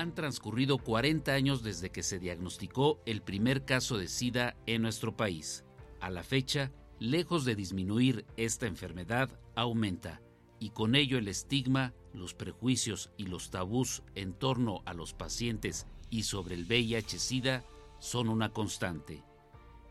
Han 0.00 0.14
transcurrido 0.14 0.78
40 0.78 1.30
años 1.30 1.62
desde 1.62 1.90
que 1.90 2.02
se 2.02 2.18
diagnosticó 2.18 3.02
el 3.04 3.20
primer 3.20 3.66
caso 3.66 3.98
de 3.98 4.08
SIDA 4.08 4.56
en 4.64 4.80
nuestro 4.80 5.14
país. 5.14 5.62
A 6.00 6.08
la 6.08 6.22
fecha, 6.22 6.72
lejos 6.98 7.44
de 7.44 7.54
disminuir 7.54 8.24
esta 8.38 8.66
enfermedad, 8.66 9.28
aumenta, 9.54 10.22
y 10.58 10.70
con 10.70 10.94
ello 10.94 11.18
el 11.18 11.28
estigma 11.28 11.92
los 12.14 12.32
prejuicios 12.32 13.10
y 13.18 13.26
los 13.26 13.50
tabús 13.50 14.02
en 14.14 14.32
torno 14.32 14.80
a 14.86 14.94
los 14.94 15.12
pacientes 15.12 15.86
y 16.08 16.22
sobre 16.22 16.54
el 16.54 16.64
VIH-Sida 16.64 17.62
son 17.98 18.30
una 18.30 18.54
constante. 18.54 19.22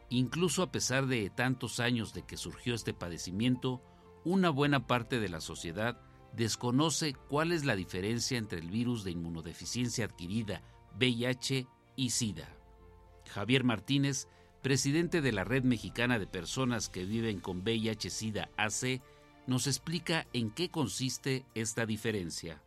Incluso 0.10 0.64
a 0.64 0.72
pesar 0.72 1.06
de 1.06 1.30
tantos 1.30 1.80
años 1.80 2.16
de 2.16 2.24
que 2.24 2.36
surgió 2.36 2.74
este 2.74 2.96
padecimiento, 2.96 3.84
una 4.26 4.50
buena 4.50 4.88
parte 4.88 5.20
de 5.20 5.30
la 5.30 5.40
sociedad 5.40 6.02
desconoce 6.34 7.14
cuál 7.14 7.52
es 7.52 7.66
la 7.66 7.76
diferencia 7.76 8.38
entre 8.38 8.60
el 8.60 8.70
virus 8.70 9.04
de 9.04 9.12
inmunodeficiencia 9.12 10.06
adquirida, 10.06 10.62
VIH 10.98 11.68
y 11.96 12.10
SIDA. 12.12 12.56
Javier 13.30 13.64
Martínez, 13.64 14.28
presidente 14.62 15.22
de 15.22 15.32
la 15.32 15.44
Red 15.44 15.64
Mexicana 15.64 16.20
de 16.20 16.28
Personas 16.28 16.90
que 16.90 17.06
Viven 17.06 17.40
con 17.40 17.64
VIH-Sida 17.64 18.50
AC, 18.58 19.02
nos 19.48 19.68
explica 19.68 20.28
en 20.34 20.52
qué 20.52 20.70
consiste 20.70 21.46
esta 21.56 21.86
diferencia. 21.86 22.62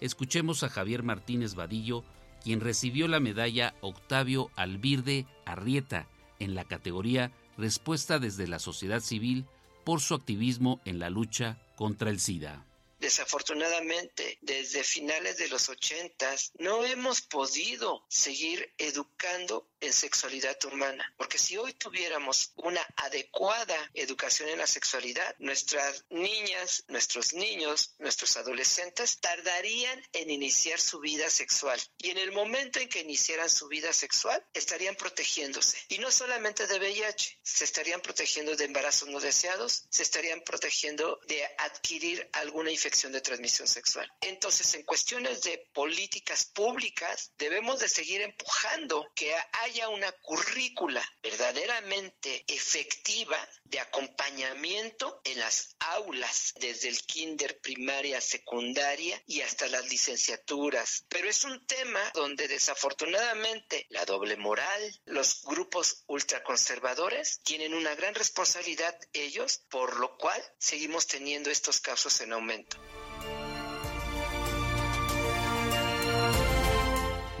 escuchemos 0.00 0.64
a 0.64 0.68
Javier 0.68 1.04
Martínez 1.04 1.54
Vadillo, 1.54 2.02
quien 2.42 2.60
recibió 2.60 3.06
la 3.06 3.20
medalla 3.20 3.76
Octavio 3.82 4.50
Albirde 4.56 5.28
Arrieta 5.46 6.08
en 6.40 6.56
la 6.56 6.64
categoría 6.64 7.30
Respuesta 7.60 8.18
desde 8.18 8.48
la 8.48 8.58
sociedad 8.58 9.00
civil 9.00 9.44
por 9.84 10.00
su 10.00 10.14
activismo 10.14 10.80
en 10.86 10.98
la 10.98 11.10
lucha 11.10 11.58
contra 11.76 12.08
el 12.08 12.18
SIDA. 12.18 12.64
Desafortunadamente, 13.00 14.38
desde 14.40 14.82
finales 14.82 15.36
de 15.36 15.48
los 15.48 15.68
ochentas, 15.68 16.52
no 16.58 16.86
hemos 16.86 17.20
podido 17.20 18.02
seguir 18.08 18.72
educando 18.78 19.68
en 19.80 19.92
sexualidad 19.92 20.56
humana, 20.64 21.12
porque 21.16 21.38
si 21.38 21.56
hoy 21.56 21.72
tuviéramos 21.74 22.52
una 22.56 22.86
adecuada 22.96 23.90
educación 23.94 24.48
en 24.48 24.58
la 24.58 24.66
sexualidad, 24.66 25.34
nuestras 25.38 26.04
niñas, 26.10 26.84
nuestros 26.88 27.32
niños, 27.32 27.94
nuestros 27.98 28.36
adolescentes 28.36 29.18
tardarían 29.20 30.02
en 30.12 30.30
iniciar 30.30 30.80
su 30.80 31.00
vida 31.00 31.30
sexual. 31.30 31.80
Y 31.98 32.10
en 32.10 32.18
el 32.18 32.32
momento 32.32 32.80
en 32.80 32.88
que 32.88 33.00
iniciaran 33.00 33.48
su 33.48 33.68
vida 33.68 33.92
sexual 33.92 34.44
estarían 34.52 34.96
protegiéndose. 34.96 35.78
Y 35.88 35.98
no 35.98 36.10
solamente 36.10 36.66
de 36.66 36.78
VIH, 36.78 37.40
se 37.42 37.64
estarían 37.64 38.00
protegiendo 38.00 38.56
de 38.56 38.64
embarazos 38.64 39.08
no 39.08 39.20
deseados, 39.20 39.84
se 39.90 40.02
estarían 40.02 40.42
protegiendo 40.42 41.18
de 41.26 41.44
adquirir 41.58 42.28
alguna 42.32 42.70
infección 42.70 43.12
de 43.12 43.20
transmisión 43.20 43.66
sexual. 43.66 44.10
Entonces, 44.20 44.74
en 44.74 44.82
cuestiones 44.82 45.42
de 45.42 45.58
políticas 45.72 46.44
públicas, 46.44 47.32
debemos 47.38 47.80
de 47.80 47.88
seguir 47.88 48.20
empujando 48.20 49.10
que 49.14 49.34
haya 49.52 49.69
una 49.88 50.10
currícula 50.12 51.02
verdaderamente 51.22 52.44
efectiva 52.48 53.38
de 53.64 53.78
acompañamiento 53.78 55.20
en 55.24 55.38
las 55.38 55.76
aulas, 55.78 56.52
desde 56.60 56.88
el 56.88 57.00
kinder, 57.02 57.60
primaria, 57.60 58.20
secundaria 58.20 59.22
y 59.26 59.42
hasta 59.42 59.68
las 59.68 59.88
licenciaturas. 59.88 61.04
Pero 61.08 61.28
es 61.28 61.44
un 61.44 61.64
tema 61.66 62.00
donde 62.14 62.48
desafortunadamente 62.48 63.86
la 63.90 64.04
doble 64.04 64.36
moral, 64.36 65.00
los 65.04 65.42
grupos 65.42 66.02
ultraconservadores 66.06 67.40
tienen 67.44 67.72
una 67.72 67.94
gran 67.94 68.14
responsabilidad 68.14 68.98
ellos, 69.12 69.62
por 69.70 69.98
lo 70.00 70.16
cual 70.16 70.42
seguimos 70.58 71.06
teniendo 71.06 71.50
estos 71.50 71.80
casos 71.80 72.20
en 72.20 72.32
aumento. 72.32 72.76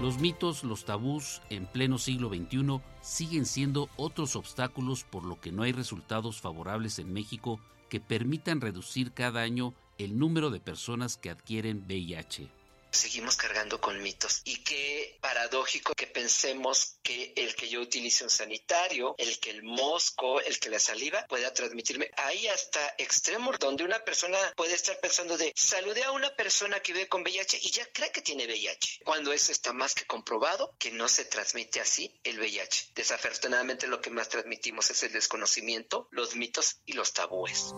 Los 0.00 0.18
mitos, 0.18 0.64
los 0.64 0.86
tabús 0.86 1.42
en 1.50 1.66
pleno 1.66 1.98
siglo 1.98 2.30
XXI 2.30 2.80
siguen 3.02 3.44
siendo 3.44 3.90
otros 3.96 4.34
obstáculos 4.34 5.04
por 5.04 5.24
lo 5.24 5.38
que 5.38 5.52
no 5.52 5.62
hay 5.62 5.72
resultados 5.72 6.40
favorables 6.40 6.98
en 6.98 7.12
México 7.12 7.60
que 7.90 8.00
permitan 8.00 8.62
reducir 8.62 9.12
cada 9.12 9.42
año 9.42 9.74
el 9.98 10.18
número 10.18 10.48
de 10.48 10.60
personas 10.60 11.18
que 11.18 11.28
adquieren 11.28 11.84
VIH 11.86 12.59
seguimos 12.90 13.36
cargando 13.36 13.80
con 13.80 14.02
mitos. 14.02 14.42
Y 14.44 14.56
qué 14.62 15.18
paradójico 15.20 15.94
que 15.94 16.06
pensemos 16.06 16.96
que 17.02 17.32
el 17.36 17.54
que 17.54 17.68
yo 17.68 17.80
utilice 17.80 18.24
un 18.24 18.30
sanitario, 18.30 19.14
el 19.18 19.38
que 19.38 19.50
el 19.50 19.62
mosco, 19.62 20.40
el 20.40 20.58
que 20.58 20.70
la 20.70 20.78
saliva 20.78 21.24
pueda 21.28 21.52
transmitirme. 21.52 22.10
Hay 22.16 22.48
hasta 22.48 22.94
extremos 22.98 23.58
donde 23.58 23.84
una 23.84 24.00
persona 24.04 24.38
puede 24.56 24.74
estar 24.74 24.98
pensando 25.00 25.36
de 25.36 25.52
saludé 25.56 26.04
a 26.04 26.12
una 26.12 26.34
persona 26.34 26.80
que 26.80 26.92
vive 26.92 27.08
con 27.08 27.22
VIH 27.22 27.58
y 27.62 27.70
ya 27.70 27.86
cree 27.92 28.12
que 28.12 28.22
tiene 28.22 28.46
VIH. 28.46 29.00
Cuando 29.04 29.32
eso 29.32 29.52
está 29.52 29.72
más 29.72 29.94
que 29.94 30.06
comprobado 30.06 30.74
que 30.78 30.90
no 30.90 31.08
se 31.08 31.24
transmite 31.24 31.80
así 31.80 32.18
el 32.24 32.38
VIH. 32.38 32.90
Desafortunadamente 32.94 33.86
lo 33.86 34.00
que 34.00 34.10
más 34.10 34.28
transmitimos 34.28 34.90
es 34.90 35.02
el 35.02 35.12
desconocimiento, 35.12 36.08
los 36.10 36.36
mitos 36.36 36.78
y 36.86 36.92
los 36.92 37.12
tabúes 37.12 37.72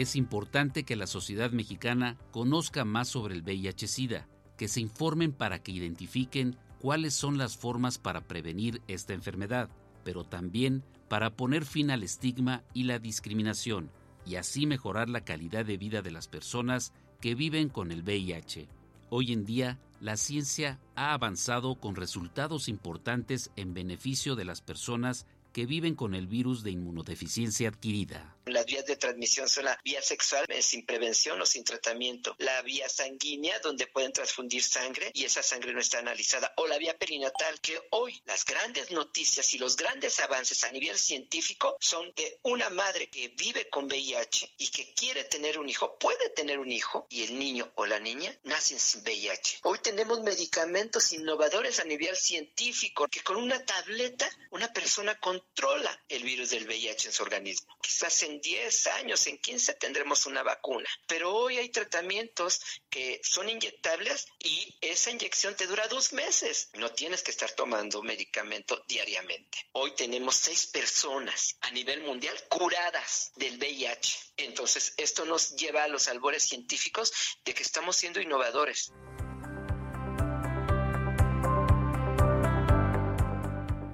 es 0.00 0.14
importante 0.14 0.84
que 0.84 0.94
la 0.94 1.08
sociedad 1.08 1.50
mexicana 1.50 2.16
conozca 2.30 2.84
más 2.84 3.08
sobre 3.08 3.34
el 3.34 3.42
VIH-Sida, 3.42 4.28
que 4.56 4.68
se 4.68 4.80
informen 4.80 5.32
para 5.32 5.60
que 5.60 5.72
identifiquen 5.72 6.56
cuáles 6.78 7.14
son 7.14 7.36
las 7.36 7.56
formas 7.56 7.98
para 7.98 8.20
prevenir 8.20 8.80
esta 8.86 9.12
enfermedad, 9.12 9.68
pero 10.04 10.22
también 10.22 10.84
para 11.08 11.30
poner 11.30 11.64
fin 11.64 11.90
al 11.90 12.04
estigma 12.04 12.62
y 12.74 12.84
la 12.84 13.00
discriminación, 13.00 13.90
y 14.24 14.36
así 14.36 14.66
mejorar 14.66 15.08
la 15.08 15.24
calidad 15.24 15.64
de 15.64 15.76
vida 15.76 16.00
de 16.00 16.12
las 16.12 16.28
personas 16.28 16.92
que 17.20 17.34
viven 17.34 17.68
con 17.68 17.90
el 17.90 18.02
VIH. 18.02 18.68
Hoy 19.10 19.32
en 19.32 19.44
día, 19.44 19.80
la 20.00 20.16
ciencia 20.16 20.78
ha 20.94 21.12
avanzado 21.12 21.74
con 21.74 21.96
resultados 21.96 22.68
importantes 22.68 23.50
en 23.56 23.74
beneficio 23.74 24.36
de 24.36 24.44
las 24.44 24.60
personas 24.60 25.26
que 25.52 25.66
viven 25.66 25.96
con 25.96 26.14
el 26.14 26.28
virus 26.28 26.62
de 26.62 26.70
inmunodeficiencia 26.70 27.68
adquirida. 27.68 28.36
Las 28.52 28.66
vías 28.66 28.86
de 28.86 28.96
transmisión 28.96 29.48
son 29.48 29.66
la 29.66 29.78
vía 29.84 30.02
sexual 30.02 30.44
eh, 30.48 30.62
sin 30.62 30.86
prevención 30.86 31.40
o 31.40 31.46
sin 31.46 31.64
tratamiento, 31.64 32.34
la 32.38 32.62
vía 32.62 32.88
sanguínea 32.88 33.58
donde 33.60 33.86
pueden 33.86 34.12
transfundir 34.12 34.62
sangre 34.62 35.10
y 35.14 35.24
esa 35.24 35.42
sangre 35.42 35.72
no 35.72 35.80
está 35.80 35.98
analizada, 35.98 36.52
o 36.56 36.66
la 36.66 36.78
vía 36.78 36.96
perinatal 36.96 37.60
que 37.60 37.80
hoy 37.90 38.20
las 38.24 38.44
grandes 38.44 38.90
noticias 38.90 39.52
y 39.54 39.58
los 39.58 39.76
grandes 39.76 40.18
avances 40.20 40.64
a 40.64 40.72
nivel 40.72 40.98
científico 40.98 41.76
son 41.80 42.12
que 42.12 42.38
una 42.42 42.70
madre 42.70 43.10
que 43.10 43.28
vive 43.28 43.68
con 43.68 43.84
VIH 43.86 44.54
y 44.58 44.68
que 44.70 44.92
quiere 44.94 45.24
tener 45.24 45.58
un 45.58 45.68
hijo 45.68 45.98
puede 45.98 46.30
tener 46.30 46.58
un 46.58 46.70
hijo 46.70 47.06
y 47.10 47.24
el 47.24 47.38
niño 47.38 47.70
o 47.76 47.86
la 47.86 48.00
niña 48.00 48.34
nacen 48.44 48.78
sin 48.78 49.02
VIH. 49.02 49.60
Hoy 49.64 49.78
tenemos 49.80 50.20
medicamentos 50.20 51.12
innovadores 51.12 51.80
a 51.80 51.84
nivel 51.84 52.16
científico 52.16 53.08
que 53.08 53.20
con 53.20 53.36
una 53.36 53.64
tableta 53.64 54.28
una 54.50 54.72
persona 54.72 55.18
controla 55.20 56.04
el 56.08 56.22
virus 56.22 56.50
del 56.50 56.66
VIH 56.66 57.08
en 57.08 57.12
su 57.12 57.22
organismo. 57.22 57.76
Quizás 57.80 58.22
en 58.22 58.37
10 58.40 58.86
años, 58.88 59.26
en 59.26 59.38
15 59.38 59.74
tendremos 59.74 60.26
una 60.26 60.42
vacuna. 60.42 60.88
Pero 61.06 61.34
hoy 61.34 61.58
hay 61.58 61.68
tratamientos 61.68 62.60
que 62.90 63.20
son 63.22 63.48
inyectables 63.48 64.26
y 64.38 64.76
esa 64.80 65.10
inyección 65.10 65.54
te 65.56 65.66
dura 65.66 65.88
dos 65.88 66.12
meses. 66.12 66.70
No 66.74 66.90
tienes 66.90 67.22
que 67.22 67.30
estar 67.30 67.50
tomando 67.52 68.02
medicamento 68.02 68.82
diariamente. 68.86 69.58
Hoy 69.72 69.92
tenemos 69.92 70.36
seis 70.36 70.66
personas 70.66 71.56
a 71.60 71.70
nivel 71.70 72.02
mundial 72.02 72.36
curadas 72.48 73.32
del 73.36 73.58
VIH. 73.58 74.18
Entonces, 74.38 74.94
esto 74.96 75.24
nos 75.24 75.56
lleva 75.56 75.84
a 75.84 75.88
los 75.88 76.08
albores 76.08 76.44
científicos 76.44 77.12
de 77.44 77.54
que 77.54 77.62
estamos 77.62 77.96
siendo 77.96 78.20
innovadores. 78.20 78.92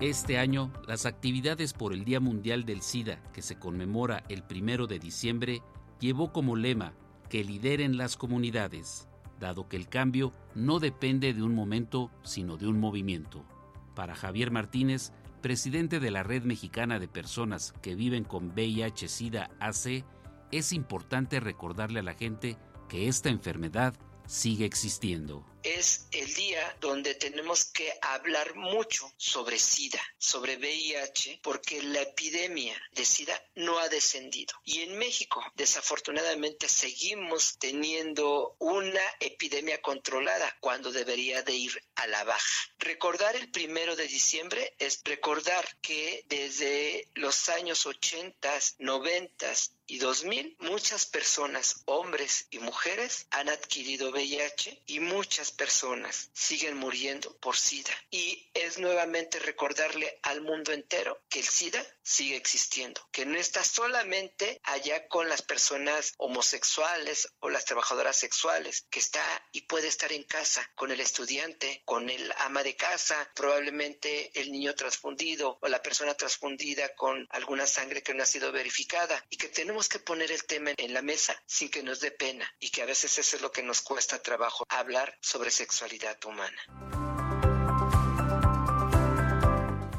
Este 0.04 0.36
año, 0.36 0.70
las 0.86 1.06
actividades 1.06 1.72
por 1.72 1.94
el 1.94 2.04
Día 2.04 2.20
Mundial 2.20 2.66
del 2.66 2.82
SIDA, 2.82 3.22
que 3.32 3.40
se 3.40 3.58
conmemora 3.58 4.22
el 4.28 4.42
primero 4.42 4.86
de 4.86 4.98
diciembre, 4.98 5.62
llevó 5.98 6.30
como 6.30 6.56
lema 6.56 6.92
que 7.30 7.42
lideren 7.42 7.96
las 7.96 8.18
comunidades, 8.18 9.08
dado 9.40 9.66
que 9.66 9.78
el 9.78 9.88
cambio 9.88 10.34
no 10.54 10.78
depende 10.78 11.32
de 11.32 11.42
un 11.42 11.54
momento, 11.54 12.10
sino 12.22 12.58
de 12.58 12.66
un 12.66 12.78
movimiento. 12.78 13.46
Para 13.94 14.14
Javier 14.14 14.50
Martínez, 14.50 15.10
presidente 15.40 16.00
de 16.00 16.10
la 16.10 16.22
Red 16.22 16.42
Mexicana 16.42 16.98
de 16.98 17.08
Personas 17.08 17.72
que 17.80 17.94
viven 17.94 18.24
con 18.24 18.50
VIH-Sida 18.54 19.52
AC, 19.58 20.04
es 20.52 20.74
importante 20.74 21.40
recordarle 21.40 22.00
a 22.00 22.02
la 22.02 22.12
gente 22.12 22.58
que 22.90 23.08
esta 23.08 23.30
enfermedad 23.30 23.94
sigue 24.26 24.66
existiendo 24.66 25.46
es 25.64 26.06
el 26.12 26.32
día 26.34 26.76
donde 26.80 27.14
tenemos 27.14 27.64
que 27.64 27.92
hablar 28.02 28.54
mucho 28.54 29.10
sobre 29.16 29.58
SIDA, 29.58 30.00
sobre 30.18 30.56
VIH, 30.56 31.40
porque 31.42 31.82
la 31.82 32.02
epidemia 32.02 32.80
de 32.92 33.04
SIDA 33.04 33.42
no 33.54 33.78
ha 33.78 33.88
descendido. 33.88 34.54
Y 34.64 34.82
en 34.82 34.96
México, 34.98 35.42
desafortunadamente, 35.54 36.68
seguimos 36.68 37.58
teniendo 37.58 38.56
una 38.58 39.02
epidemia 39.20 39.80
controlada 39.80 40.56
cuando 40.60 40.92
debería 40.92 41.42
de 41.42 41.54
ir 41.54 41.82
a 41.96 42.06
la 42.06 42.24
baja. 42.24 42.70
Recordar 42.78 43.34
el 43.36 43.50
primero 43.50 43.96
de 43.96 44.06
diciembre 44.06 44.74
es 44.78 45.00
recordar 45.04 45.66
que 45.80 46.24
desde 46.28 47.08
los 47.14 47.48
años 47.48 47.86
80, 47.86 48.52
90 48.78 49.54
y 49.86 49.98
2000, 49.98 50.56
muchas 50.60 51.06
personas, 51.06 51.82
hombres 51.86 52.46
y 52.50 52.58
mujeres, 52.58 53.26
han 53.30 53.48
adquirido 53.48 54.10
VIH 54.10 54.82
y 54.86 55.00
muchas 55.00 55.52
personas 55.54 56.30
siguen 56.32 56.76
muriendo 56.76 57.36
por 57.38 57.56
SIDA. 57.56 57.94
Y 58.10 58.50
es 58.54 58.78
nuevamente 58.78 59.38
recordarle 59.38 60.18
al 60.22 60.42
mundo 60.42 60.72
entero 60.72 61.22
que 61.28 61.40
el 61.40 61.46
SIDA 61.46 61.84
sigue 62.04 62.36
existiendo, 62.36 63.00
que 63.10 63.26
no 63.26 63.38
está 63.38 63.64
solamente 63.64 64.60
allá 64.62 65.08
con 65.08 65.28
las 65.28 65.42
personas 65.42 66.12
homosexuales 66.18 67.28
o 67.40 67.48
las 67.48 67.64
trabajadoras 67.64 68.16
sexuales, 68.16 68.86
que 68.90 69.00
está 69.00 69.24
y 69.52 69.62
puede 69.62 69.88
estar 69.88 70.12
en 70.12 70.22
casa 70.24 70.70
con 70.74 70.92
el 70.92 71.00
estudiante, 71.00 71.82
con 71.84 72.10
el 72.10 72.32
ama 72.38 72.62
de 72.62 72.76
casa, 72.76 73.30
probablemente 73.34 74.30
el 74.38 74.52
niño 74.52 74.74
transfundido 74.74 75.58
o 75.60 75.68
la 75.68 75.82
persona 75.82 76.14
transfundida 76.14 76.94
con 76.94 77.26
alguna 77.30 77.66
sangre 77.66 78.02
que 78.02 78.14
no 78.14 78.22
ha 78.22 78.26
sido 78.26 78.52
verificada 78.52 79.24
y 79.30 79.36
que 79.36 79.48
tenemos 79.48 79.88
que 79.88 79.98
poner 79.98 80.30
el 80.30 80.44
tema 80.44 80.72
en 80.76 80.92
la 80.92 81.02
mesa 81.02 81.40
sin 81.46 81.70
que 81.70 81.82
nos 81.82 82.00
dé 82.00 82.10
pena 82.10 82.48
y 82.60 82.70
que 82.70 82.82
a 82.82 82.86
veces 82.86 83.18
eso 83.18 83.36
es 83.36 83.42
lo 83.42 83.50
que 83.50 83.62
nos 83.62 83.80
cuesta 83.80 84.22
trabajo 84.22 84.64
hablar 84.68 85.16
sobre 85.20 85.50
sexualidad 85.50 86.22
humana. 86.24 87.03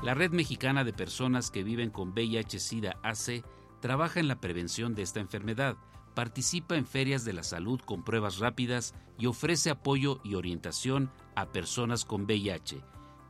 La 0.05 0.13
Red 0.13 0.31
Mexicana 0.33 0.83
de 0.83 0.93
Personas 0.93 1.49
que 1.49 1.63
Viven 1.63 1.89
con 1.89 2.13
VIH-Sida 2.13 2.99
AC 3.01 3.43
trabaja 3.79 4.19
en 4.19 4.27
la 4.27 4.39
prevención 4.39 4.93
de 4.93 5.01
esta 5.01 5.19
enfermedad, 5.19 5.77
participa 6.13 6.75
en 6.75 6.85
ferias 6.85 7.25
de 7.25 7.33
la 7.33 7.41
salud 7.41 7.79
con 7.79 8.03
pruebas 8.03 8.37
rápidas 8.37 8.93
y 9.17 9.25
ofrece 9.25 9.71
apoyo 9.71 10.21
y 10.23 10.35
orientación 10.35 11.09
a 11.33 11.47
personas 11.47 12.05
con 12.05 12.25
VIH. 12.25 12.83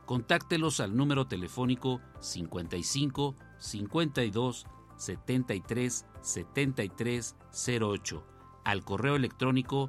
Contáctelos 0.04 0.80
al 0.80 0.94
número 0.94 1.26
telefónico 1.26 2.02
55 2.20 3.34
52 3.58 4.66
73 4.98 6.04
73 6.20 7.36
08, 7.80 8.26
al 8.64 8.84
correo 8.84 9.16
electrónico 9.16 9.88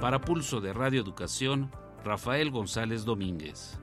Para 0.00 0.20
Pulso 0.20 0.60
de 0.60 0.72
Radio 0.72 1.00
Educación, 1.00 1.70
Rafael 2.04 2.50
González 2.50 3.04
Domínguez. 3.04 3.80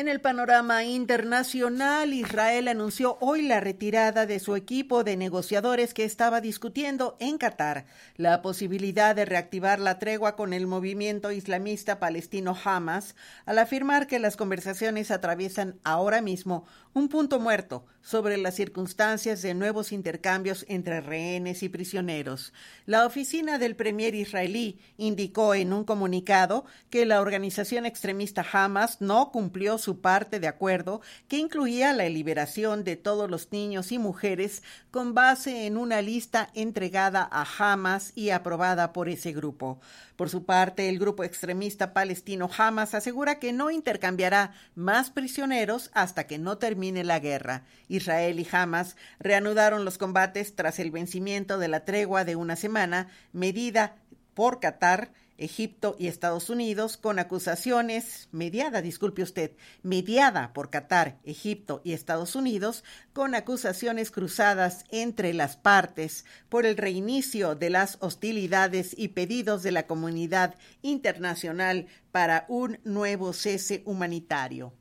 En 0.00 0.08
el 0.08 0.22
panorama 0.22 0.82
internacional, 0.82 2.14
Israel 2.14 2.68
anunció 2.68 3.18
hoy 3.20 3.42
la 3.42 3.60
retirada 3.60 4.24
de 4.24 4.40
su 4.40 4.56
equipo 4.56 5.04
de 5.04 5.18
negociadores 5.18 5.92
que 5.92 6.04
estaba 6.04 6.40
discutiendo 6.40 7.18
en 7.20 7.36
Qatar. 7.36 7.84
La 8.16 8.40
posibilidad 8.40 9.14
de 9.14 9.26
reactivar 9.26 9.78
la 9.78 9.98
tregua 9.98 10.36
con 10.36 10.54
el 10.54 10.66
movimiento 10.66 11.32
islamista 11.32 11.98
palestino 11.98 12.56
Hamas, 12.64 13.14
al 13.44 13.58
afirmar 13.58 14.06
que 14.06 14.18
las 14.18 14.38
conversaciones 14.38 15.10
atraviesan 15.10 15.78
ahora 15.84 16.22
mismo 16.22 16.64
un 16.94 17.10
punto 17.10 17.38
muerto 17.38 17.84
sobre 18.02 18.36
las 18.36 18.54
circunstancias 18.54 19.42
de 19.42 19.54
nuevos 19.54 19.92
intercambios 19.92 20.64
entre 20.68 21.00
rehenes 21.00 21.62
y 21.62 21.68
prisioneros. 21.68 22.52
La 22.86 23.06
oficina 23.06 23.58
del 23.58 23.76
premier 23.76 24.14
israelí 24.14 24.78
indicó 24.96 25.54
en 25.54 25.72
un 25.72 25.84
comunicado 25.84 26.64
que 26.88 27.06
la 27.06 27.20
organización 27.20 27.86
extremista 27.86 28.44
Hamas 28.52 29.00
no 29.00 29.30
cumplió 29.30 29.78
su 29.78 30.00
parte 30.00 30.40
de 30.40 30.48
acuerdo 30.48 31.00
que 31.28 31.38
incluía 31.38 31.92
la 31.92 32.08
liberación 32.08 32.84
de 32.84 32.96
todos 32.96 33.30
los 33.30 33.52
niños 33.52 33.92
y 33.92 33.98
mujeres 33.98 34.62
con 34.90 35.14
base 35.14 35.66
en 35.66 35.76
una 35.76 36.02
lista 36.02 36.50
entregada 36.54 37.28
a 37.30 37.46
Hamas 37.58 38.12
y 38.14 38.30
aprobada 38.30 38.92
por 38.92 39.08
ese 39.08 39.32
grupo. 39.32 39.80
Por 40.16 40.28
su 40.28 40.44
parte, 40.44 40.88
el 40.88 40.98
grupo 40.98 41.24
extremista 41.24 41.94
palestino 41.94 42.50
Hamas 42.56 42.94
asegura 42.94 43.38
que 43.38 43.52
no 43.52 43.70
intercambiará 43.70 44.52
más 44.74 45.10
prisioneros 45.10 45.90
hasta 45.94 46.26
que 46.26 46.38
no 46.38 46.58
termine 46.58 47.04
la 47.04 47.20
guerra. 47.20 47.64
Israel 47.90 48.40
y 48.40 48.48
Hamas 48.50 48.96
reanudaron 49.18 49.84
los 49.84 49.98
combates 49.98 50.56
tras 50.56 50.78
el 50.78 50.90
vencimiento 50.90 51.58
de 51.58 51.68
la 51.68 51.84
tregua 51.84 52.24
de 52.24 52.36
una 52.36 52.56
semana, 52.56 53.08
medida 53.32 53.96
por 54.34 54.60
Qatar 54.60 55.12
Egipto 55.40 55.96
y 55.98 56.06
Estados 56.06 56.50
Unidos 56.50 56.98
con 56.98 57.18
acusaciones, 57.18 58.28
mediada, 58.30 58.82
disculpe 58.82 59.22
usted, 59.22 59.52
mediada 59.82 60.52
por 60.52 60.70
Qatar, 60.70 61.18
Egipto 61.24 61.80
y 61.82 61.94
Estados 61.94 62.36
Unidos, 62.36 62.84
con 63.14 63.34
acusaciones 63.34 64.10
cruzadas 64.10 64.84
entre 64.90 65.32
las 65.32 65.56
partes 65.56 66.26
por 66.50 66.66
el 66.66 66.76
reinicio 66.76 67.54
de 67.54 67.70
las 67.70 67.96
hostilidades 68.00 68.94
y 68.96 69.08
pedidos 69.08 69.62
de 69.62 69.72
la 69.72 69.86
comunidad 69.86 70.54
internacional 70.82 71.86
para 72.12 72.44
un 72.48 72.78
nuevo 72.84 73.32
cese 73.32 73.82
humanitario. 73.86 74.74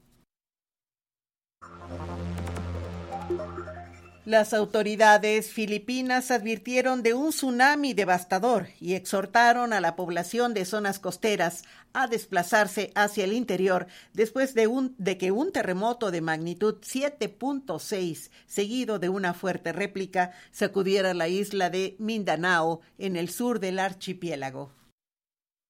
Las 4.30 4.54
autoridades 4.54 5.52
filipinas 5.52 6.30
advirtieron 6.30 7.02
de 7.02 7.15
un 7.15 7.32
tsunami 7.32 7.96
devastador 7.96 8.68
y 8.80 8.94
exhortaron 8.94 9.74
a 9.74 9.82
la 9.82 9.96
población 9.96 10.54
de 10.54 10.65
zonas 10.65 11.00
costeras 11.00 11.63
a 11.94 12.06
desplazarse 12.06 12.92
hacia 12.94 13.24
el 13.24 13.34
interior 13.34 13.88
después 14.13 14.54
de, 14.54 15.18
que 15.18 15.32
un 15.32 15.52
terremoto 15.52 16.12
de 16.12 16.22
magnitud 16.22 16.76
7.6, 16.76 18.30
seguido 18.46 19.00
de 19.00 19.10
una 19.10 19.34
fuerte 19.34 19.74
réplica, 19.74 20.32
sacudiera 20.52 21.15
la 21.15 21.28
isla 21.28 21.72
de 21.72 21.96
Mindanao 21.98 22.82
en 23.00 23.15
el 23.15 23.30
sur 23.30 23.60
del 23.60 23.80
archipiélago. 23.80 24.72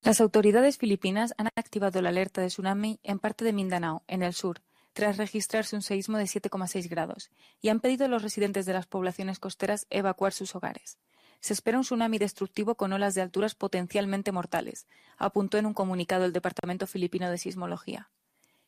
Las 0.04 0.19
autoridades 0.19 0.78
filipinas 0.78 1.34
han 1.38 1.48
activado 1.56 2.02
la 2.02 2.10
alerta 2.10 2.41
de 2.41 2.48
tsunami 2.48 3.00
en 3.04 3.19
parte 3.19 3.45
de 3.45 3.54
Mindanao, 3.54 4.04
en 4.08 4.22
el 4.22 4.34
sur, 4.34 4.60
tras 4.99 5.15
registrarse 5.15 5.77
un 5.77 5.81
seísmo 5.81 6.17
de 6.17 6.25
7,6 6.25 6.89
grados, 6.89 7.31
y 7.62 7.69
han 7.69 7.79
pedido 7.79 8.03
a 8.03 8.09
los 8.09 8.21
residentes 8.21 8.65
de 8.65 8.73
las 8.73 8.85
poblaciones 8.85 9.39
costeras 9.39 9.88
evacuar 9.89 10.33
sus 10.33 10.53
hogares. 10.55 10.97
Se 11.39 11.53
espera 11.53 11.77
un 11.77 11.85
tsunami 11.85 12.17
destructivo 12.17 12.75
con 12.75 12.91
olas 12.91 13.15
de 13.15 13.21
alturas 13.21 13.55
potencialmente 13.55 14.33
mortales, 14.33 14.88
apuntó 15.17 15.57
en 15.57 15.67
un 15.67 15.73
comunicado 15.73 16.25
el 16.25 16.33
Departamento 16.33 16.85
Filipino 16.85 17.31
de 17.31 17.38
Sismología. 17.38 18.09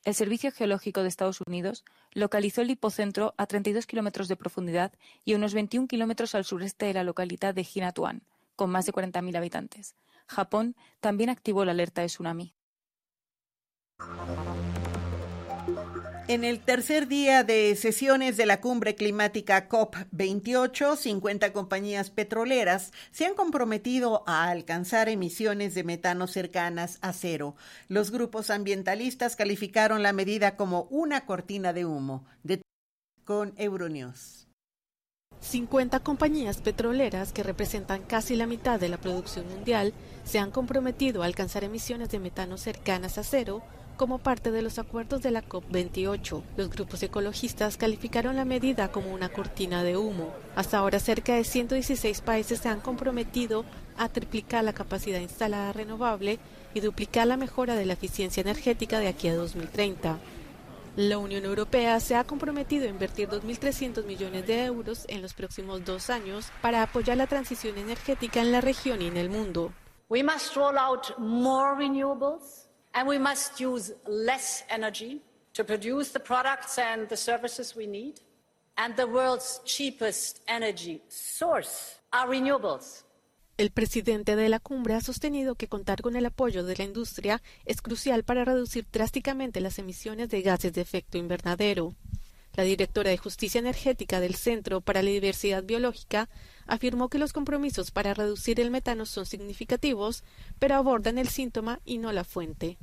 El 0.06 0.16
Servicio 0.16 0.54
Geológico 0.54 1.02
de 1.02 1.10
Estados 1.10 1.42
Unidos 1.46 1.84
localizó 2.14 2.62
el 2.62 2.72
hipocentro 2.72 3.34
a 3.36 3.46
32 3.46 3.86
kilómetros 3.86 4.30
de 4.30 4.38
profundidad 4.38 4.94
y 5.26 5.34
unos 5.34 5.54
21 5.54 5.90
kilómetros 5.90 6.34
al 6.34 6.46
sureste 6.46 6.86
de 6.86 6.94
la 6.94 7.04
localidad 7.04 7.54
de 7.54 7.68
Hinatuan, 7.76 8.24
con 8.56 8.70
más 8.70 8.86
de 8.86 8.94
40.000 8.94 9.36
habitantes. 9.36 9.96
Japón 10.28 10.78
también 11.02 11.30
activó 11.30 11.66
la 11.66 11.74
alerta 11.74 12.00
de 12.00 12.08
tsunami. 12.08 12.56
En 16.32 16.46
el 16.46 16.62
tercer 16.62 17.10
día 17.10 17.44
de 17.44 17.76
sesiones 17.76 18.38
de 18.38 18.46
la 18.46 18.62
cumbre 18.62 18.96
climática 18.96 19.68
COP28, 19.68 20.96
50 20.96 21.52
compañías 21.52 22.10
petroleras 22.10 22.94
se 23.12 23.26
han 23.26 23.34
comprometido 23.34 24.24
a 24.26 24.48
alcanzar 24.48 25.10
emisiones 25.10 25.76
de 25.76 25.84
metano 25.84 26.28
cercanas 26.28 27.00
a 27.02 27.12
cero. 27.12 27.58
Los 27.90 28.12
grupos 28.12 28.50
ambientalistas 28.50 29.36
calificaron 29.36 30.04
la 30.04 30.14
medida 30.14 30.56
como 30.56 30.84
una 30.84 31.26
cortina 31.26 31.74
de 31.74 31.84
humo. 31.86 32.24
De 32.44 32.62
con 33.26 33.54
Euronews. 33.58 34.48
50 35.42 36.00
compañías 36.00 36.62
petroleras 36.62 37.34
que 37.34 37.44
representan 37.44 38.04
casi 38.04 38.38
la 38.38 38.48
mitad 38.48 38.80
de 38.80 38.88
la 38.88 39.00
producción 39.00 39.50
mundial 39.50 39.94
se 40.24 40.40
han 40.40 40.52
comprometido 40.52 41.24
a 41.24 41.26
alcanzar 41.26 41.66
emisiones 41.66 42.10
de 42.10 42.20
metano 42.20 42.58
cercanas 42.58 43.18
a 43.18 43.26
cero 43.26 43.62
como 44.02 44.18
parte 44.18 44.50
de 44.50 44.64
los 44.64 44.80
acuerdos 44.80 45.22
de 45.22 45.30
la 45.30 45.48
COP28. 45.48 46.42
Los 46.58 46.72
grupos 46.72 47.04
ecologistas 47.04 47.78
calificaron 47.78 48.36
la 48.36 48.46
medida 48.46 48.92
como 48.92 49.14
una 49.14 49.30
cortina 49.30 49.84
de 49.84 49.96
humo. 49.96 50.34
Hasta 50.56 50.80
ahora 50.80 50.98
cerca 50.98 51.36
de 51.36 51.44
116 51.44 52.22
países 52.22 52.62
se 52.62 52.70
han 52.70 52.80
comprometido 52.82 53.64
a 53.98 54.10
triplicar 54.10 54.64
la 54.64 54.74
capacidad 54.74 55.20
instalada 55.20 55.72
renovable 55.72 56.40
y 56.74 56.80
duplicar 56.80 57.28
la 57.28 57.38
mejora 57.38 57.76
de 57.76 57.86
la 57.86 57.94
eficiencia 57.94 58.42
energética 58.42 58.98
de 58.98 59.08
aquí 59.08 59.28
a 59.28 59.36
2030. 59.36 60.18
La 60.96 61.20
Unión 61.20 61.46
Europea 61.46 62.00
se 62.00 62.16
ha 62.16 62.24
comprometido 62.24 62.86
a 62.86 62.90
invertir 62.90 63.30
2.300 63.30 64.04
millones 64.06 64.48
de 64.48 64.66
euros 64.66 65.06
en 65.10 65.22
los 65.22 65.36
próximos 65.36 65.86
dos 65.86 66.10
años 66.10 66.48
para 66.64 66.82
apoyar 66.82 67.18
la 67.18 67.28
transición 67.28 67.78
energética 67.78 68.42
en 68.42 68.52
la 68.52 68.62
región 68.62 69.04
y 69.04 69.06
en 69.06 69.18
el 69.18 69.30
mundo. 69.30 69.72
And 72.94 73.08
we 73.08 73.18
must 73.18 73.60
use 73.60 73.94
less 74.08 74.64
energy 74.70 75.22
to 75.54 75.64
produce 75.64 76.12
the 76.12 76.20
products 76.20 76.78
and 76.78 77.08
the 77.10 77.18
services 77.18 77.76
we 77.76 77.88
need. 77.88 78.20
And 78.78 78.96
the 78.96 79.06
world's 79.06 79.62
cheapest 79.66 80.42
energy 80.48 81.02
source 81.10 82.00
are 82.12 82.28
renewables. 82.28 83.04
El 83.58 83.70
presidente 83.70 84.36
de 84.36 84.50
la 84.50 84.60
cumbre 84.60 84.96
ha 84.96 85.02
sostenido 85.02 85.54
que 85.56 85.68
contar 85.68 86.02
con 86.02 86.16
el 86.16 86.26
apoyo 86.26 86.64
de 86.64 86.76
la 86.78 86.84
industria 86.84 87.44
es 87.66 87.82
crucial 87.82 88.24
para 88.24 88.44
reducir 88.44 88.88
drásticamente 88.92 89.62
las 89.62 89.78
emisiones 89.78 90.30
de 90.30 90.42
gases 90.42 90.74
de 90.74 90.82
efecto 90.82 91.18
invernadero. 91.20 91.94
La 92.54 92.64
directora 92.64 93.10
de 93.10 93.18
Justicia 93.18 93.60
Energética 93.60 94.20
del 94.20 94.36
Centro 94.36 94.82
para 94.82 95.02
la 95.02 95.10
Diversidad 95.10 95.64
Biológica 95.64 96.28
afirmó 96.68 97.10
que 97.10 97.18
los 97.18 97.32
compromisos 97.32 97.92
para 97.92 98.14
reducir 98.14 98.60
el 98.60 98.72
metano 98.72 99.06
son 99.06 99.26
significativos, 99.26 100.24
pero 100.60 100.76
abordan 100.76 101.18
el 101.18 101.30
síntoma 101.30 101.80
y 101.86 101.98
no 101.98 102.12
la 102.12 102.24
fuente. 102.24 102.78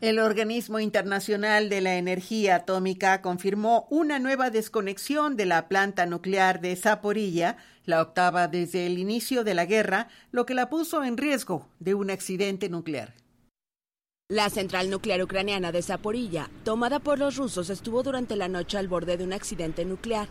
El 0.00 0.18
Organismo 0.18 0.80
Internacional 0.80 1.68
de 1.68 1.80
la 1.80 1.94
Energía 1.94 2.56
Atómica 2.56 3.22
confirmó 3.22 3.86
una 3.88 4.18
nueva 4.18 4.50
desconexión 4.50 5.36
de 5.36 5.46
la 5.46 5.68
planta 5.68 6.06
nuclear 6.06 6.60
de 6.60 6.74
Zaporilla, 6.74 7.56
la 7.84 8.02
octava 8.02 8.48
desde 8.48 8.86
el 8.86 8.98
inicio 8.98 9.44
de 9.44 9.54
la 9.54 9.64
guerra, 9.64 10.08
lo 10.32 10.44
que 10.44 10.54
la 10.54 10.68
puso 10.68 11.04
en 11.04 11.16
riesgo 11.16 11.68
de 11.78 11.94
un 11.94 12.10
accidente 12.10 12.68
nuclear. 12.68 13.21
La 14.32 14.48
central 14.48 14.88
nuclear 14.88 15.22
ucraniana 15.22 15.72
de 15.72 15.82
Zaporilla, 15.82 16.48
tomada 16.64 17.00
por 17.00 17.18
los 17.18 17.36
rusos, 17.36 17.68
estuvo 17.68 18.02
durante 18.02 18.34
la 18.34 18.48
noche 18.48 18.78
al 18.78 18.88
borde 18.88 19.18
de 19.18 19.24
un 19.24 19.34
accidente 19.34 19.84
nuclear, 19.84 20.26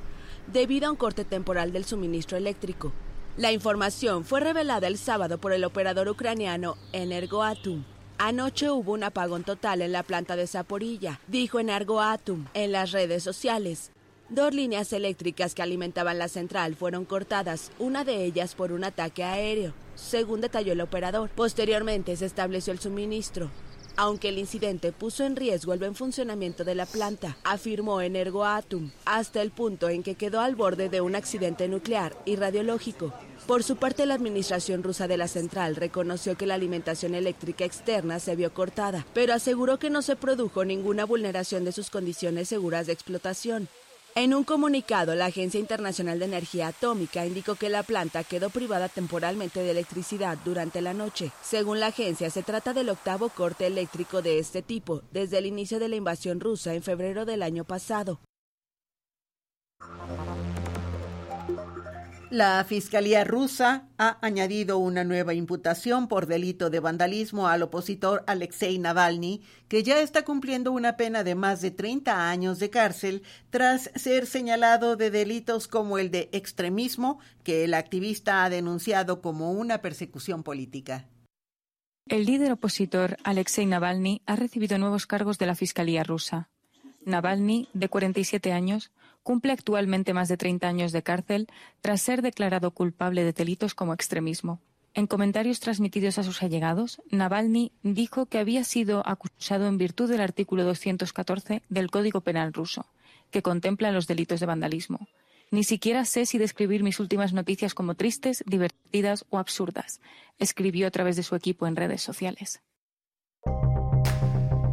debido 0.52 0.88
a 0.88 0.90
un 0.90 0.98
corte 0.98 1.24
temporal 1.24 1.72
del 1.72 1.86
suministro 1.86 2.36
eléctrico. 2.36 2.94
La 3.38 3.52
información 3.52 4.26
fue 4.26 4.40
revelada 4.40 4.88
el 4.88 4.98
sábado 4.98 5.38
por 5.38 5.54
el 5.54 5.64
operador 5.64 6.10
ucraniano 6.10 6.78
Energoatom. 6.94 7.84
Anoche 8.18 8.72
hubo 8.72 8.94
un 8.94 9.04
apagón 9.04 9.44
total 9.44 9.84
en 9.84 9.92
la 9.92 10.02
planta 10.02 10.36
de 10.36 10.48
Zaporilla, 10.48 11.20
dijo 11.28 11.60
Energoatom 11.60 12.48
en 12.56 12.72
las 12.72 12.94
redes 12.94 13.22
sociales. 13.22 13.92
Dos 14.30 14.56
líneas 14.56 14.94
eléctricas 14.94 15.54
que 15.54 15.62
alimentaban 15.62 16.18
la 16.18 16.28
central 16.28 16.76
fueron 16.76 17.06
cortadas, 17.06 17.72
una 17.78 18.04
de 18.04 18.26
ellas 18.26 18.56
por 18.56 18.72
un 18.72 18.84
ataque 18.84 19.24
aéreo, 19.24 19.76
según 19.94 20.42
detalló 20.42 20.74
el 20.74 20.82
operador. 20.82 21.30
Posteriormente 21.36 22.16
se 22.16 22.26
estableció 22.26 22.74
el 22.74 22.80
suministro. 22.80 23.52
Aunque 23.98 24.30
el 24.30 24.38
incidente 24.38 24.92
puso 24.92 25.26
en 25.26 25.36
riesgo 25.36 25.74
el 25.74 25.80
buen 25.80 25.96
funcionamiento 25.96 26.64
de 26.64 26.76
la 26.76 26.86
planta, 26.86 27.38
afirmó 27.44 28.02
Energoatom, 28.02 28.92
hasta 29.06 29.42
el 29.42 29.52
punto 29.52 29.90
en 29.90 30.04
que 30.04 30.16
quedó 30.16 30.40
al 30.40 30.56
borde 30.56 30.90
de 30.90 31.02
un 31.02 31.16
accidente 31.16 31.68
nuclear 31.68 32.16
y 32.26 32.36
radiológico. 32.36 33.14
Por 33.48 33.64
su 33.64 33.76
parte, 33.76 34.06
la 34.06 34.14
administración 34.14 34.84
rusa 34.84 35.08
de 35.08 35.18
la 35.18 35.28
central 35.28 35.76
reconoció 35.76 36.38
que 36.38 36.46
la 36.46 36.54
alimentación 36.54 37.16
eléctrica 37.16 37.66
externa 37.66 38.20
se 38.20 38.36
vio 38.36 38.54
cortada, 38.54 39.06
pero 39.14 39.34
aseguró 39.34 39.80
que 39.80 39.90
no 39.90 40.02
se 40.02 40.16
produjo 40.16 40.64
ninguna 40.64 41.06
vulneración 41.06 41.66
de 41.66 41.72
sus 41.72 41.90
condiciones 41.90 42.48
seguras 42.48 42.88
de 42.88 42.94
explotación. 42.94 43.68
En 44.14 44.34
un 44.34 44.44
comunicado, 44.44 45.16
la 45.16 45.28
Agencia 45.28 45.58
Internacional 45.58 46.20
de 46.20 46.26
Energía 46.26 46.68
Atómica 46.68 47.26
indicó 47.26 47.56
que 47.56 47.70
la 47.70 47.82
planta 47.82 48.26
quedó 48.26 48.50
privada 48.50 48.90
temporalmente 48.90 49.62
de 49.62 49.72
electricidad 49.72 50.38
durante 50.44 50.82
la 50.82 50.94
noche. 50.94 51.32
Según 51.42 51.80
la 51.80 51.88
agencia, 51.88 52.30
se 52.30 52.44
trata 52.44 52.74
del 52.74 52.90
octavo 52.90 53.30
corte 53.30 53.68
eléctrico 53.68 54.22
de 54.22 54.40
este 54.40 54.62
tipo 54.62 55.02
desde 55.12 55.38
el 55.38 55.46
inicio 55.46 55.80
de 55.80 55.88
la 55.88 55.96
invasión 55.96 56.42
rusa 56.42 56.74
en 56.74 56.84
febrero 56.84 57.24
del 57.24 57.42
año 57.42 57.64
pasado. 57.64 58.20
La 62.32 62.64
Fiscalía 62.64 63.26
rusa 63.26 63.90
ha 63.98 64.18
añadido 64.26 64.78
una 64.78 65.04
nueva 65.04 65.34
imputación 65.34 66.08
por 66.08 66.28
delito 66.28 66.70
de 66.70 66.80
vandalismo 66.80 67.50
al 67.50 67.62
opositor 67.62 68.24
Alexei 68.26 68.80
Navalny, 68.80 69.42
que 69.68 69.84
ya 69.84 70.00
está 70.00 70.24
cumpliendo 70.24 70.72
una 70.72 70.96
pena 70.96 71.26
de 71.26 71.36
más 71.36 71.60
de 71.60 71.72
30 71.72 72.30
años 72.30 72.58
de 72.60 72.70
cárcel 72.70 73.24
tras 73.50 73.92
ser 73.96 74.28
señalado 74.28 74.96
de 74.96 75.12
delitos 75.12 75.68
como 75.68 75.98
el 75.98 76.10
de 76.10 76.30
extremismo, 76.32 77.20
que 77.44 77.66
el 77.66 77.74
activista 77.74 78.46
ha 78.46 78.50
denunciado 78.50 79.22
como 79.22 79.52
una 79.52 79.82
persecución 79.82 80.42
política. 80.42 81.10
El 82.08 82.26
líder 82.26 82.54
opositor 82.54 83.18
Alexei 83.26 83.66
Navalny 83.66 84.22
ha 84.26 84.38
recibido 84.38 84.78
nuevos 84.78 85.06
cargos 85.06 85.38
de 85.38 85.48
la 85.48 85.56
Fiscalía 85.56 86.06
rusa. 86.06 86.50
Navalny, 87.04 87.68
de 87.74 87.90
47 87.90 88.54
años, 88.54 88.90
cumple 89.24 89.52
actualmente 89.52 90.14
más 90.14 90.28
de 90.28 90.38
30 90.38 90.68
años 90.68 90.92
de 90.92 91.04
cárcel 91.04 91.48
tras 91.82 92.02
ser 92.02 92.22
declarado 92.22 92.72
culpable 92.72 93.24
de 93.24 93.34
delitos 93.34 93.76
como 93.76 93.94
extremismo. 93.94 94.60
En 94.94 95.08
comentarios 95.08 95.62
transmitidos 95.62 96.18
a 96.18 96.24
sus 96.24 96.44
allegados, 96.44 97.02
Navalny 97.12 97.72
dijo 97.82 98.26
que 98.26 98.40
había 98.40 98.66
sido 98.66 99.08
acusado 99.08 99.68
en 99.68 99.78
virtud 99.78 100.10
del 100.10 100.20
artículo 100.20 100.66
214 100.66 101.62
del 101.70 101.90
Código 101.90 102.22
Penal 102.22 102.52
ruso, 102.52 102.88
que 103.30 103.42
contempla 103.42 103.92
los 103.92 104.08
delitos 104.08 104.42
de 104.42 104.48
vandalismo. 104.48 105.08
Ni 105.50 105.64
siquiera 105.64 106.04
sé 106.06 106.26
si 106.26 106.38
describir 106.38 106.84
mis 106.84 107.00
últimas 107.00 107.32
noticias 107.32 107.74
como 107.74 107.96
tristes, 107.96 108.44
divertidas 108.48 109.26
o 109.30 109.38
absurdas, 109.38 110.02
escribió 110.40 110.88
a 110.88 110.92
través 110.92 111.16
de 111.16 111.24
su 111.24 111.36
equipo 111.36 111.68
en 111.68 111.76
redes 111.76 112.02
sociales. 112.02 112.62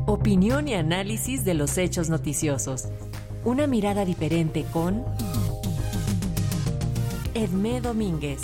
Opinión 0.07 0.69
y 0.69 0.75
análisis 0.75 1.45
de 1.45 1.55
los 1.55 1.79
hechos 1.79 2.09
noticiosos. 2.09 2.89
Una 3.49 3.67
mirada 3.67 4.05
diferente 4.05 4.67
con 4.75 5.07
Edmé 7.33 7.81
Domínguez. 7.81 8.43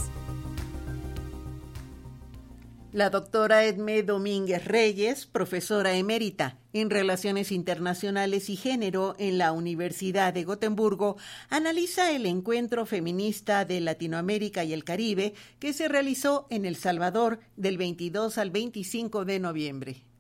La 2.90 3.10
doctora 3.10 3.66
Edmé 3.66 4.02
Domínguez 4.02 4.64
Reyes, 4.64 5.26
profesora 5.26 5.94
emérita 5.94 6.56
en 6.72 6.88
Relaciones 6.88 7.52
Internacionales 7.52 8.48
y 8.48 8.56
Género 8.56 9.14
en 9.18 9.36
la 9.36 9.52
Universidad 9.52 10.32
de 10.32 10.44
Gotemburgo, 10.44 11.18
analiza 11.50 12.10
el 12.10 12.24
encuentro 12.24 12.86
feminista 12.86 13.66
de 13.66 13.80
Latinoamérica 13.82 14.64
y 14.64 14.72
el 14.72 14.84
Caribe 14.84 15.34
que 15.58 15.74
se 15.74 15.86
realizó 15.86 16.46
en 16.48 16.64
El 16.64 16.76
Salvador 16.76 17.40
del 17.56 17.76
22 17.76 18.38
al 18.38 18.50
25 18.50 19.26
de 19.26 19.38
noviembre. 19.38 20.13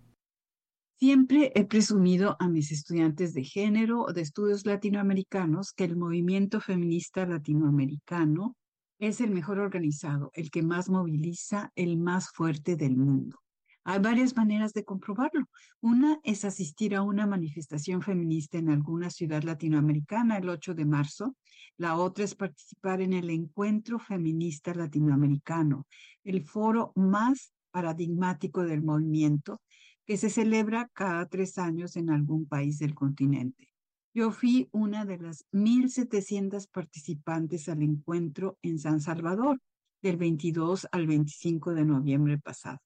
Siempre 1.04 1.52
he 1.54 1.66
presumido 1.66 2.34
a 2.38 2.48
mis 2.48 2.72
estudiantes 2.72 3.34
de 3.34 3.44
género 3.44 4.00
o 4.04 4.14
de 4.14 4.22
estudios 4.22 4.64
latinoamericanos 4.64 5.74
que 5.74 5.84
el 5.84 5.96
movimiento 5.96 6.62
feminista 6.62 7.26
latinoamericano 7.26 8.56
es 8.98 9.20
el 9.20 9.30
mejor 9.30 9.58
organizado, 9.58 10.30
el 10.32 10.50
que 10.50 10.62
más 10.62 10.88
moviliza, 10.88 11.70
el 11.74 11.98
más 11.98 12.30
fuerte 12.30 12.76
del 12.76 12.96
mundo. 12.96 13.38
Hay 13.84 13.98
varias 13.98 14.34
maneras 14.34 14.72
de 14.72 14.86
comprobarlo. 14.86 15.44
Una 15.82 16.20
es 16.24 16.46
asistir 16.46 16.96
a 16.96 17.02
una 17.02 17.26
manifestación 17.26 18.00
feminista 18.00 18.56
en 18.56 18.70
alguna 18.70 19.10
ciudad 19.10 19.42
latinoamericana 19.42 20.38
el 20.38 20.48
8 20.48 20.72
de 20.72 20.86
marzo. 20.86 21.36
La 21.76 21.98
otra 21.98 22.24
es 22.24 22.34
participar 22.34 23.02
en 23.02 23.12
el 23.12 23.28
Encuentro 23.28 23.98
Feminista 23.98 24.72
Latinoamericano, 24.72 25.86
el 26.24 26.46
foro 26.46 26.92
más 26.96 27.52
paradigmático 27.72 28.62
del 28.62 28.82
movimiento 28.82 29.60
que 30.06 30.16
se 30.16 30.30
celebra 30.30 30.90
cada 30.92 31.26
tres 31.28 31.58
años 31.58 31.96
en 31.96 32.10
algún 32.10 32.46
país 32.46 32.78
del 32.78 32.94
continente. 32.94 33.68
Yo 34.14 34.30
fui 34.30 34.68
una 34.70 35.04
de 35.04 35.18
las 35.18 35.44
1.700 35.52 36.68
participantes 36.70 37.68
al 37.68 37.82
encuentro 37.82 38.58
en 38.62 38.78
San 38.78 39.00
Salvador 39.00 39.60
del 40.02 40.16
22 40.16 40.86
al 40.92 41.06
25 41.06 41.74
de 41.74 41.84
noviembre 41.84 42.38
pasado. 42.38 42.78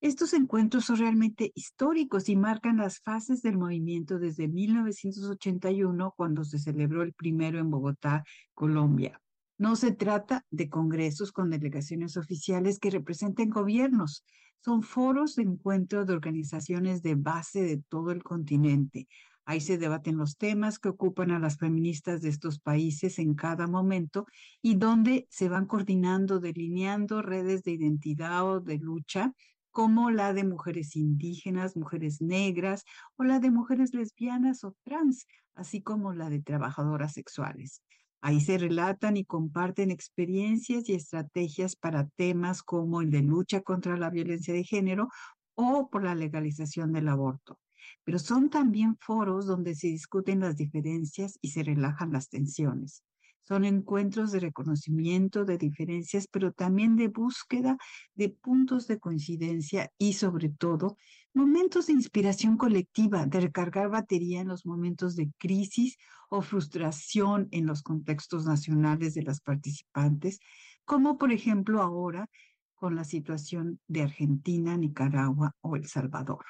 Estos 0.00 0.32
encuentros 0.32 0.84
son 0.84 0.98
realmente 0.98 1.50
históricos 1.54 2.28
y 2.28 2.36
marcan 2.36 2.76
las 2.76 3.00
fases 3.00 3.42
del 3.42 3.58
movimiento 3.58 4.18
desde 4.18 4.46
1981, 4.46 6.14
cuando 6.16 6.44
se 6.44 6.58
celebró 6.58 7.02
el 7.02 7.14
primero 7.14 7.58
en 7.58 7.70
Bogotá, 7.70 8.22
Colombia. 8.54 9.20
No 9.58 9.74
se 9.74 9.92
trata 9.92 10.46
de 10.50 10.68
congresos 10.68 11.32
con 11.32 11.50
delegaciones 11.50 12.16
oficiales 12.16 12.78
que 12.78 12.90
representen 12.90 13.50
gobiernos, 13.50 14.24
son 14.64 14.82
foros 14.82 15.36
de 15.36 15.42
encuentro 15.42 16.04
de 16.04 16.12
organizaciones 16.12 17.02
de 17.02 17.14
base 17.14 17.62
de 17.62 17.78
todo 17.88 18.10
el 18.10 18.22
continente. 18.22 19.08
Ahí 19.44 19.60
se 19.60 19.78
debaten 19.78 20.16
los 20.16 20.36
temas 20.36 20.78
que 20.78 20.90
ocupan 20.90 21.30
a 21.30 21.38
las 21.38 21.56
feministas 21.56 22.20
de 22.20 22.28
estos 22.28 22.58
países 22.58 23.18
en 23.18 23.34
cada 23.34 23.66
momento 23.66 24.26
y 24.60 24.74
donde 24.74 25.26
se 25.30 25.48
van 25.48 25.66
coordinando, 25.66 26.38
delineando 26.38 27.22
redes 27.22 27.62
de 27.62 27.72
identidad 27.72 28.44
o 28.46 28.60
de 28.60 28.78
lucha 28.78 29.32
como 29.70 30.10
la 30.10 30.34
de 30.34 30.44
mujeres 30.44 30.96
indígenas, 30.96 31.76
mujeres 31.76 32.20
negras 32.20 32.84
o 33.16 33.24
la 33.24 33.38
de 33.38 33.50
mujeres 33.50 33.94
lesbianas 33.94 34.64
o 34.64 34.74
trans, 34.82 35.26
así 35.54 35.82
como 35.82 36.12
la 36.12 36.28
de 36.30 36.42
trabajadoras 36.42 37.12
sexuales. 37.12 37.82
Ahí 38.20 38.40
se 38.40 38.58
relatan 38.58 39.16
y 39.16 39.24
comparten 39.24 39.90
experiencias 39.90 40.88
y 40.88 40.94
estrategias 40.94 41.76
para 41.76 42.08
temas 42.16 42.62
como 42.62 43.00
el 43.00 43.10
de 43.10 43.22
lucha 43.22 43.60
contra 43.60 43.96
la 43.96 44.10
violencia 44.10 44.52
de 44.52 44.64
género 44.64 45.08
o 45.54 45.88
por 45.88 46.04
la 46.04 46.14
legalización 46.14 46.92
del 46.92 47.08
aborto. 47.08 47.58
Pero 48.04 48.18
son 48.18 48.50
también 48.50 48.96
foros 49.00 49.46
donde 49.46 49.74
se 49.74 49.88
discuten 49.88 50.40
las 50.40 50.56
diferencias 50.56 51.38
y 51.40 51.50
se 51.50 51.62
relajan 51.62 52.12
las 52.12 52.28
tensiones. 52.28 53.02
Son 53.48 53.64
encuentros 53.64 54.30
de 54.30 54.40
reconocimiento 54.40 55.46
de 55.46 55.56
diferencias, 55.56 56.28
pero 56.30 56.52
también 56.52 56.96
de 56.96 57.08
búsqueda 57.08 57.78
de 58.14 58.28
puntos 58.28 58.86
de 58.86 58.98
coincidencia 58.98 59.90
y 59.96 60.12
sobre 60.12 60.50
todo 60.50 60.98
momentos 61.32 61.86
de 61.86 61.94
inspiración 61.94 62.58
colectiva, 62.58 63.24
de 63.24 63.40
recargar 63.40 63.88
batería 63.88 64.42
en 64.42 64.48
los 64.48 64.66
momentos 64.66 65.16
de 65.16 65.32
crisis 65.38 65.96
o 66.28 66.42
frustración 66.42 67.48
en 67.50 67.64
los 67.64 67.82
contextos 67.82 68.44
nacionales 68.44 69.14
de 69.14 69.22
las 69.22 69.40
participantes, 69.40 70.40
como 70.84 71.16
por 71.16 71.32
ejemplo 71.32 71.80
ahora 71.80 72.28
con 72.74 72.96
la 72.96 73.04
situación 73.04 73.80
de 73.88 74.02
Argentina, 74.02 74.76
Nicaragua 74.76 75.56
o 75.62 75.74
El 75.74 75.86
Salvador. 75.86 76.44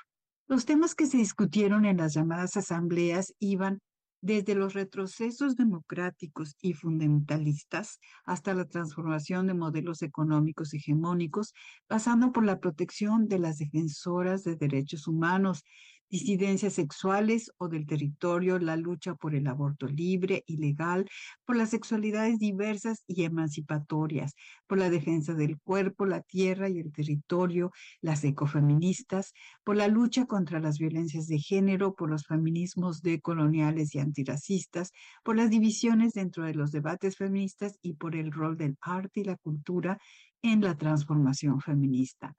Los 0.49 0.65
temas 0.65 0.97
que 0.97 1.07
se 1.07 1.19
discutieron 1.19 1.85
en 1.85 1.99
las 1.99 2.15
llamadas 2.15 2.57
asambleas 2.57 3.35
iban 3.39 3.79
desde 4.21 4.55
los 4.55 4.75
retrocesos 4.75 5.57
democráticos 5.57 6.57
y 6.61 6.73
fundamentalistas 6.73 8.01
hasta 8.25 8.55
la 8.55 8.65
transformación 8.65 9.47
de 9.47 9.55
modelos 9.55 10.03
económicos 10.03 10.75
hegemónicos, 10.75 11.55
pasando 11.87 12.33
por 12.33 12.45
la 12.45 12.59
protección 12.59 13.29
de 13.29 13.39
las 13.39 13.59
defensoras 13.59 14.45
de 14.45 14.57
derechos 14.57 15.07
humanos, 15.07 15.65
disidencias 16.11 16.75
sexuales 16.75 17.51
o 17.59 17.69
del 17.69 17.87
territorio, 17.87 18.59
la 18.59 18.77
lucha 18.77 19.15
por 19.15 19.35
el 19.35 19.47
aborto 19.47 19.87
libre 19.87 20.43
y 20.47 20.57
legal, 20.57 21.07
por 21.45 21.57
las 21.57 21.71
sexualidades 21.71 22.39
diversas 22.39 23.05
y 23.07 23.25
emancipatorias, 23.25 24.35
por 24.67 24.79
la 24.79 24.91
defensa 24.91 25.35
del 25.35 25.59
cuerpo, 25.61 26.07
la 26.07 26.23
tierra 26.23 26.69
y 26.69 26.79
el 26.79 26.93
territorio, 26.93 27.71
las 28.01 28.25
ecofeministas, 28.25 29.33
por 29.65 29.77
la 29.77 29.89
lucha 29.89 30.27
contra 30.27 30.61
las 30.61 30.79
violencias 30.79 31.27
de 31.27 31.39
género, 31.39 31.95
por 31.95 32.11
los 32.11 32.27
feminismos 32.27 33.03
decoloniales 33.03 33.95
y 33.95 33.99
antirracistas, 33.99 34.93
por 35.23 35.37
las 35.37 35.51
divisiones 35.51 36.13
dentro 36.13 36.45
de 36.45 36.55
los 36.55 36.73
debates 36.73 37.17
feministas 37.17 37.79
y 37.83 37.95
por 37.95 38.17
el 38.17 38.33
rol 38.33 38.57
del 38.57 38.77
arte 38.81 39.21
y 39.21 39.25
la 39.25 39.37
cultura 39.37 39.99
en 40.43 40.61
la 40.61 40.77
transformación 40.77 41.61
feminista. 41.61 42.35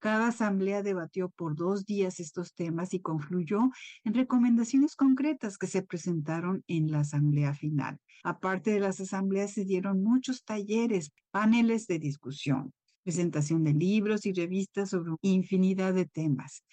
Cada 0.00 0.28
asamblea 0.28 0.82
debatió 0.82 1.28
por 1.28 1.56
dos 1.56 1.84
días 1.84 2.20
estos 2.20 2.54
temas 2.54 2.94
y 2.94 3.00
confluyó 3.00 3.68
en 4.02 4.14
recomendaciones 4.14 4.96
concretas 4.96 5.58
que 5.58 5.66
se 5.66 5.82
presentaron 5.82 6.64
en 6.68 6.90
la 6.90 7.00
asamblea 7.00 7.52
final. 7.52 7.98
Aparte 8.24 8.70
de 8.70 8.80
las 8.80 8.98
asambleas, 8.98 9.52
se 9.52 9.66
dieron 9.66 10.02
muchos 10.02 10.42
talleres, 10.42 11.12
paneles 11.30 11.86
de 11.86 11.98
discusión, 11.98 12.72
presentación 13.02 13.62
de 13.62 13.74
libros 13.74 14.24
y 14.24 14.32
revistas 14.32 14.88
sobre 14.88 15.12
infinidad 15.20 15.92
de 15.92 16.06
temas. 16.06 16.64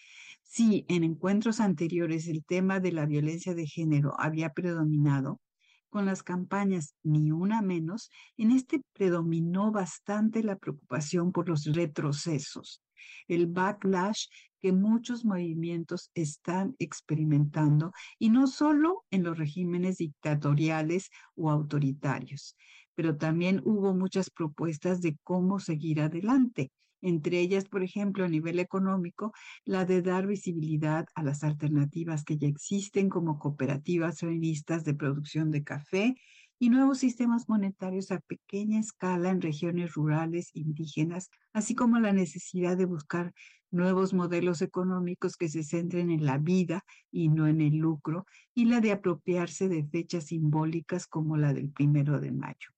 Si 0.43 0.85
en 0.87 1.03
encuentros 1.03 1.59
anteriores 1.59 2.29
el 2.29 2.45
tema 2.45 2.79
de 2.79 2.93
la 2.93 3.05
violencia 3.05 3.53
de 3.53 3.67
género 3.67 4.13
había 4.17 4.53
predominado, 4.53 5.41
con 5.89 6.05
las 6.05 6.23
campañas 6.23 6.95
Ni 7.03 7.31
una 7.33 7.61
menos, 7.61 8.09
en 8.37 8.51
este 8.51 8.81
predominó 8.93 9.73
bastante 9.73 10.43
la 10.43 10.55
preocupación 10.55 11.33
por 11.33 11.49
los 11.49 11.65
retrocesos 11.65 12.81
el 13.27 13.47
backlash 13.47 14.25
que 14.59 14.71
muchos 14.71 15.23
movimientos 15.23 16.11
están 16.13 16.75
experimentando 16.79 17.91
y 18.17 18.29
no 18.29 18.47
solo 18.47 19.05
en 19.11 19.23
los 19.23 19.37
regímenes 19.37 19.97
dictatoriales 19.97 21.09
o 21.35 21.51
autoritarios, 21.51 22.55
pero 22.95 23.17
también 23.17 23.61
hubo 23.63 23.93
muchas 23.93 24.29
propuestas 24.29 25.01
de 25.01 25.17
cómo 25.23 25.59
seguir 25.59 26.01
adelante. 26.01 26.71
Entre 27.01 27.39
ellas, 27.39 27.65
por 27.65 27.83
ejemplo, 27.83 28.25
a 28.25 28.27
nivel 28.27 28.57
económico, 28.59 29.31
la 29.65 29.85
de 29.85 30.01
dar 30.01 30.25
visibilidad 30.25 31.05
a 31.13 31.21
las 31.21 31.43
alternativas 31.43 32.23
que 32.23 32.37
ya 32.37 32.47
existen 32.47 33.07
como 33.07 33.37
cooperativas 33.37 34.19
feministas 34.19 34.83
de 34.83 34.95
producción 34.95 35.51
de 35.51 35.63
café 35.63 36.15
y 36.59 36.69
nuevos 36.69 36.99
sistemas 36.99 37.47
monetarios 37.47 38.11
a 38.11 38.19
pequeña 38.19 38.79
escala 38.79 39.29
en 39.29 39.41
regiones 39.41 39.93
rurales 39.93 40.49
indígenas, 40.53 41.29
así 41.53 41.75
como 41.75 41.99
la 41.99 42.13
necesidad 42.13 42.77
de 42.77 42.85
buscar 42.85 43.33
nuevos 43.69 44.13
modelos 44.13 44.61
económicos 44.61 45.35
que 45.35 45.49
se 45.49 45.63
centren 45.63 46.09
en 46.09 46.25
la 46.25 46.37
vida 46.37 46.83
y 47.11 47.29
no 47.29 47.47
en 47.47 47.61
el 47.61 47.77
lucro, 47.77 48.25
y 48.55 48.65
la 48.65 48.81
de 48.81 48.91
apropiarse 48.91 49.67
de 49.67 49.85
fechas 49.85 50.27
simbólicas 50.27 51.05
como 51.07 51.37
la 51.37 51.53
del 51.53 51.69
primero 51.71 52.19
de 52.19 52.31
mayo. 52.31 52.69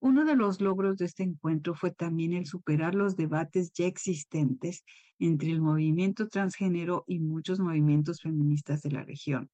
Uno 0.00 0.24
de 0.24 0.36
los 0.36 0.60
logros 0.60 0.98
de 0.98 1.06
este 1.06 1.22
encuentro 1.22 1.74
fue 1.74 1.90
también 1.90 2.32
el 2.32 2.46
superar 2.46 2.94
los 2.94 3.16
debates 3.16 3.72
ya 3.72 3.86
existentes 3.86 4.84
entre 5.18 5.50
el 5.50 5.60
movimiento 5.60 6.28
transgénero 6.28 7.04
y 7.06 7.18
muchos 7.18 7.58
movimientos 7.60 8.20
feministas 8.20 8.82
de 8.82 8.92
la 8.92 9.02
región, 9.02 9.50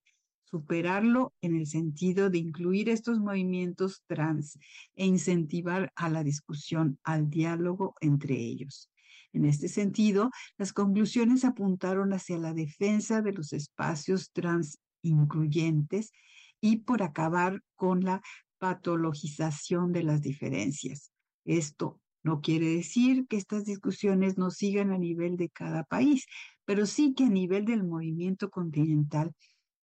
superarlo 0.52 1.32
en 1.40 1.56
el 1.56 1.66
sentido 1.66 2.28
de 2.28 2.36
incluir 2.36 2.90
estos 2.90 3.18
movimientos 3.18 4.02
trans 4.06 4.58
e 4.94 5.06
incentivar 5.06 5.90
a 5.96 6.10
la 6.10 6.22
discusión, 6.22 6.98
al 7.04 7.30
diálogo 7.30 7.94
entre 8.02 8.34
ellos. 8.36 8.90
En 9.32 9.46
este 9.46 9.68
sentido, 9.68 10.30
las 10.58 10.74
conclusiones 10.74 11.46
apuntaron 11.46 12.12
hacia 12.12 12.36
la 12.36 12.52
defensa 12.52 13.22
de 13.22 13.32
los 13.32 13.54
espacios 13.54 14.30
trans 14.30 14.78
incluyentes 15.00 16.12
y 16.60 16.76
por 16.80 17.02
acabar 17.02 17.62
con 17.74 18.04
la 18.04 18.20
patologización 18.58 19.90
de 19.92 20.02
las 20.02 20.20
diferencias. 20.20 21.12
Esto 21.46 21.98
no 22.22 22.42
quiere 22.42 22.66
decir 22.66 23.26
que 23.26 23.38
estas 23.38 23.64
discusiones 23.64 24.36
no 24.36 24.50
sigan 24.50 24.92
a 24.92 24.98
nivel 24.98 25.38
de 25.38 25.48
cada 25.48 25.82
país, 25.84 26.26
pero 26.66 26.84
sí 26.84 27.14
que 27.14 27.24
a 27.24 27.30
nivel 27.30 27.64
del 27.64 27.84
movimiento 27.84 28.50
continental 28.50 29.32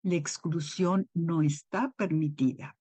la 0.02 0.14
exclusión 0.14 1.08
no 1.14 1.42
está 1.42 1.92
permitida. 1.96 2.76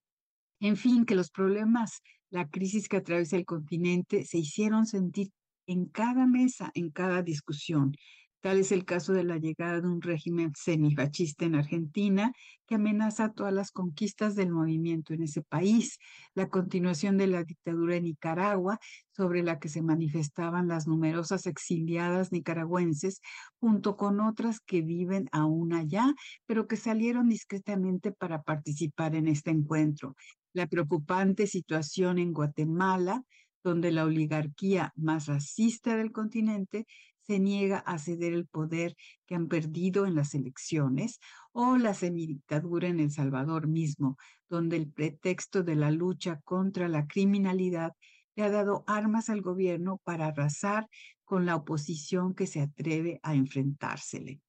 En 0.59 0.76
fin, 0.76 1.05
que 1.05 1.15
los 1.15 1.32
problemas, 1.32 2.01
la 2.30 2.47
crisis 2.49 2.88
que 2.88 2.97
atraviesa 2.97 3.38
el 3.38 3.45
continente 3.45 4.26
se 4.26 4.38
hicieron 4.39 4.86
sentir 4.86 5.32
en 5.67 5.86
cada 5.86 6.26
mesa, 6.26 6.72
en 6.74 6.89
cada 6.89 7.22
discusión, 7.22 7.93
Tal 8.41 8.57
es 8.57 8.71
el 8.71 8.85
caso 8.85 9.11
de 9.11 9.25
la 9.25 9.37
llegada 9.37 9.81
de 9.81 9.87
un 9.87 10.01
régimen 10.01 10.53
semifascista 10.55 11.43
en 11.43 11.55
Argentina 11.55 12.31
que 12.65 12.75
amenaza 12.75 13.33
todas 13.33 13.53
las 13.53 13.71
conquistas 13.71 14.35
del 14.35 14.51
movimiento 14.51 15.13
en 15.13 15.23
ese 15.23 15.41
país, 15.41 15.99
la 16.35 16.47
continuación 16.47 17.17
de 17.17 17.27
la 17.27 17.43
dictadura 17.43 17.97
en 17.97 18.05
Nicaragua, 18.05 18.79
sobre 19.11 19.43
la 19.43 19.59
que 19.59 19.67
se 19.67 19.81
manifestaban 19.81 20.69
las 20.69 20.87
numerosas 20.87 21.47
exiliadas 21.47 22.31
nicaragüenses, 22.31 23.19
junto 23.59 23.97
con 23.97 24.21
otras 24.21 24.61
que 24.61 24.81
viven 24.81 25.27
aún 25.33 25.73
allá, 25.73 26.13
pero 26.45 26.65
que 26.65 26.77
salieron 26.77 27.27
discretamente 27.27 28.13
para 28.13 28.41
participar 28.43 29.15
en 29.15 29.27
este 29.27 29.51
encuentro. 29.51 30.15
La 30.53 30.67
preocupante 30.67 31.45
situación 31.45 32.17
en 32.19 32.31
Guatemala, 32.31 33.21
donde 33.65 33.91
la 33.91 34.05
oligarquía 34.05 34.93
más 34.95 35.25
racista 35.27 35.97
del 35.97 36.13
continente 36.13 36.85
se 37.30 37.39
niega 37.39 37.77
a 37.86 37.99
ceder 37.99 38.34
el 38.34 38.47
poder 38.47 38.95
que 39.27 39.36
han 39.36 39.49
perdido 39.49 40.07
en 40.07 40.15
las 40.15 40.34
elecciones, 40.34 41.19
o 41.51 41.77
la 41.77 41.93
semidictadura 41.93 42.88
en 42.88 42.99
El 42.99 43.11
Salvador 43.11 43.67
mismo, 43.67 44.17
donde 44.49 44.77
el 44.77 44.91
pretexto 44.91 45.61
de 45.61 45.75
la 45.75 45.91
lucha 45.91 46.41
contra 46.43 46.88
la 46.88 47.05
criminalidad 47.05 47.93
le 48.36 48.45
ha 48.45 48.49
dado 48.49 48.84
armas 48.88 49.30
al 49.30 49.41
gobierno 49.41 50.01
para 50.03 50.25
arrasar 50.25 50.89
con 51.23 51.45
la 51.45 51.55
oposición 51.55 52.34
que 52.34 52.47
se 52.47 52.61
atreve 52.61 53.19
a 53.21 53.36
enfrentársele. 53.36 54.41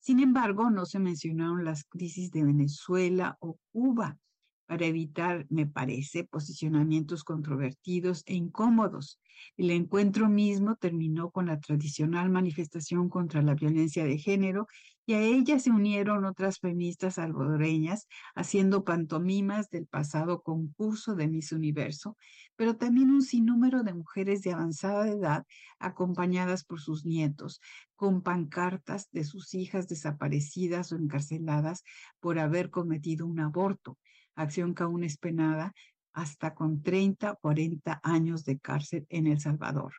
Sin 0.00 0.18
embargo, 0.18 0.70
no 0.70 0.86
se 0.86 0.98
mencionaron 0.98 1.64
las 1.64 1.84
crisis 1.84 2.32
de 2.32 2.42
Venezuela 2.42 3.36
o 3.38 3.60
Cuba, 3.70 4.18
para 4.66 4.86
evitar, 4.86 5.46
me 5.50 5.66
parece, 5.66 6.24
posicionamientos 6.24 7.24
controvertidos 7.24 8.22
e 8.26 8.34
incómodos. 8.34 9.20
El 9.56 9.70
encuentro 9.70 10.28
mismo 10.28 10.76
terminó 10.76 11.30
con 11.30 11.46
la 11.46 11.60
tradicional 11.60 12.30
manifestación 12.30 13.08
contra 13.08 13.42
la 13.42 13.54
violencia 13.54 14.04
de 14.04 14.18
género 14.18 14.66
y 15.06 15.14
a 15.14 15.20
ella 15.20 15.58
se 15.58 15.70
unieron 15.70 16.24
otras 16.24 16.60
feministas 16.60 17.14
salvadoreñas 17.14 18.08
haciendo 18.34 18.84
pantomimas 18.84 19.68
del 19.68 19.86
pasado 19.86 20.42
concurso 20.42 21.14
de 21.14 21.28
Miss 21.28 21.52
Universo, 21.52 22.16
pero 22.56 22.76
también 22.76 23.10
un 23.10 23.22
sinnúmero 23.22 23.82
de 23.82 23.92
mujeres 23.92 24.40
de 24.42 24.52
avanzada 24.52 25.08
edad 25.08 25.44
acompañadas 25.78 26.64
por 26.64 26.80
sus 26.80 27.04
nietos, 27.04 27.60
con 27.96 28.22
pancartas 28.22 29.10
de 29.10 29.24
sus 29.24 29.52
hijas 29.52 29.88
desaparecidas 29.88 30.90
o 30.92 30.96
encarceladas 30.96 31.82
por 32.20 32.38
haber 32.38 32.70
cometido 32.70 33.26
un 33.26 33.40
aborto 33.40 33.98
acción 34.34 34.74
que 34.74 34.82
aún 34.82 35.04
es 35.04 35.16
penada 35.16 35.72
hasta 36.12 36.54
con 36.54 36.82
30 36.82 37.32
o 37.32 37.38
40 37.38 38.00
años 38.02 38.44
de 38.44 38.58
cárcel 38.58 39.06
en 39.08 39.26
El 39.26 39.40
Salvador. 39.40 39.92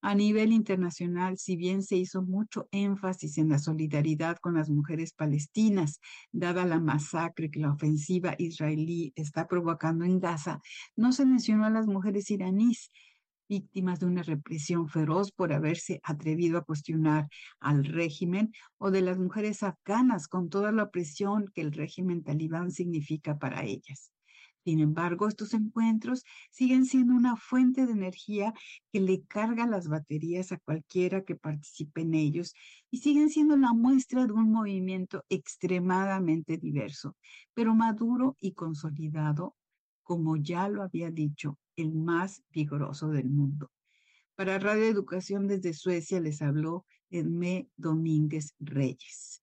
A 0.00 0.14
nivel 0.14 0.52
internacional, 0.52 1.38
si 1.38 1.56
bien 1.56 1.82
se 1.82 1.96
hizo 1.96 2.22
mucho 2.22 2.68
énfasis 2.70 3.36
en 3.36 3.48
la 3.48 3.58
solidaridad 3.58 4.36
con 4.36 4.54
las 4.54 4.70
mujeres 4.70 5.12
palestinas, 5.12 6.00
dada 6.30 6.64
la 6.64 6.78
masacre 6.78 7.50
que 7.50 7.58
la 7.58 7.72
ofensiva 7.72 8.36
israelí 8.38 9.12
está 9.16 9.48
provocando 9.48 10.04
en 10.04 10.20
Gaza, 10.20 10.60
no 10.94 11.10
se 11.10 11.26
mencionó 11.26 11.64
a 11.64 11.70
las 11.70 11.88
mujeres 11.88 12.30
iraníes, 12.30 12.90
víctimas 13.48 14.00
de 14.00 14.06
una 14.06 14.22
represión 14.22 14.88
feroz 14.88 15.32
por 15.32 15.52
haberse 15.52 16.00
atrevido 16.02 16.58
a 16.58 16.64
cuestionar 16.64 17.28
al 17.60 17.84
régimen, 17.84 18.52
o 18.78 18.90
de 18.90 19.02
las 19.02 19.18
mujeres 19.18 19.62
afganas 19.62 20.28
con 20.28 20.48
toda 20.48 20.72
la 20.72 20.84
opresión 20.84 21.50
que 21.54 21.62
el 21.62 21.72
régimen 21.72 22.22
talibán 22.22 22.70
significa 22.70 23.38
para 23.38 23.64
ellas. 23.64 24.12
Sin 24.68 24.80
embargo, 24.80 25.28
estos 25.28 25.54
encuentros 25.54 26.24
siguen 26.50 26.84
siendo 26.84 27.14
una 27.14 27.36
fuente 27.36 27.86
de 27.86 27.92
energía 27.92 28.52
que 28.92 29.00
le 29.00 29.22
carga 29.22 29.66
las 29.66 29.88
baterías 29.88 30.52
a 30.52 30.58
cualquiera 30.58 31.24
que 31.24 31.36
participe 31.36 32.02
en 32.02 32.12
ellos 32.12 32.52
y 32.90 32.98
siguen 32.98 33.30
siendo 33.30 33.56
la 33.56 33.72
muestra 33.72 34.26
de 34.26 34.32
un 34.34 34.52
movimiento 34.52 35.24
extremadamente 35.30 36.58
diverso, 36.58 37.16
pero 37.54 37.74
maduro 37.74 38.36
y 38.40 38.52
consolidado, 38.52 39.56
como 40.08 40.38
ya 40.38 40.70
lo 40.70 40.82
había 40.82 41.10
dicho 41.10 41.58
el 41.76 41.92
más 41.92 42.42
vigoroso 42.50 43.08
del 43.08 43.28
mundo. 43.28 43.70
Para 44.36 44.58
Radio 44.58 44.84
Educación 44.84 45.46
desde 45.46 45.74
Suecia 45.74 46.18
les 46.18 46.40
habló 46.40 46.86
Edmé 47.10 47.68
Domínguez 47.76 48.54
Reyes. 48.58 49.42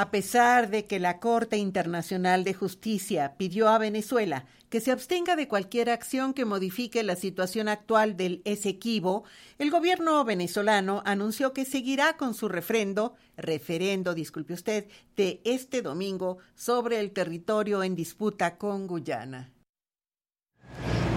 A 0.00 0.12
pesar 0.12 0.70
de 0.70 0.86
que 0.86 1.00
la 1.00 1.18
Corte 1.18 1.56
Internacional 1.56 2.44
de 2.44 2.54
Justicia 2.54 3.34
pidió 3.36 3.68
a 3.68 3.78
Venezuela 3.78 4.46
que 4.68 4.80
se 4.80 4.92
abstenga 4.92 5.34
de 5.34 5.48
cualquier 5.48 5.90
acción 5.90 6.34
que 6.34 6.44
modifique 6.44 7.02
la 7.02 7.16
situación 7.16 7.66
actual 7.66 8.16
del 8.16 8.40
Esequibo, 8.44 9.24
el 9.58 9.72
gobierno 9.72 10.24
venezolano 10.24 11.02
anunció 11.04 11.52
que 11.52 11.64
seguirá 11.64 12.16
con 12.16 12.34
su 12.34 12.48
refrendo, 12.48 13.16
referendo, 13.36 14.14
disculpe 14.14 14.54
usted, 14.54 14.86
de 15.16 15.40
este 15.42 15.82
domingo 15.82 16.38
sobre 16.54 17.00
el 17.00 17.10
territorio 17.10 17.82
en 17.82 17.96
disputa 17.96 18.56
con 18.56 18.86
Guyana. 18.86 19.50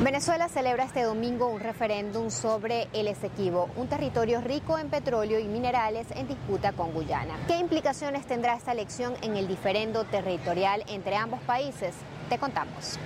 Venezuela 0.04 0.50
celebra 0.50 0.86
este 0.86 1.04
domingo 1.04 1.46
un 1.46 1.60
referéndum 1.60 2.32
sobre 2.32 2.88
el 2.92 3.08
Esequibo, 3.08 3.70
un 3.76 3.88
territorio 3.88 4.42
rico 4.42 4.80
en 4.80 4.90
petróleo 4.90 5.38
y 5.38 5.44
minerales 5.44 6.08
en 6.16 6.28
disputa 6.28 6.72
con 6.72 6.92
Guyana. 6.92 7.36
¿Qué 7.48 7.60
implicaciones 7.60 8.26
tendrá 8.26 8.56
esta 8.56 8.72
elección 8.72 9.14
en 9.22 9.38
el 9.38 9.48
diferendo 9.48 10.04
territorial 10.06 10.84
entre 10.88 11.16
ambos 11.16 11.40
países? 11.42 11.94
Te 12.30 12.40
contamos. 12.40 12.98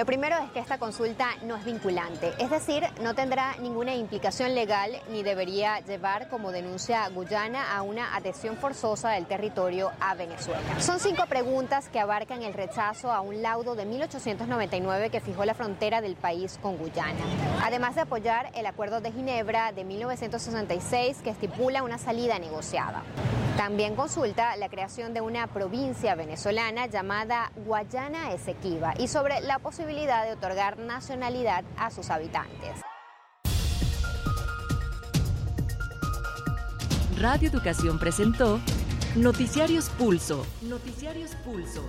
Lo 0.00 0.06
primero 0.06 0.38
es 0.38 0.50
que 0.52 0.60
esta 0.60 0.78
consulta 0.78 1.28
no 1.42 1.56
es 1.56 1.64
vinculante, 1.66 2.32
es 2.38 2.48
decir, 2.48 2.84
no 3.02 3.14
tendrá 3.14 3.56
ninguna 3.58 3.94
implicación 3.94 4.54
legal 4.54 4.92
ni 5.10 5.22
debería 5.22 5.80
llevar 5.80 6.30
como 6.30 6.52
denuncia 6.52 7.06
Guyana 7.10 7.76
a 7.76 7.82
una 7.82 8.16
adhesión 8.16 8.56
forzosa 8.56 9.10
del 9.10 9.26
territorio 9.26 9.90
a 10.00 10.14
Venezuela. 10.14 10.80
Son 10.80 11.00
cinco 11.00 11.26
preguntas 11.26 11.90
que 11.90 12.00
abarcan 12.00 12.42
el 12.42 12.54
rechazo 12.54 13.12
a 13.12 13.20
un 13.20 13.42
laudo 13.42 13.74
de 13.74 13.84
1899 13.84 15.10
que 15.10 15.20
fijó 15.20 15.44
la 15.44 15.52
frontera 15.52 16.00
del 16.00 16.16
país 16.16 16.58
con 16.62 16.78
Guyana, 16.78 17.20
además 17.62 17.94
de 17.94 18.00
apoyar 18.00 18.50
el 18.54 18.64
Acuerdo 18.64 19.02
de 19.02 19.12
Ginebra 19.12 19.72
de 19.72 19.84
1966 19.84 21.18
que 21.22 21.28
estipula 21.28 21.82
una 21.82 21.98
salida 21.98 22.38
negociada. 22.38 23.02
También 23.60 23.94
consulta 23.94 24.56
la 24.56 24.70
creación 24.70 25.12
de 25.12 25.20
una 25.20 25.46
provincia 25.48 26.14
venezolana 26.14 26.86
llamada 26.86 27.52
Guayana 27.66 28.32
Esequiba 28.32 28.94
y 28.96 29.06
sobre 29.06 29.42
la 29.42 29.58
de 29.94 30.32
otorgar 30.32 30.78
nacionalidad 30.78 31.64
a 31.76 31.90
sus 31.90 32.10
habitantes. 32.10 32.80
Radio 37.18 37.48
Educación 37.48 37.98
presentó 37.98 38.60
Noticiarios 39.16 39.88
Pulso. 39.90 40.46
Noticiarios 40.62 41.32
Pulso. 41.44 41.84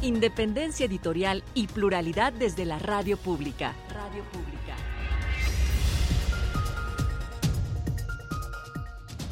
Independencia 0.00 0.86
editorial 0.86 1.42
y 1.54 1.66
pluralidad 1.66 2.32
desde 2.32 2.64
la 2.64 2.78
radio 2.78 3.16
pública. 3.16 3.74
Radio 3.92 4.22
pública. 4.24 4.76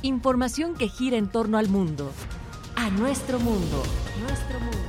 Información 0.03 0.75
que 0.75 0.89
gira 0.89 1.17
en 1.17 1.31
torno 1.31 1.57
al 1.57 1.69
mundo. 1.69 2.11
A 2.75 2.91
nuestro 2.91 3.39
mundo. 3.39 3.83
Nuestro 4.21 4.59
mundo. 4.59 4.80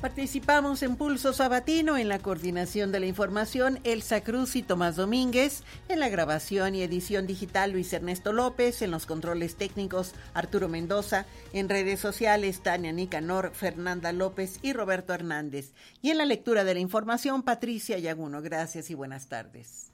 Participamos 0.00 0.84
en 0.84 0.94
Pulso 0.94 1.32
Sabatino 1.32 1.96
en 1.96 2.08
la 2.08 2.20
coordinación 2.20 2.92
de 2.92 3.00
la 3.00 3.06
información 3.06 3.80
Elsa 3.82 4.20
Cruz 4.20 4.54
y 4.54 4.62
Tomás 4.62 4.94
Domínguez, 4.94 5.64
en 5.88 5.98
la 5.98 6.08
grabación 6.08 6.76
y 6.76 6.82
edición 6.82 7.26
digital 7.26 7.72
Luis 7.72 7.92
Ernesto 7.92 8.32
López, 8.32 8.80
en 8.82 8.92
los 8.92 9.06
controles 9.06 9.56
técnicos 9.56 10.14
Arturo 10.34 10.68
Mendoza, 10.68 11.26
en 11.52 11.68
redes 11.68 11.98
sociales 11.98 12.62
Tania 12.62 12.92
Nicanor, 12.92 13.50
Fernanda 13.54 14.12
López 14.12 14.60
y 14.62 14.72
Roberto 14.72 15.14
Hernández, 15.14 15.72
y 16.00 16.10
en 16.10 16.18
la 16.18 16.26
lectura 16.26 16.62
de 16.62 16.74
la 16.74 16.80
información 16.80 17.42
Patricia 17.42 17.98
Yaguno. 17.98 18.40
Gracias 18.40 18.90
y 18.90 18.94
buenas 18.94 19.26
tardes. 19.26 19.90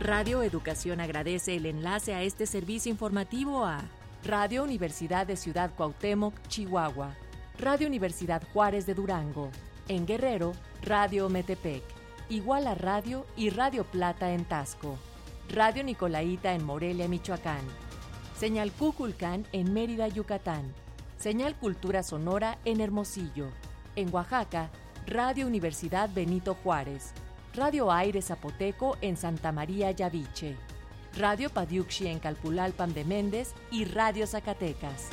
Radio 0.00 0.42
Educación 0.42 1.00
agradece 1.00 1.56
el 1.56 1.66
enlace 1.66 2.14
a 2.14 2.22
este 2.22 2.46
servicio 2.46 2.90
informativo 2.90 3.66
a 3.66 3.84
Radio 4.24 4.64
Universidad 4.64 5.26
de 5.26 5.36
Ciudad 5.36 5.70
Cuauhtémoc, 5.76 6.32
Chihuahua, 6.48 7.14
Radio 7.58 7.86
Universidad 7.86 8.42
Juárez 8.54 8.86
de 8.86 8.94
Durango, 8.94 9.50
en 9.86 10.06
Guerrero, 10.06 10.52
Radio 10.82 11.28
Metepec, 11.28 11.82
Iguala 12.30 12.74
Radio 12.74 13.26
y 13.36 13.50
Radio 13.50 13.84
Plata 13.84 14.32
en 14.32 14.46
Tasco, 14.46 14.96
Radio 15.50 15.84
Nicolaita 15.84 16.54
en 16.54 16.64
Morelia, 16.64 17.06
Michoacán, 17.06 17.60
Señal 18.34 18.72
Cuculcán 18.72 19.44
en 19.52 19.74
Mérida, 19.74 20.08
Yucatán, 20.08 20.72
Señal 21.18 21.54
Cultura 21.54 22.02
Sonora 22.02 22.56
en 22.64 22.80
Hermosillo, 22.80 23.48
en 23.94 24.12
Oaxaca, 24.12 24.70
Radio 25.06 25.46
Universidad 25.46 26.08
Benito 26.14 26.56
Juárez, 26.64 27.12
Radio 27.54 27.92
Aire 27.92 28.22
Zapoteco 28.22 28.96
en 29.02 29.18
Santa 29.18 29.52
María 29.52 29.90
Yaviche, 29.90 30.56
Radio 31.16 31.48
Padiuxi 31.48 32.08
en 32.08 32.18
Calpulalpan 32.18 32.92
de 32.92 33.04
Méndez 33.04 33.54
y 33.70 33.84
Radio 33.84 34.26
Zacatecas. 34.26 35.10